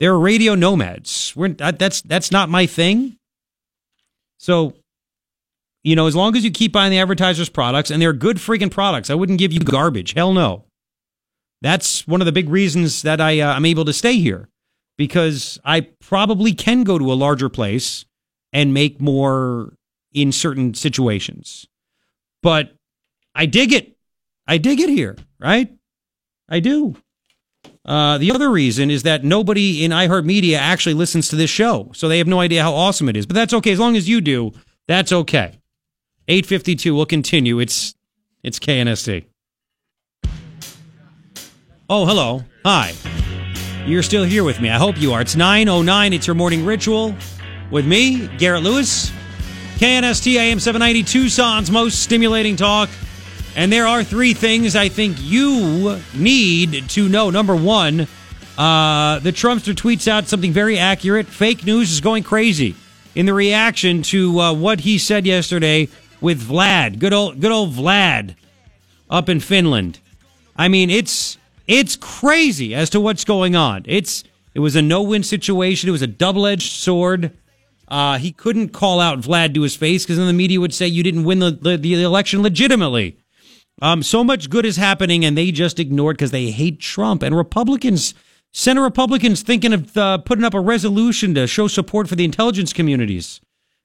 [0.00, 3.16] they're radio nomads We're, that's that's not my thing
[4.38, 4.74] so
[5.82, 8.70] you know, as long as you keep buying the advertisers' products and they're good freaking
[8.70, 10.12] products, I wouldn't give you garbage.
[10.12, 10.64] Hell no.
[11.62, 14.48] That's one of the big reasons that I uh, I'm able to stay here
[14.96, 18.04] because I probably can go to a larger place
[18.52, 19.74] and make more
[20.12, 21.66] in certain situations.
[22.42, 22.74] But
[23.34, 23.96] I dig it.
[24.46, 25.70] I dig it here, right?
[26.48, 26.96] I do.
[27.84, 32.08] Uh, the other reason is that nobody in iHeartMedia actually listens to this show, so
[32.08, 33.26] they have no idea how awesome it is.
[33.26, 34.52] But that's okay as long as you do.
[34.86, 35.60] That's okay.
[36.28, 36.94] 852.
[36.94, 37.58] We'll continue.
[37.58, 37.94] It's
[38.42, 39.24] it's KNST.
[41.88, 42.44] Oh, hello.
[42.64, 42.92] Hi.
[43.86, 44.70] You're still here with me.
[44.70, 45.20] I hope you are.
[45.20, 46.12] It's 909.
[46.12, 47.14] It's your morning ritual
[47.70, 49.10] with me, Garrett Lewis.
[49.78, 52.90] KNST AM 790 Tucson's most stimulating talk.
[53.56, 57.30] And there are three things I think you need to know.
[57.30, 58.06] Number one,
[58.56, 61.26] uh, the Trumpster tweets out something very accurate.
[61.26, 62.74] Fake news is going crazy
[63.14, 65.88] in the reaction to uh, what he said yesterday
[66.20, 68.36] with Vlad, good old good old Vlad,
[69.08, 69.98] up in Finland.
[70.56, 73.82] I mean, it's it's crazy as to what's going on.
[73.86, 74.24] It's
[74.54, 75.88] it was a no win situation.
[75.88, 77.36] It was a double edged sword.
[77.88, 80.86] Uh, he couldn't call out Vlad to his face because then the media would say
[80.86, 83.16] you didn't win the, the, the election legitimately.
[83.80, 87.22] Um, so much good is happening, and they just ignored because they hate Trump.
[87.22, 88.14] And Republicans,
[88.52, 92.72] Senate Republicans, thinking of uh, putting up a resolution to show support for the intelligence
[92.72, 93.40] communities.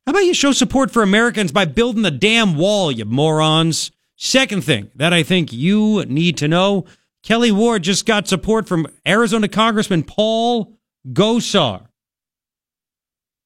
[0.06, 3.92] How about you show support for Americans by building the damn wall, you morons?
[4.18, 6.86] Second thing that I think you need to know
[7.26, 10.78] Kelli Ward just got support from Arizona Congressman Paul
[11.12, 11.88] Gosar.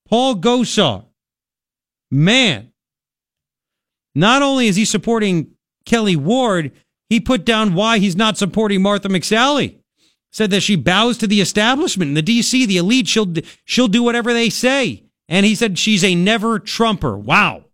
[0.08, 1.06] Paul Gosar.
[2.12, 2.72] Man.
[4.14, 5.52] Not only is he supporting
[5.86, 6.72] Kelli Ward,
[7.10, 9.78] he put down why he's not supporting Martha McSally.
[10.32, 13.08] Said that she bows to the establishment in the DC, the elite.
[13.08, 13.34] She'll
[13.66, 15.04] she'll do whatever they say.
[15.28, 17.18] And he said she's a never Trumper.
[17.18, 17.66] Wow.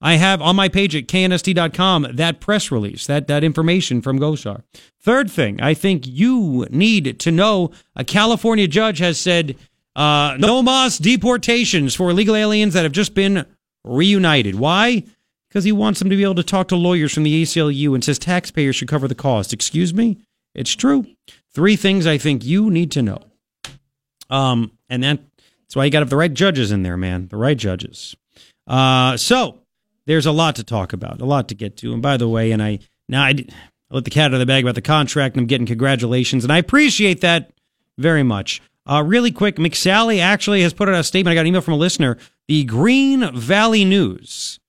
[0.00, 4.62] I have on my page at knst.com that press release, that, that information from Gosar.
[5.00, 9.56] Third thing, I think you need to know a California judge has said
[9.94, 13.46] uh, no mass deportations for illegal aliens that have just been
[13.84, 14.56] reunited.
[14.56, 15.04] Why?
[15.56, 18.04] Because he wants them to be able to talk to lawyers from the ACLU and
[18.04, 19.54] says taxpayers should cover the cost.
[19.54, 20.18] Excuse me?
[20.54, 21.06] It's true.
[21.54, 23.20] Three things I think you need to know.
[24.28, 25.20] Um, and that,
[25.62, 27.28] that's why you got to have the right judges in there, man.
[27.28, 28.14] The right judges.
[28.66, 29.60] Uh, so
[30.04, 31.94] there's a lot to talk about, a lot to get to.
[31.94, 33.46] And by the way, and I now I, I
[33.88, 36.52] let the cat out of the bag about the contract, and I'm getting congratulations, and
[36.52, 37.52] I appreciate that
[37.96, 38.60] very much.
[38.84, 41.32] Uh, really quick, McSally actually has put out a statement.
[41.32, 42.18] I got an email from a listener.
[42.46, 44.60] The Green Valley News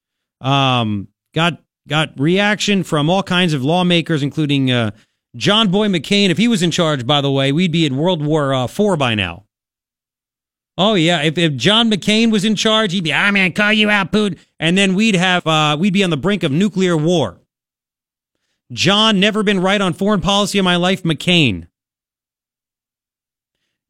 [0.41, 4.91] um, got got reaction from all kinds of lawmakers, including uh,
[5.35, 6.29] John Boy McCain.
[6.29, 8.97] If he was in charge, by the way, we'd be in World War uh, Four
[8.97, 9.45] by now.
[10.77, 13.89] Oh yeah, if, if John McCain was in charge, he'd be, I'm gonna call you
[13.89, 17.39] out, Putin, and then we'd have uh, we'd be on the brink of nuclear war.
[18.71, 21.03] John never been right on foreign policy in my life.
[21.03, 21.67] McCain.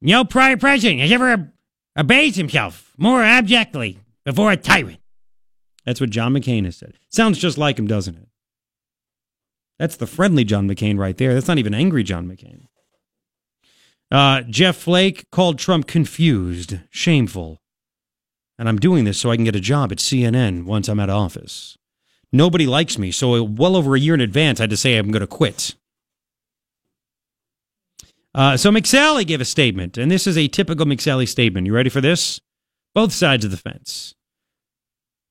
[0.01, 1.51] No prior president has ever
[1.95, 4.99] abased himself more abjectly before a tyrant.
[5.87, 6.95] That's what John McCain has said.
[7.07, 8.27] Sounds just like him, doesn't it?
[9.79, 11.33] That's the friendly John McCain right there.
[11.33, 12.67] That's not even angry John McCain.
[14.11, 17.61] Uh, Jeff Flake called Trump confused, shameful.
[18.59, 21.09] And I'm doing this so I can get a job at CNN once I'm out
[21.09, 21.77] of office.
[22.33, 25.11] Nobody likes me, so well over a year in advance, I had to say I'm
[25.11, 25.75] going to quit.
[28.35, 31.65] Uh, so McSally gave a statement, and this is a typical McSally statement.
[31.65, 32.41] You ready for this?
[32.93, 34.15] Both sides of the fence.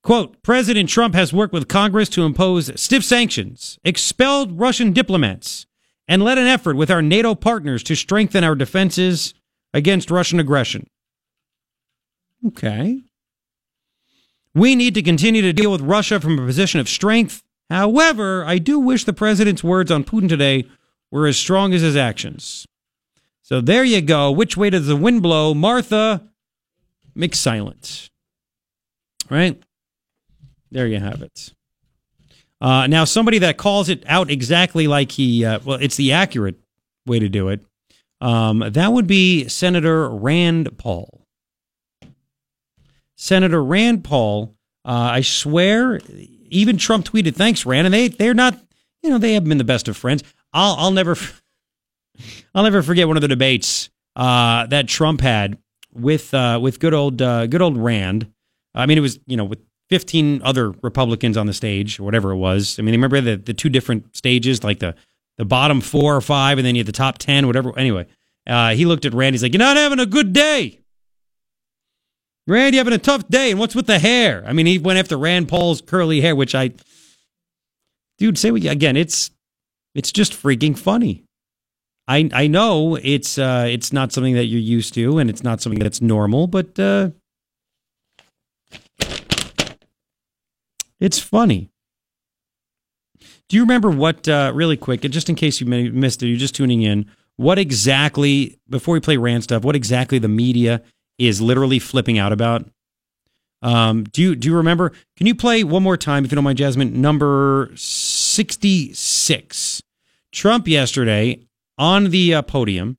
[0.06, 5.66] Quote President Trump has worked with Congress to impose stiff sanctions, expelled Russian diplomats,
[6.06, 9.34] and led an effort with our NATO partners to strengthen our defenses
[9.74, 10.86] against Russian aggression.
[12.46, 13.02] Okay.
[14.54, 17.42] We need to continue to deal with Russia from a position of strength.
[17.68, 20.68] However, I do wish the president's words on Putin today
[21.10, 22.64] were as strong as his actions.
[23.42, 24.30] So there you go.
[24.30, 25.52] Which way does the wind blow?
[25.52, 26.28] Martha
[27.16, 28.08] McSilent.
[29.28, 29.60] Right?
[30.70, 31.52] There you have it.
[32.60, 36.56] Uh, now, somebody that calls it out exactly like he, uh, well, it's the accurate
[37.06, 37.64] way to do it.
[38.20, 41.22] Um, that would be Senator Rand Paul.
[43.16, 46.01] Senator Rand Paul, uh, I swear,
[46.48, 48.59] even Trump tweeted, "Thanks, Rand," and they they're not,
[49.02, 50.22] you know, they haven't been the best of friends.
[50.52, 51.16] I'll I'll never
[52.55, 55.59] I'll never forget one of the debates uh, that Trump had
[55.93, 58.32] with uh, with good old uh, good old Rand.
[58.74, 59.60] I mean, it was you know with
[59.90, 62.78] 15 other Republicans on the stage or whatever it was.
[62.78, 64.94] I mean, remember the the two different stages, like the
[65.38, 67.78] the bottom four or five, and then you had the top 10, whatever.
[67.78, 68.06] Anyway,
[68.46, 69.34] uh, he looked at Rand.
[69.34, 70.80] He's like, "You're not having a good day."
[72.48, 74.44] Rand, you having a tough day, and what's with the hair?
[74.46, 76.70] I mean, he went after Rand Paul's curly hair, which I,
[78.18, 78.96] dude, say what you, again.
[78.96, 79.30] It's
[79.94, 81.24] it's just freaking funny.
[82.08, 85.60] I I know it's uh it's not something that you're used to, and it's not
[85.60, 87.10] something that's normal, but uh,
[91.01, 91.70] it's funny.
[93.48, 96.55] Do you remember what, uh, really quick, just in case you missed it, you're just
[96.55, 100.82] tuning in, what exactly, before we play rant stuff, what exactly the media
[101.18, 102.68] is literally flipping out about?
[103.62, 104.93] Um, do you do you remember?
[105.16, 107.01] Can you play one more time, if you don't mind, Jasmine?
[107.01, 109.82] Number sixty-six.
[110.31, 111.40] Trump yesterday
[111.78, 112.98] on the uh, podium,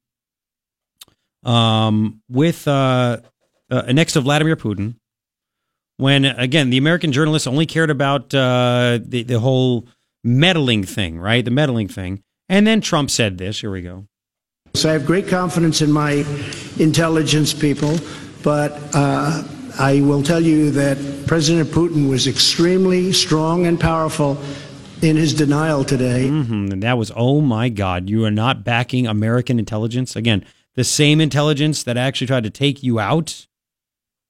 [1.44, 3.18] um, with uh,
[3.70, 4.96] uh, next to Vladimir Putin,
[5.98, 9.88] when again the American journalists only cared about uh, the the whole
[10.24, 11.44] meddling thing, right?
[11.44, 13.62] The meddling thing, and then Trump said this.
[13.62, 14.08] Here we go.
[14.74, 16.24] So I have great confidence in my
[16.78, 17.98] intelligence people,
[18.44, 19.44] but uh,
[19.80, 24.38] I will tell you that President Putin was extremely strong and powerful
[25.02, 26.28] in his denial today.
[26.28, 30.46] hmm And that was, oh my God, you are not backing American intelligence again.
[30.76, 33.48] The same intelligence that actually tried to take you out.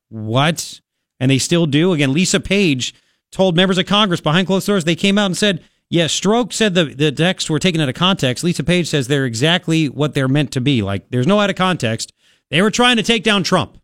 [0.10, 0.80] What?
[1.20, 1.94] And they still do.
[1.94, 2.94] Again, Lisa Page
[3.32, 4.84] told members of Congress behind closed doors.
[4.84, 7.96] They came out and said, "Yeah, Strzok said the the texts were taken out of
[7.96, 10.82] context." Lisa Page says they're exactly what they're meant to be.
[10.82, 12.14] Like there's no out of context.
[12.50, 13.78] They were trying to take down Trump.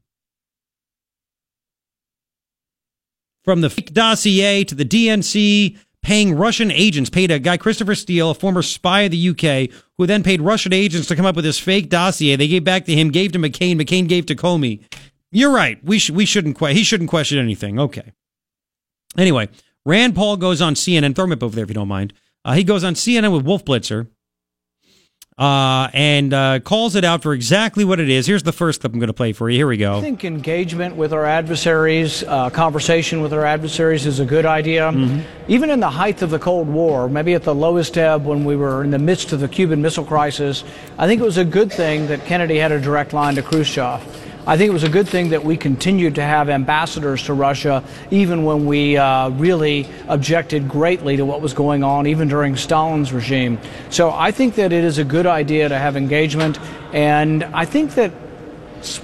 [3.43, 8.31] From the fake dossier to the DNC paying Russian agents, paid a guy, Christopher Steele,
[8.31, 11.45] a former spy of the UK, who then paid Russian agents to come up with
[11.45, 12.35] this fake dossier.
[12.35, 14.83] They gave back to him, gave to McCain, McCain gave to Comey.
[15.33, 15.83] You're right.
[15.83, 17.79] We, sh- we shouldn't, que- he shouldn't question anything.
[17.79, 18.13] Okay.
[19.17, 19.49] Anyway,
[19.85, 21.15] Rand Paul goes on CNN.
[21.15, 22.13] Throw him up over there if you don't mind.
[22.45, 24.07] Uh, he goes on CNN with Wolf Blitzer
[25.37, 28.27] uh, and uh, calls it out for exactly what it is.
[28.27, 29.57] Here's the first clip I'm going to play for you.
[29.57, 29.97] Here we go.
[29.97, 34.89] I think engagement with our adversaries, uh, conversation with our adversaries is a good idea.
[35.47, 38.55] Even in the height of the Cold War, maybe at the lowest ebb when we
[38.55, 40.63] were in the midst of the Cuban Missile Crisis,
[40.99, 44.01] I think it was a good thing that Kennedy had a direct line to Khrushchev.
[44.45, 47.81] I think it was a good thing that we continued to have ambassadors to Russia,
[48.11, 53.13] even when we uh, really objected greatly to what was going on, even during Stalin's
[53.13, 53.57] regime.
[53.89, 56.59] So I think that it is a good idea to have engagement,
[56.91, 58.11] and I think that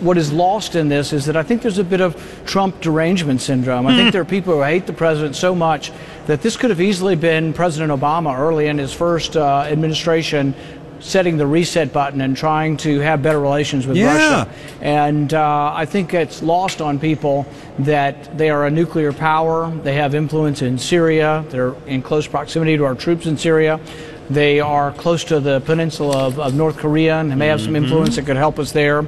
[0.02, 3.40] what is lost in this is that I think there's a bit of Trump derangement
[3.40, 3.88] syndrome.
[3.88, 5.94] I think there are people who hate the president so much
[6.26, 10.54] that this could have easily been President Obama early in his first uh, administration
[11.00, 14.14] setting the reset button and trying to have better relations with Yeah.
[14.44, 14.52] Russia.
[14.82, 17.46] And uh, I think it's lost on people
[17.80, 19.72] that they are a nuclear power.
[19.84, 21.46] They have influence in Syria.
[21.50, 23.80] They're in close proximity to our troops in Syria.
[24.30, 27.74] They are close to the peninsula of, of North Korea and they may have some
[27.74, 27.78] Mhm.
[27.84, 29.06] influence that could help us there.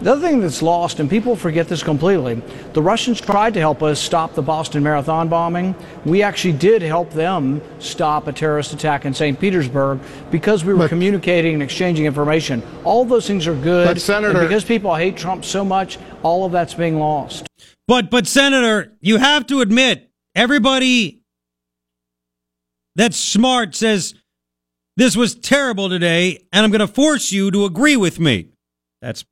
[0.00, 2.40] The other thing that's lost, and people forget this completely,
[2.72, 5.74] the Russians tried to help us stop the Boston Marathon bombing.
[6.04, 9.40] We actually did help them stop a terrorist attack in St.
[9.40, 9.98] Petersburg
[10.30, 12.62] because we were communicating and exchanging information.
[12.84, 13.88] All those things are good.
[13.88, 17.48] But, Senator- and because people hate Trump so much, all of that's being lost.
[17.88, 21.22] But but Senator, you have to admit, everybody
[22.94, 24.14] that's smart says
[24.96, 28.50] this was terrible today, and I'm going to force you to agree with me.
[29.00, 29.28] That's yep.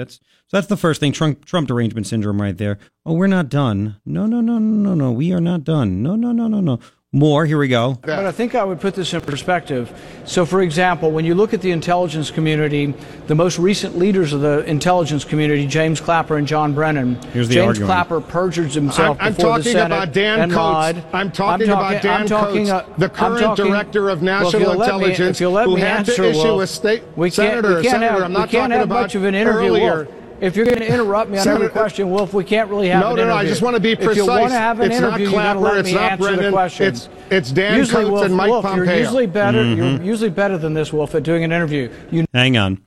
[0.00, 0.56] That's so.
[0.56, 1.12] That's the first thing.
[1.12, 2.78] Trump Trump derangement syndrome right there.
[3.04, 4.00] Oh, we're not done.
[4.06, 5.12] No, no, no, no, no, no.
[5.12, 6.02] We are not done.
[6.02, 6.80] No, no, no, no, no.
[7.12, 7.44] More.
[7.44, 7.98] Here we go.
[8.02, 9.90] But I think I would put this in perspective.
[10.26, 12.94] So, for example, when you look at the intelligence community,
[13.26, 17.20] the most recent leaders of the intelligence community, James Clapper and John Brennan.
[17.32, 17.88] Here's the James argument.
[17.88, 20.94] Clapper perjured himself I'm- I'm before the talking Senate about Dan and Coates.
[20.98, 21.04] Maude.
[21.12, 24.36] I'm talking about Dan I'm talking, Coates, uh, the I'm current talking- director of well,
[24.36, 26.38] if National you'll let me- Intelligence, if you'll let who me had to answer, issue
[26.38, 28.70] Wolf, a state- we can't, Senator, we can't Senator, have, I'm not we can't talking
[28.70, 29.96] have about much of an interview, earlier.
[30.04, 30.08] Wolf.
[30.40, 33.00] If you're going to interrupt me on every Senator- question, Wolf, we can't really have
[33.02, 33.34] No, an no, no.
[33.34, 34.12] I just want to be precise.
[34.12, 34.52] If you want precise.
[34.56, 36.36] to have an It's not interview, you got to Clapper, let it's me not answer
[36.36, 36.86] the question.
[36.86, 38.96] it's- it's Dan usually, Coates Wolf, and Mike Wolf, You're Pompeo.
[38.98, 39.62] usually better.
[39.62, 39.76] Mhm.
[39.98, 41.90] You're usually better than this, Wolf, at doing an interview.
[42.10, 42.78] You Hang on.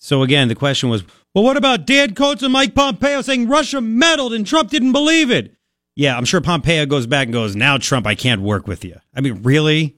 [0.00, 1.04] So again, the question was,
[1.34, 5.30] well, what about Dan Coates and Mike Pompeo saying Russia meddled and Trump didn't believe
[5.30, 5.52] it?
[5.96, 8.96] Yeah, I'm sure Pompeo goes back and goes, now Trump, I can't work with you.
[9.14, 9.94] I mean, really?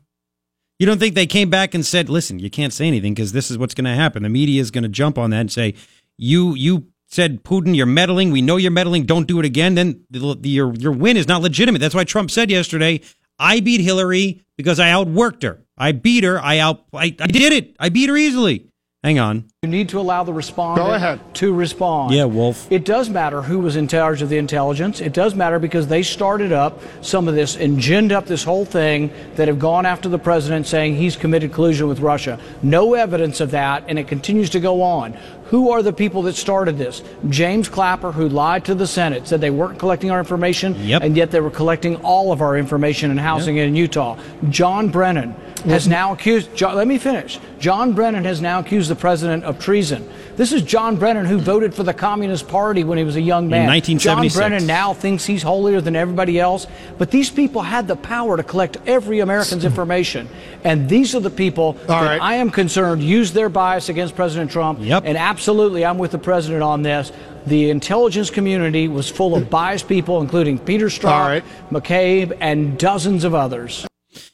[0.78, 3.50] You don't think they came back and said, listen, you can't say anything because this
[3.50, 4.22] is what's going to happen.
[4.22, 5.74] The media is going to jump on that and say,
[6.18, 8.30] you you said Putin, you're meddling.
[8.30, 9.04] We know you're meddling.
[9.04, 9.74] Don't do it again.
[9.74, 11.78] Then the, the, your your win is not legitimate.
[11.80, 13.00] That's why Trump said yesterday,
[13.38, 15.62] I beat Hillary because I outworked her.
[15.78, 16.40] I beat her.
[16.40, 16.84] I out.
[16.92, 17.76] I, I did it.
[17.78, 18.70] I beat her easily.
[19.04, 19.44] Hang on.
[19.62, 21.20] You need to allow the respondent Go ahead.
[21.34, 22.12] to respond.
[22.12, 22.66] Yeah, Wolf.
[22.72, 25.00] It does matter who was in charge of the intelligence.
[25.00, 28.64] It does matter because they started up some of this and ginned up this whole
[28.64, 32.40] thing that have gone after the president saying he's committed collusion with Russia.
[32.64, 35.16] No evidence of that, and it continues to go on.
[35.50, 37.02] Who are the people that started this?
[37.28, 41.02] James Clapper, who lied to the Senate, said they weren't collecting our information, Yep.
[41.02, 44.16] and yet they were collecting all of our information and housing it in Utah.
[44.50, 47.38] John Brennan has now accused, Jo- let me finish.
[47.58, 50.08] John Brennan has now accused the president of treason.
[50.36, 53.48] This is John Brennan who voted for the Communist Party when he was a young
[53.48, 53.68] man.
[53.68, 54.34] 1976.
[54.34, 56.66] John Brennan now thinks he's holier than everybody else,
[56.98, 60.28] but these people had the power to collect every American's information.
[60.62, 62.20] And these are the people that right.
[62.20, 64.80] I am concerned use their bias against President Trump.
[64.82, 65.04] Yep.
[65.06, 67.12] And absolutely, I'm with the president on this.
[67.46, 71.44] The intelligence community was full of biased people, including Peter Strzok, All right.
[71.70, 73.86] McCabe, and dozens of others.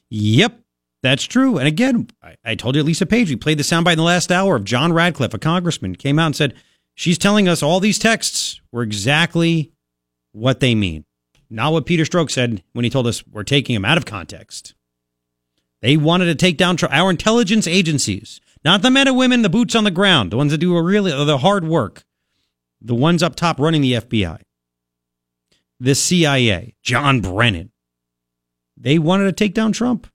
[0.08, 0.61] Yep,
[1.02, 1.58] that's true.
[1.58, 4.30] And again, I, I told you Lisa Page, we played the soundbite in the last
[4.30, 6.54] hour of John Radcliffe, a congressman, came out and said,
[6.94, 9.72] she's telling us all these texts were exactly
[10.32, 11.04] what they mean.
[11.50, 14.74] Not what Peter Strzok said when he told us we're taking them out of context.
[15.82, 19.74] They wanted to take down our intelligence agencies, not the men and women, the boots
[19.74, 22.04] on the ground, the ones that do really the hard work,
[22.80, 24.40] the ones up top running the FBI,
[25.80, 27.72] the CIA, John Brennan.
[28.76, 30.06] They wanted to take down Trump.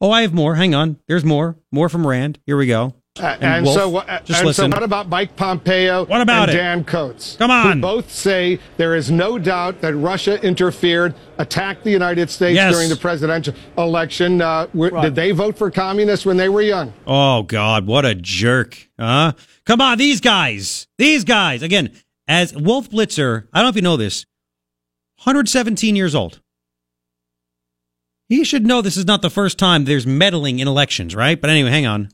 [0.00, 0.54] Oh, I have more.
[0.54, 0.98] Hang on.
[1.08, 1.56] There's more.
[1.72, 2.38] More from Rand.
[2.46, 2.94] Here we go.
[3.20, 4.70] Uh, and Wolf, so, wha- just and listen.
[4.70, 6.60] so, what about Mike Pompeo What about and it?
[6.62, 7.34] Dan Coates?
[7.34, 7.80] Come on.
[7.80, 12.72] Both say there is no doubt that Russia interfered, attacked the United States Yes.
[12.72, 14.40] during the presidential election.
[14.40, 15.02] Uh, were- Right.
[15.02, 16.92] Did they vote for communists when they were young?
[17.08, 18.88] Oh God, what a jerk!
[19.00, 19.32] Huh?
[19.66, 21.60] Come on, these guys, these guys.
[21.64, 21.90] Again,
[22.28, 24.26] as Wolf Blitzer, I don't know if you know this,
[25.24, 26.40] 117 years old.
[28.28, 31.40] He should know this is not the first time there's meddling in elections, right?
[31.40, 32.10] But anyway, hang on.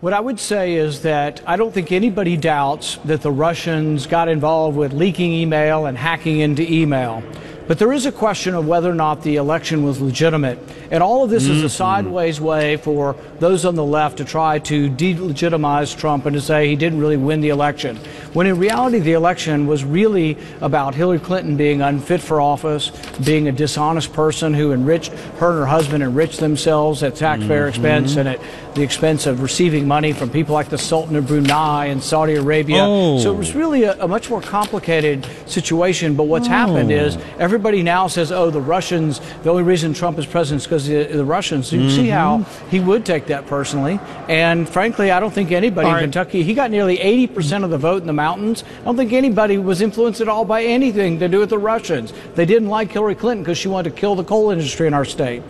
[0.00, 4.28] What I would say is that I don't think anybody doubts that the Russians got
[4.28, 7.24] involved with leaking email and hacking into email.
[7.68, 10.58] But there is a question of whether or not the election was legitimate.
[10.90, 11.68] And all of this is a mm-hmm.
[11.68, 16.66] sideways way for those on the left to try to delegitimize Trump and to say
[16.66, 17.96] he didn't really win the election.
[18.32, 22.90] When in reality, the election was really about Hillary Clinton being unfit for office,
[23.22, 27.68] being a dishonest person who enriched her and her husband enriched themselves at taxpayer mm-hmm.
[27.68, 28.40] expense and at
[28.78, 32.78] the expense of receiving money from people like the Sultan of Brunei and Saudi Arabia.
[32.80, 33.18] Oh.
[33.18, 33.58] So it was oh.
[33.58, 36.14] really a, a much more complicated situation.
[36.14, 37.20] But what's happened is oh.
[37.38, 41.04] everybody now says, oh, the Russians, the only reason Trump is president is because the,
[41.04, 41.68] the Russians.
[41.68, 42.44] So you see mm-hmm.
[42.46, 43.98] how he would take that personally.
[44.28, 46.04] And frankly, I don't think anybody All in.
[46.04, 48.62] Kentucky, he got nearly 80% of the vote in the mountains.
[48.80, 52.12] I don't think anybody was influenced at all by anything to do with the Russians.
[52.36, 55.04] They didn't like Hillary Clinton because she wanted to kill the coal industry in our
[55.04, 55.42] state.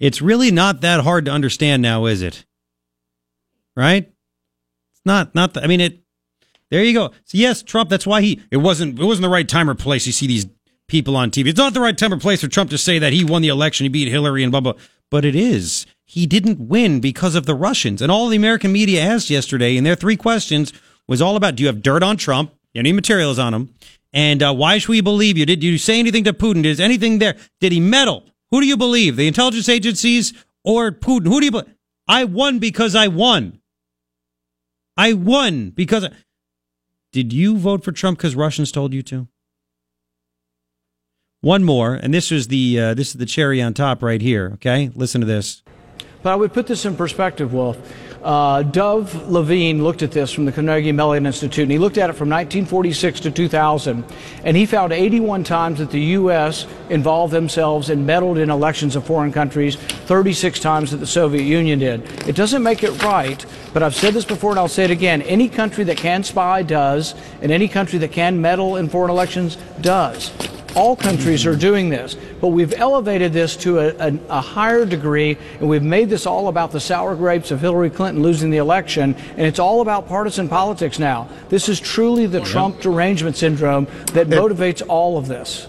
[0.00, 2.44] It's really not that hard to understand now, is it?
[3.76, 4.06] Right?
[4.06, 6.00] It's not not the, I mean it
[6.70, 7.08] there you go.
[7.24, 10.06] So yes, Trump, that's why he it wasn't it wasn't the right time or place.
[10.06, 10.46] You see these
[10.88, 11.48] people on TV.
[11.48, 13.48] It's not the right time or place for Trump to say that he won the
[13.48, 14.74] election, he beat Hillary and blah blah.
[15.10, 15.86] But it is.
[16.04, 18.02] He didn't win because of the Russians.
[18.02, 20.72] And all the American media asked yesterday in their three questions
[21.06, 22.54] was all about do you have dirt on Trump?
[22.74, 23.74] Any materials on him?
[24.12, 25.46] And uh, why should we believe you?
[25.46, 26.64] Did you say anything to Putin?
[26.64, 27.36] Is anything there?
[27.60, 28.24] Did he meddle?
[28.50, 29.16] Who do you believe?
[29.16, 30.32] The intelligence agencies
[30.64, 31.28] or Putin?
[31.28, 31.74] Who do you believe?
[32.08, 33.60] I won because I won.
[34.96, 36.08] I won because.
[37.12, 39.28] Did you vote for Trump because Russians told you to?
[41.40, 44.50] One more, and this is the uh, this is the cherry on top right here.
[44.54, 45.62] Okay, listen to this.
[46.22, 47.78] But I would put this in perspective, Wolf.
[48.22, 52.10] Uh, Dov Levin looked at this from the Carnegie Mellon Institute, and he looked at
[52.10, 54.04] it from 1946 to 2000,
[54.44, 56.66] and he found 81 times that the U.S.
[56.90, 61.78] involved themselves and meddled in elections of foreign countries, 36 times that the Soviet Union
[61.78, 62.02] did.
[62.28, 65.22] It doesn't make it right, but I've said this before and I'll say it again.
[65.22, 69.56] Any country that can spy does, and any country that can meddle in foreign elections
[69.80, 70.30] does.
[70.76, 75.36] All countries are doing this, but we've elevated this to a, a, a, higher degree,
[75.58, 79.16] and we've made this all about the sour grapes of Hillary Clinton losing the election,
[79.30, 81.28] and it's all about partisan politics now.
[81.48, 85.68] This is truly the Trump derangement syndrome that motivates all of this.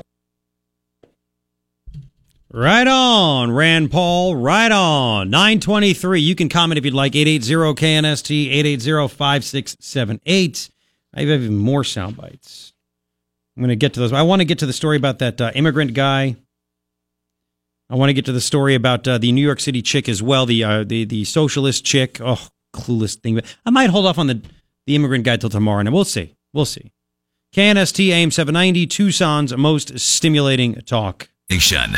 [2.53, 4.35] Right on, Rand Paul.
[4.35, 5.29] Right on.
[5.29, 6.19] 923.
[6.19, 7.13] You can comment if you'd like.
[7.13, 10.69] 880-KNST, 880-5678.
[11.13, 12.70] I have even more sound bites.
[13.55, 14.13] I'm going to get to those.
[14.13, 16.35] I want to get to the story about that uh, immigrant guy.
[17.89, 20.23] I want to get to the story about uh, the New York City chick as
[20.23, 22.19] well, the uh, the the socialist chick.
[22.21, 23.35] Oh, clueless thing.
[23.35, 24.41] But I might hold off on the
[24.87, 26.35] the immigrant guy till tomorrow, and we'll see.
[26.53, 26.91] We'll see.
[27.53, 31.29] KNST AM 790, Tucson's most stimulating talk.
[31.49, 31.97] Nation.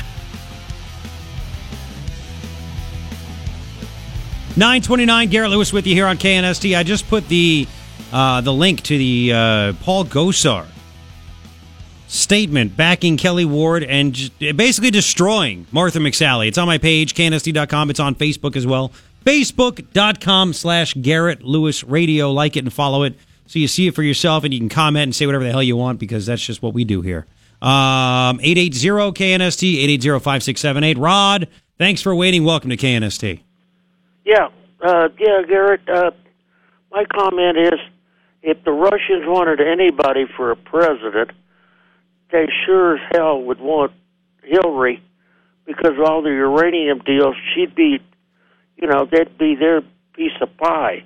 [4.56, 6.76] 929, Garrett Lewis with you here on KNST.
[6.76, 7.68] I just put the
[8.12, 10.66] uh, the link to the uh, Paul Gosar
[12.14, 16.48] statement backing Kelli Ward and basically destroying Martha McSally.
[16.48, 17.90] It's on my page, KNST.com.
[17.90, 18.92] It's on Facebook as well.
[19.26, 22.32] Facebook.com slash Garrett Lewis Radio.
[22.32, 23.16] Like it and follow it
[23.48, 25.64] so you see it for yourself and you can comment and say whatever the hell
[25.64, 27.26] you want because that's just what we do here.
[27.62, 30.96] Um, 880-KNST, 880-5678.
[30.98, 32.44] Rod, thanks for waiting.
[32.44, 33.40] Welcome to KNST.
[34.26, 34.50] Yeah,
[34.82, 35.88] uh, yeah, Garrett.
[35.88, 36.12] Uh,
[36.92, 37.80] my comment is,
[38.42, 41.32] if the Russians wanted anybody for a president,
[42.34, 43.94] they sure as hell would want
[44.44, 45.02] Hillary
[45.66, 47.36] because all the uranium deals.
[47.54, 48.00] She'd be,
[48.76, 49.82] you know, that'd be their
[50.14, 51.06] piece of pie.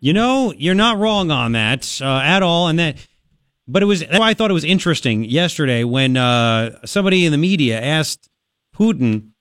[0.00, 2.96] You know, you're not wrong on that uh, at all, and that.
[3.66, 7.32] But it was that's why I thought it was interesting yesterday when uh, somebody in
[7.32, 8.28] the media asked
[8.74, 9.32] Putin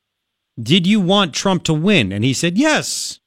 [0.61, 2.11] did you want Trump to win?
[2.11, 3.19] And he said, Yes.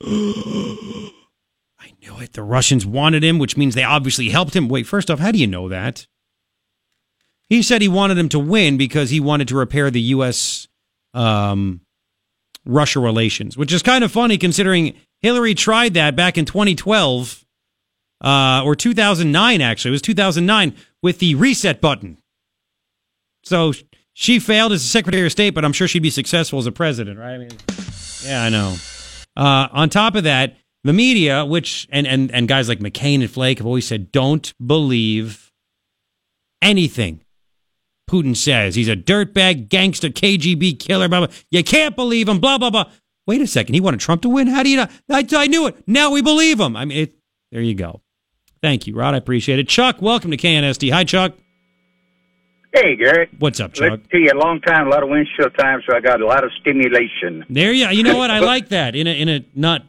[0.02, 2.34] I knew it.
[2.34, 4.68] The Russians wanted him, which means they obviously helped him.
[4.68, 6.06] Wait, first off, how do you know that?
[7.50, 10.68] He said he wanted him to win because he wanted to repair the U.S.
[11.12, 11.80] Um,
[12.64, 17.44] Russia relations, which is kind of funny considering Hillary tried that back in 2012
[18.22, 19.88] uh, or 2009, actually.
[19.88, 22.18] It was 2009 with the reset button.
[23.42, 23.72] So
[24.12, 26.72] she failed as a Secretary of State, but I'm sure she'd be successful as a
[26.72, 27.34] president, right?
[27.34, 27.50] I mean,
[28.24, 28.76] yeah, I know.
[29.36, 33.30] Uh, on top of that, the media, which and, and and guys like McCain and
[33.30, 35.50] Flake have always said, don't believe
[36.62, 37.22] anything
[38.10, 38.74] Putin says.
[38.74, 41.08] He's a dirtbag, gangster, KGB killer.
[41.08, 41.36] Blah blah.
[41.50, 42.40] You can't believe him.
[42.40, 42.90] Blah blah blah.
[43.26, 43.74] Wait a second.
[43.74, 44.48] He wanted Trump to win.
[44.48, 44.88] How do you know?
[45.08, 45.76] I, I knew it.
[45.86, 46.74] Now we believe him.
[46.74, 47.14] I mean, it,
[47.52, 48.00] there you go.
[48.60, 49.14] Thank you, Rod.
[49.14, 49.68] I appreciate it.
[49.68, 50.92] Chuck, welcome to KNST.
[50.92, 51.34] Hi, Chuck.
[52.74, 53.30] Hey, Garrett.
[53.38, 53.90] What's up, Chuck?
[53.90, 56.44] Let's see, a long time, a lot of windshield time, so I got a lot
[56.44, 57.44] of stimulation.
[57.48, 58.30] There you You know what?
[58.30, 59.82] I like that in a in a not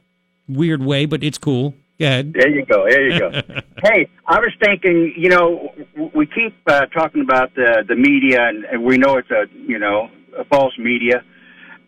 [0.48, 1.74] weird way, but it's cool.
[2.08, 2.34] Ahead.
[2.34, 2.86] There you go.
[2.88, 3.32] There you go.
[3.84, 5.74] hey, I was thinking, you know,
[6.14, 9.80] we keep uh, talking about the the media, and, and we know it's a you
[9.80, 11.24] know a false media,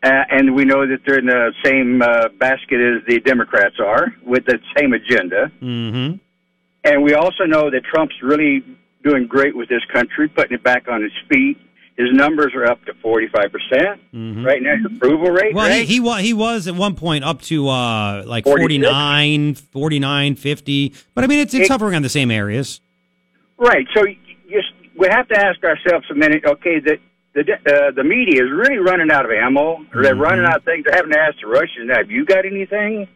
[0.03, 4.13] uh, and we know that they're in the same uh, basket as the Democrats are
[4.25, 5.51] with the same agenda.
[5.61, 6.17] Mm-hmm.
[6.85, 8.63] And we also know that Trump's really
[9.03, 11.57] doing great with this country, putting it back on its feet.
[11.97, 13.29] His numbers are up to 45%
[14.13, 14.43] mm-hmm.
[14.43, 14.75] right now.
[14.77, 15.85] His approval rate, well, right?
[15.85, 20.93] he, he, he was at one point up to uh, like 49, 49, 50.
[21.13, 22.81] But I mean, it's, it's it, hovering on the same areas.
[23.57, 23.85] Right.
[23.93, 24.05] So
[24.49, 26.99] just, we have to ask ourselves a minute, okay, that
[27.33, 30.21] the uh, the media is really running out of ammo, or they're mm-hmm.
[30.21, 30.85] running out of things.
[30.85, 33.07] They're having to ask the Russians, "Have you got anything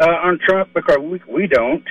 [0.00, 1.84] uh, on Trump?" Because we we don't.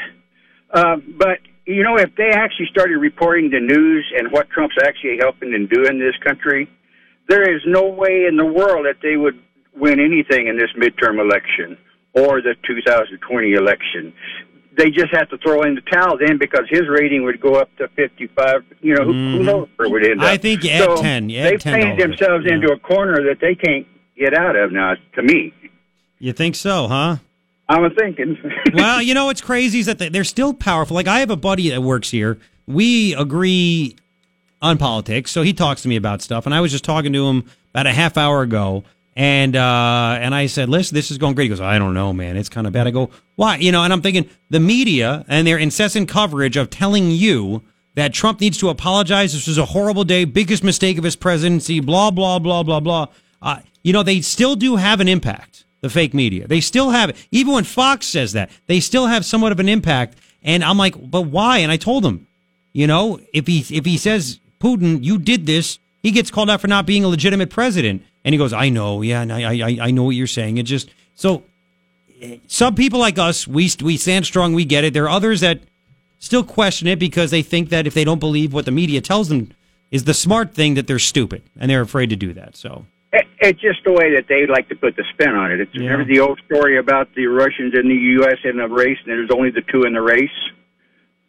[0.73, 5.18] Uh, but you know, if they actually started reporting the news and what Trump's actually
[5.19, 6.69] helping and doing in this country,
[7.27, 9.38] there is no way in the world that they would
[9.76, 11.77] win anything in this midterm election
[12.14, 14.14] or the 2020 election.
[14.77, 17.76] They just have to throw in the towel then because his rating would go up
[17.77, 18.64] to 55.
[18.81, 19.38] You know, who, mm-hmm.
[19.38, 20.27] who knows where it would end up.
[20.27, 21.30] I think add so 10.
[21.30, 22.53] You add they 10 painted themselves yeah.
[22.53, 23.85] into a corner that they can't
[24.18, 25.53] get out of now, to me.
[26.19, 27.18] You think so, huh?
[27.69, 28.38] I'm thinking.
[28.73, 30.95] well, you know what's crazy is that they're still powerful.
[30.95, 32.39] Like I have a buddy that works here.
[32.65, 33.95] We agree
[34.61, 36.45] on politics, so he talks to me about stuff.
[36.45, 38.84] And I was just talking to him about a half hour ago,
[39.15, 42.14] and uh, and I said, "Listen, this is going great." He goes, "I don't know,
[42.14, 42.38] man.
[42.38, 45.45] It's kind of bad." I go, "Why?" You know, and I'm thinking the media and
[45.45, 47.64] their incessant coverage of telling you
[47.95, 49.34] that Trump needs to apologize.
[49.34, 51.81] This was a horrible day, biggest mistake of his presidency.
[51.81, 53.07] Blah blah blah blah blah.
[53.41, 56.47] Uh, you know, they still do have an impact the fake media.
[56.47, 57.15] They still have it.
[57.31, 60.17] Even when Fox says that, they still have somewhat of an impact.
[60.43, 61.59] And I'm like, but why?
[61.59, 62.27] And I told him,
[62.73, 66.61] you know, if he if he says Putin, you did this, he gets called out
[66.61, 68.03] for not being a legitimate president.
[68.23, 70.57] And he goes, I know, yeah, and I I I know what you're saying.
[70.57, 71.43] It just so
[72.47, 74.93] some people like us, we we stand strong, we get it.
[74.93, 75.61] There are others that
[76.19, 79.29] still question it because they think that if they don't believe what the media tells
[79.29, 79.51] them
[79.91, 82.55] is the smart thing, that they're stupid and they're afraid to do that.
[82.57, 85.61] So it's just the way that they like to put the spin on it.
[85.61, 85.89] It's yeah.
[85.89, 88.38] remember the old story about the Russians and the U.S.
[88.43, 90.29] in a race, and there's only the two in the race.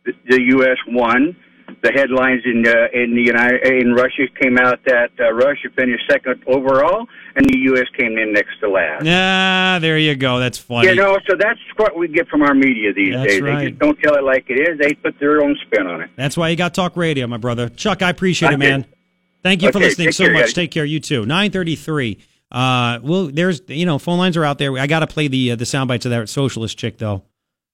[0.04, 0.76] The, the U.S.
[0.88, 1.36] won.
[1.82, 6.02] The headlines in uh, in the United in Russia came out that uh, Russia finished
[6.10, 7.06] second overall,
[7.36, 7.84] and the U.S.
[7.96, 9.06] came in next to last.
[9.06, 10.40] Ah, there you go.
[10.40, 10.88] That's funny.
[10.88, 13.42] You know, so that's what we get from our media these that's days.
[13.42, 13.58] Right.
[13.58, 14.78] They just don't tell it like it is.
[14.78, 16.10] They put their own spin on it.
[16.16, 17.68] That's why you got talk radio, my brother.
[17.68, 18.80] Chuck, I appreciate I it, man.
[18.80, 18.97] Did.
[19.42, 20.42] Thank you okay, for listening so care, much.
[20.46, 20.52] guys.
[20.52, 20.84] Take care.
[20.84, 21.24] You too.
[21.26, 22.18] Nine thirty three.
[22.50, 24.76] Uh, well, there's you know phone lines are out there.
[24.78, 27.22] I got to play the uh, the sound bites of that socialist chick though,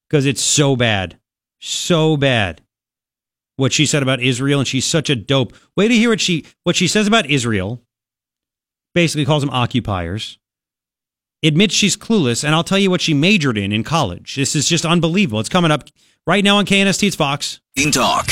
[0.09, 1.19] because it's so bad,
[1.61, 2.61] so bad.
[3.57, 5.53] What she said about Israel, and she's such a dope.
[5.77, 7.81] Wait to hear what she what she says about Israel.
[8.95, 10.39] Basically, calls them occupiers.
[11.43, 14.35] admits she's clueless, and I'll tell you what she majored in in college.
[14.35, 15.41] This is just unbelievable.
[15.41, 15.85] It's coming up
[16.27, 17.07] right now on KNST.
[17.07, 17.61] It's Fox.
[17.77, 18.31] In Talk.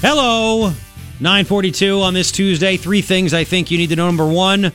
[0.00, 0.72] Hello.
[1.20, 2.76] 942 on this Tuesday.
[2.76, 4.06] Three things I think you need to know.
[4.06, 4.72] Number one,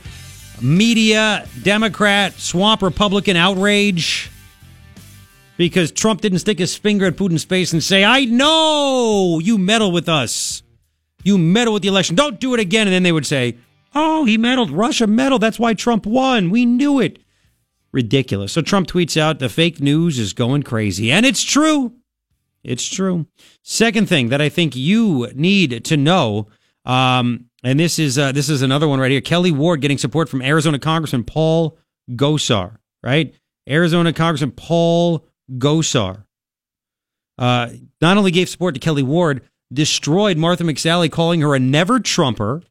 [0.60, 4.30] media, Democrat, swamp Republican outrage
[5.56, 9.92] because Trump didn't stick his finger at Putin's face and say, I know you meddle
[9.92, 10.62] with us.
[11.22, 12.16] You meddle with the election.
[12.16, 12.86] Don't do it again.
[12.86, 13.56] And then they would say,
[13.94, 14.70] Oh, he meddled.
[14.70, 15.40] Russia meddled.
[15.40, 16.50] That's why Trump won.
[16.50, 17.20] We knew it.
[17.92, 18.52] Ridiculous.
[18.52, 21.12] So Trump tweets out, the fake news is going crazy.
[21.12, 21.92] And it's true.
[22.64, 23.26] It's true.
[23.62, 26.48] Second thing that I think you need to know,
[26.84, 29.20] um, and this is uh, this is another one right here.
[29.20, 31.78] Kelli Ward getting support from Arizona Congressman Paul
[32.10, 33.34] Gosar, right?
[33.68, 36.24] Arizona Congressman Paul Gosar
[37.38, 37.68] uh,
[38.00, 39.42] not only gave support to Kelli Ward,
[39.72, 42.62] destroyed Martha McSally, calling her a never Trumper,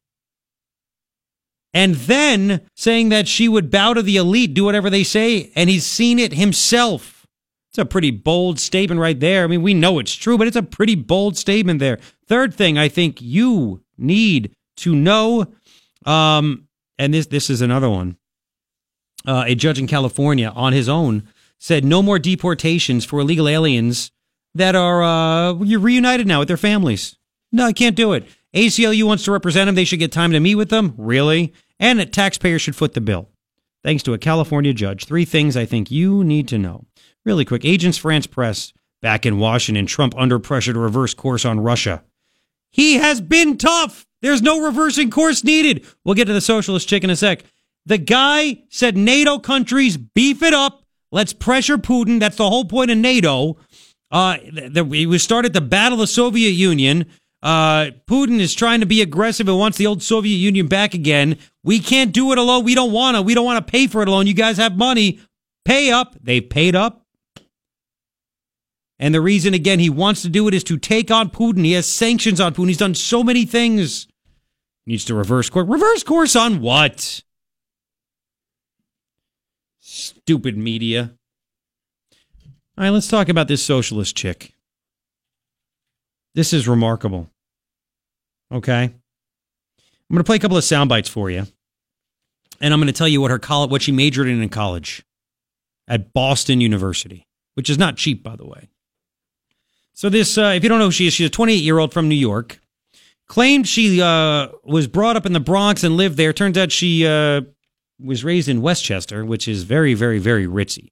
[1.72, 5.68] and then saying that she would bow to the elite, do whatever they say, and
[5.68, 7.13] he's seen it himself.
[7.74, 9.42] It's a pretty bold statement right there.
[9.42, 11.98] I mean, we know it's true, but it's a pretty bold statement there.
[12.24, 15.48] Third thing I think you need to know,
[16.06, 16.68] um,
[17.00, 18.16] and this this is another one.
[19.26, 21.26] Uh, a judge in California on his own
[21.58, 24.12] said no more deportations for illegal aliens
[24.54, 27.16] that are uh, you're reunited now with their families.
[27.50, 28.24] No, I can't do it.
[28.54, 29.74] ACLU wants to represent them.
[29.74, 30.94] They should get time to meet with them.
[30.96, 31.52] Really?
[31.80, 33.30] And that taxpayers should foot the bill.
[33.82, 35.06] Thanks to a California judge.
[35.06, 36.84] Three things I think you need to know.
[37.24, 42.02] Really quick Agence France-Presse back in Washington, Trump under pressure to reverse course on Russia.
[42.70, 44.06] He has been tough.
[44.22, 45.86] There's no reversing course needed.
[46.04, 47.44] We'll get to the socialist chick in a sec.
[47.86, 50.84] The guy said NATO countries beef it up.
[51.12, 52.18] Let's pressure Putin.
[52.18, 53.58] That's the whole point of NATO.
[54.10, 54.38] Uh,
[54.86, 57.06] we started the battle of the Soviet Union.
[57.42, 61.36] Uh, Putin is trying to be aggressive and wants the old Soviet Union back again.
[61.62, 62.64] We can't do it alone.
[62.64, 63.22] We don't want to.
[63.22, 64.26] We don't want to pay for it alone.
[64.26, 65.20] You guys have money.
[65.64, 66.16] Pay up.
[66.22, 67.03] They've paid up.
[68.98, 71.64] And the reason, again, he wants to do it is to take on Putin.
[71.64, 72.68] He has sanctions on Putin.
[72.68, 74.06] He's done so many things.
[74.86, 75.68] He needs to reverse course.
[75.68, 77.22] Reverse course on what?
[79.80, 81.12] Stupid media.
[82.76, 84.54] All right, let's talk about this socialist chick.
[86.34, 87.30] This is remarkable.
[88.52, 88.82] Okay.
[88.84, 88.92] I'm
[90.10, 91.46] going to play a couple of sound bites for you.
[92.60, 95.04] And I'm going to tell you what her college, what she majored in in college
[95.88, 98.68] at Boston University, which is not cheap, by the way.
[99.94, 101.92] So this, uh, if you don't know who she is, she's a 28 year old
[101.92, 102.60] from New York.
[103.26, 106.32] Claimed she uh, was brought up in the Bronx and lived there.
[106.32, 107.40] Turns out she uh,
[107.98, 110.88] was raised in Westchester, which is very, very, very ritzy.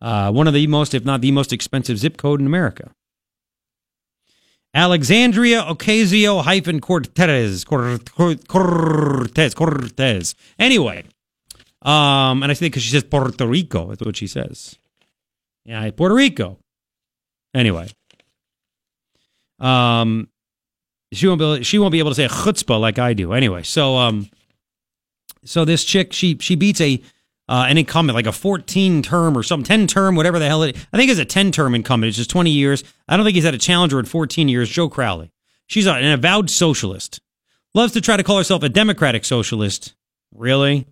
[0.00, 2.90] Uh, one of the most, if not the most expensive zip code in America.
[4.72, 7.64] Alexandria Ocasio hyphen Cortez.
[7.64, 9.54] Cortez.
[9.54, 10.34] Cortez.
[10.58, 11.04] Anyway.
[11.82, 14.78] Um, and I think because she says Puerto Rico, that's what she says.
[15.64, 16.58] Yeah, Puerto Rico.
[17.54, 17.88] Anyway.
[19.64, 20.28] Um,
[21.12, 23.32] she won't be she won't be able to say a chutzpah like I do.
[23.32, 24.28] Anyway, so um,
[25.44, 27.00] so this chick she she beats a
[27.48, 30.76] uh, an incumbent like a 14 term or some 10 term whatever the hell it
[30.92, 32.08] I think it's a 10 term incumbent.
[32.08, 32.84] It's just 20 years.
[33.08, 34.68] I don't think he's had a challenger in 14 years.
[34.68, 35.30] Joe Crowley.
[35.66, 37.20] She's an avowed socialist.
[37.74, 39.94] Loves to try to call herself a democratic socialist.
[40.32, 40.86] Really?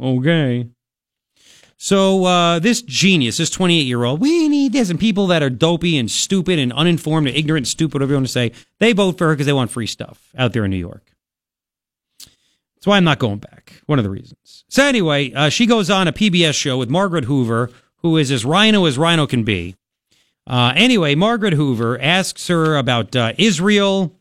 [0.00, 0.68] Okay.
[1.80, 5.50] So uh, this genius, this 28 year old, we need this, and people that are
[5.50, 8.92] dopey and stupid and uninformed and ignorant, and stupid, whatever you want to say, they
[8.92, 11.14] vote for her because they want free stuff out there in New York.
[12.18, 13.80] That's why I'm not going back.
[13.86, 14.64] One of the reasons.
[14.68, 18.44] So anyway, uh, she goes on a PBS show with Margaret Hoover, who is as
[18.44, 19.76] rhino as rhino can be.
[20.48, 24.16] Uh, anyway, Margaret Hoover asks her about uh, Israel,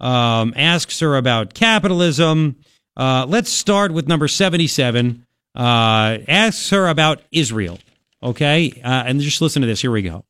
[0.00, 2.56] um, asks her about capitalism.
[2.96, 5.25] Uh, let's start with number 77
[5.56, 7.78] uh, asks her about Israel.
[8.22, 9.80] Okay, uh, and just listen to this.
[9.80, 10.24] Here we go.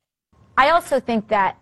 [0.57, 1.59] I also think that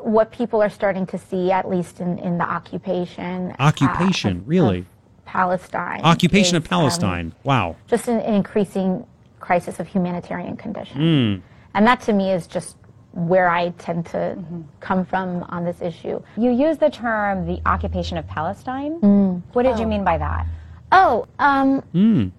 [0.00, 4.48] what people are starting to see, at least in, in the occupation, occupation, uh, of,
[4.48, 4.86] really, of
[5.24, 7.26] Palestine, occupation is, of Palestine.
[7.26, 9.06] Um, wow, just an, an, increasing
[9.40, 11.42] crisis of humanitarian condition, mm.
[11.74, 12.76] and that to me is just
[13.12, 14.62] where I tend to mm-hmm.
[14.80, 16.22] come from on this issue.
[16.36, 19.00] You use the term the occupation of Palestine.
[19.00, 19.42] Mm.
[19.52, 19.80] What did oh.
[19.80, 20.46] you mean by that?
[20.92, 22.30] Oh, um, mm.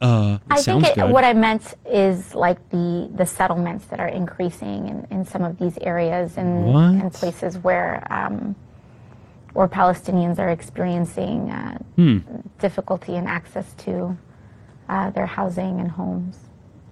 [0.00, 4.88] Uh, I think it, what I meant is like the, the settlements that are increasing
[4.88, 6.68] in, in some of these areas and,
[7.00, 8.54] and places where um,
[9.54, 12.18] where Palestinians are experiencing uh, hmm.
[12.58, 14.16] difficulty in access to
[14.88, 16.36] uh, their housing and homes.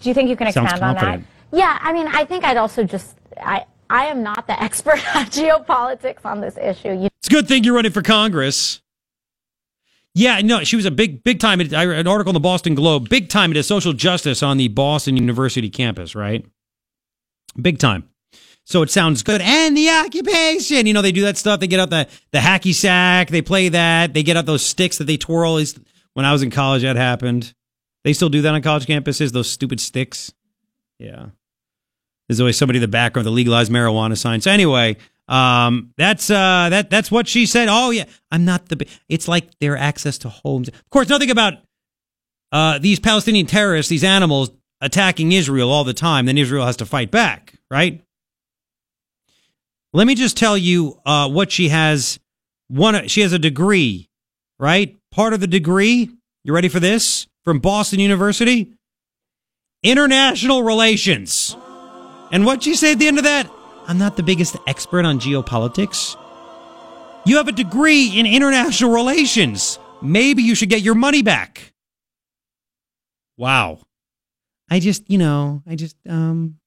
[0.00, 1.20] Do you think you can expand on that?
[1.52, 5.26] Yeah, I mean, I think I'd also just I I am not the expert on
[5.26, 6.92] geopolitics on this issue.
[6.92, 8.80] You- it's a good thing you're running for Congress.
[10.14, 11.60] Yeah, no, she was a big, big time.
[11.60, 15.70] An article in the Boston Globe, big time into social justice on the Boston University
[15.70, 16.44] campus, right?
[17.60, 18.08] Big time.
[18.64, 19.40] So it sounds good.
[19.40, 21.60] And the occupation, you know, they do that stuff.
[21.60, 23.28] They get out the the hacky sack.
[23.28, 24.14] They play that.
[24.14, 25.60] They get out those sticks that they twirl.
[26.14, 27.54] When I was in college, that happened.
[28.04, 29.32] They still do that on college campuses.
[29.32, 30.32] Those stupid sticks.
[30.98, 31.26] Yeah.
[32.28, 34.40] There's always somebody in the background the legalized marijuana sign.
[34.40, 34.96] So anyway,
[35.28, 37.68] um, that's uh, that that's what she said.
[37.70, 38.86] Oh yeah, I'm not the.
[39.08, 40.68] It's like their access to homes.
[40.68, 41.54] Of course, nothing about
[42.50, 44.50] uh, these Palestinian terrorists, these animals
[44.80, 46.26] attacking Israel all the time.
[46.26, 48.02] Then Israel has to fight back, right?
[49.92, 52.18] Let me just tell you uh, what she has.
[52.68, 54.08] One, she has a degree,
[54.58, 54.96] right?
[55.10, 56.10] Part of the degree.
[56.44, 57.26] You ready for this?
[57.44, 58.72] From Boston University,
[59.82, 61.56] international relations.
[62.30, 63.50] And what she say at the end of that?
[63.86, 66.16] I'm not the biggest expert on geopolitics.
[67.24, 69.78] You have a degree in international relations.
[70.00, 71.72] Maybe you should get your money back.
[73.36, 73.80] Wow.
[74.70, 76.58] I just, you know, I just, um,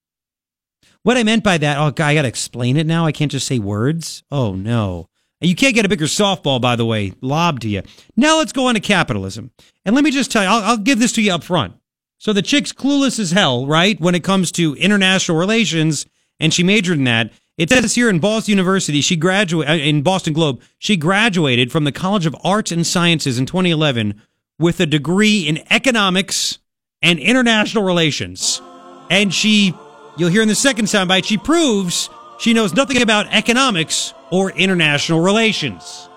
[1.03, 3.05] what I meant by that, oh, I got to explain it now.
[3.05, 4.23] I can't just say words.
[4.31, 5.09] Oh, no.
[5.41, 7.83] You can't get a bigger softball, by the way, lobbed to you.
[8.15, 9.51] Now let's go on to capitalism.
[9.83, 11.75] And let me just tell you, I'll, I'll give this to you up front.
[12.17, 13.99] So the chick's clueless as hell, right?
[13.99, 16.05] When it comes to international relations
[16.40, 17.32] and she majored in that.
[17.57, 20.62] It says here in Boston University, she graduated uh, in Boston Globe.
[20.78, 24.22] She graduated from the College of Arts and Sciences in 2011
[24.60, 26.60] with a degree in economics
[27.02, 28.62] and international relations.
[29.10, 29.74] And she,
[30.18, 35.22] you'll hear in the second soundbite, she proves she knows nothing about economics or international
[35.22, 36.10] relations.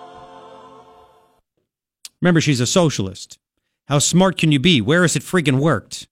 [2.21, 3.39] Remember, she's a socialist.
[3.87, 4.81] How smart can you be?
[4.81, 6.07] Where has it freaking worked?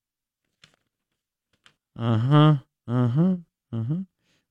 [1.97, 2.55] Uh huh.
[2.87, 3.35] Uh huh.
[3.73, 4.01] Mm-hmm.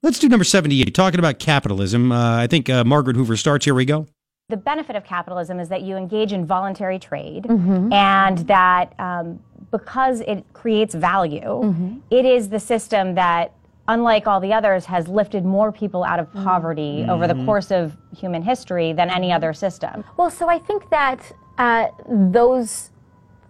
[0.02, 2.12] Let's do number 78, talking about capitalism.
[2.12, 3.64] Uh, I think uh, Margaret Hoover starts.
[3.64, 4.06] Here we go.
[4.48, 7.92] The benefit of capitalism is that you engage in voluntary trade mm-hmm.
[7.92, 9.40] and that um,
[9.72, 11.98] because it creates value, mm-hmm.
[12.10, 13.52] it is the system that
[13.88, 17.10] unlike all the others, has lifted more people out of poverty mm-hmm.
[17.10, 20.04] over the course of human history than any other system.
[20.16, 22.90] Well, so I think that uh, those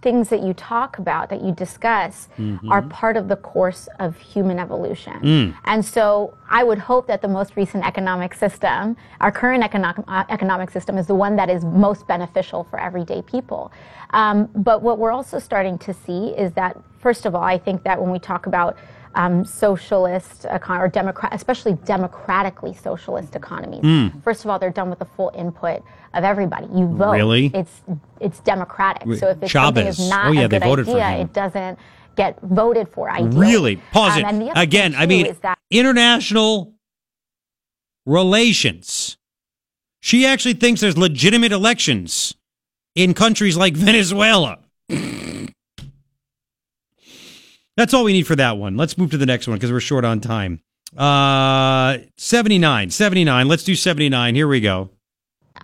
[0.02, 2.70] things that you talk about, that you discuss, mm-hmm.
[2.70, 5.20] are part of the course of human evolution.
[5.20, 5.54] Mm.
[5.64, 10.24] And so I would hope that the most recent economic system, our current economic, uh,
[10.28, 13.72] economic system, is the one that is most beneficial for everyday people.
[14.10, 17.82] Um, but what we're also starting to see is that, first of all, I think
[17.84, 18.76] that when we talk about
[19.16, 23.82] um, socialist or democrat, especially democratically socialist economies.
[23.82, 24.22] Mm.
[24.22, 25.82] First of all, they're done with the full input
[26.14, 26.66] of everybody.
[26.66, 27.12] You vote.
[27.12, 27.50] Really?
[27.54, 27.82] It's
[28.20, 29.02] it's democratic.
[29.18, 31.78] So if it's something is not oh, yeah, a good idea, it doesn't
[32.14, 33.10] get voted for.
[33.10, 33.36] Ideally.
[33.36, 33.76] Really?
[33.90, 34.94] Pause um, it again.
[34.94, 35.34] I mean,
[35.70, 36.74] international
[38.04, 39.16] relations.
[40.00, 42.34] She actually thinks there's legitimate elections
[42.94, 44.58] in countries like Venezuela.
[47.76, 48.76] That's all we need for that one.
[48.76, 50.60] Let's move to the next one because we're short on time.
[50.96, 53.48] Uh, 79, 79.
[53.48, 54.34] Let's do 79.
[54.34, 54.90] Here we go.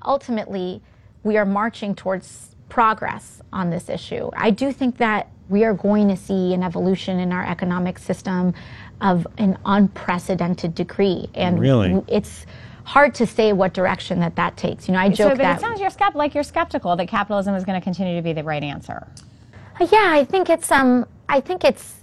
[0.04, 0.82] Ultimately,
[1.22, 4.30] we are marching towards progress on this issue.
[4.36, 8.54] I do think that we are going to see an evolution in our economic system
[9.00, 11.28] of an unprecedented degree.
[11.34, 12.02] And really?
[12.08, 12.46] it's
[12.84, 14.86] hard to say what direction that that takes.
[14.86, 15.58] You know, I joke so, but that.
[15.58, 18.32] it sounds you're skept- like you're skeptical that capitalism is going to continue to be
[18.32, 19.06] the right answer.
[19.80, 21.94] Yeah, I think it's um, I think it's,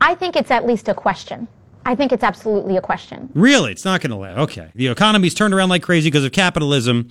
[0.00, 1.48] I think it's at least a question.
[1.84, 3.30] I think it's absolutely a question.
[3.34, 4.38] Really, it's not going to last.
[4.38, 7.08] Okay, the economy's turned around like crazy because of capitalism.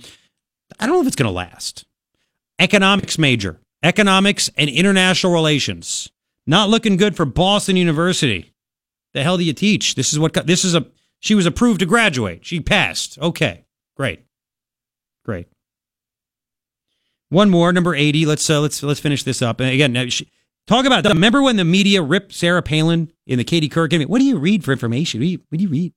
[0.80, 1.84] I don't know if it's going to last.
[2.58, 6.10] Economics major, economics and international relations.
[6.46, 8.52] Not looking good for Boston University.
[9.14, 9.94] The hell do you teach?
[9.94, 10.86] This is what this is a.
[11.20, 12.44] She was approved to graduate.
[12.44, 13.18] She passed.
[13.18, 13.64] Okay,
[13.96, 14.24] great,
[15.24, 15.48] great.
[17.28, 18.26] One more, number eighty.
[18.26, 19.60] Let's uh, let's let's finish this up.
[19.60, 20.28] And again, now she,
[20.66, 21.02] talk about.
[21.04, 21.12] that.
[21.12, 24.06] Remember when the media ripped Sarah Palin in the Katie Couric?
[24.06, 25.20] What do you read for information?
[25.20, 25.92] What do you, what do you read?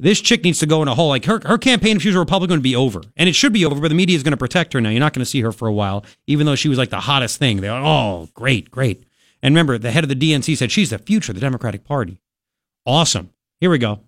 [0.00, 1.08] This chick needs to go in a hole.
[1.08, 3.52] Like her, her campaign, if she was a Republican, would be over, and it should
[3.52, 3.80] be over.
[3.80, 4.90] But the media is going to protect her now.
[4.90, 7.00] You're not going to see her for a while, even though she was like the
[7.00, 7.60] hottest thing.
[7.60, 9.04] They're oh, great, great.
[9.42, 12.20] And remember, the head of the DNC said she's the future of the Democratic Party.
[12.86, 13.30] Awesome.
[13.60, 14.00] Here we go.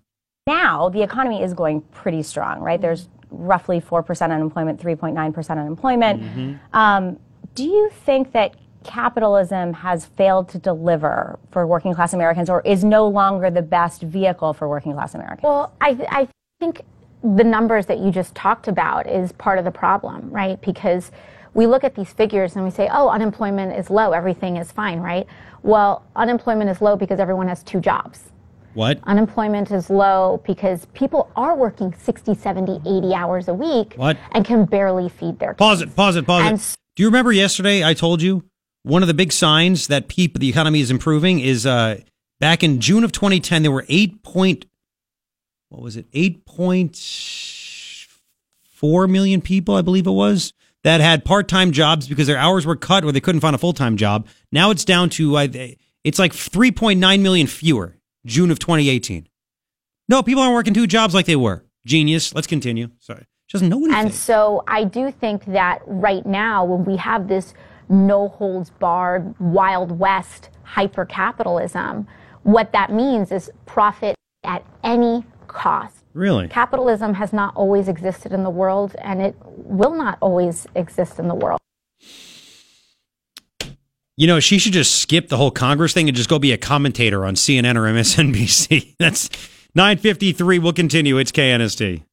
[0.47, 2.81] Now the economy is going pretty strong, right?
[2.81, 6.21] There's roughly 4% unemployment, 3.9% unemployment.
[6.21, 6.77] Mm-hmm.
[6.77, 7.19] Um,
[7.53, 12.83] do you think that capitalism has failed to deliver for working class Americans or is
[12.83, 15.43] no longer the best vehicle for working class Americans?
[15.43, 16.27] Well, I, I
[16.59, 16.81] think
[17.23, 20.59] the numbers that you just talked about is part of the problem, right?
[20.61, 21.11] Because
[21.53, 24.99] we look at these figures and we say, oh, unemployment is low, everything is fine,
[24.99, 25.27] right?
[25.63, 28.31] Well, unemployment is low because everyone has two jobs.
[28.73, 28.99] What?
[29.03, 34.17] Unemployment is low because people are working 60, 70, 80 hours a week What?
[34.31, 35.59] and can barely feed their kids.
[35.59, 36.75] Pause it, pause it, pause And it.
[36.95, 38.43] Do you remember yesterday I told you
[38.83, 41.99] one of the big signs that peop the economy is improving is uh,
[42.39, 44.65] back in June of 2010 there were 8 point
[45.71, 46.11] what was it?
[46.11, 50.51] 8.4 million people, I believe it was,
[50.83, 53.95] that had part-time jobs because their hours were cut or they couldn't find a full-time
[53.95, 54.27] job.
[54.51, 55.47] Now it's down to uh,
[56.03, 57.95] it's like 3.9 million fewer
[58.25, 59.29] June of 2018.
[60.09, 61.63] No, people aren't working two jobs like they were.
[61.85, 62.35] Genius.
[62.35, 62.89] Let's continue.
[62.99, 63.25] Sorry.
[63.47, 63.93] She doesn't know anything.
[63.93, 67.53] And so I do think that right now, when we have this
[67.91, 72.07] no holds barred, Wild West hyper capitalism,
[72.43, 76.03] what that means is profit at any cost.
[76.13, 76.47] Really?
[76.47, 81.27] Capitalism has not always existed in the world, and it will not always exist in
[81.27, 81.59] the world.
[84.17, 86.57] You know, she should just skip the whole Congress thing and just go be a
[86.57, 88.95] commentator on CNN or MSNBC.
[88.99, 89.29] That's
[89.73, 90.59] 953.
[90.59, 91.17] We'll continue.
[91.17, 92.03] It's KNST.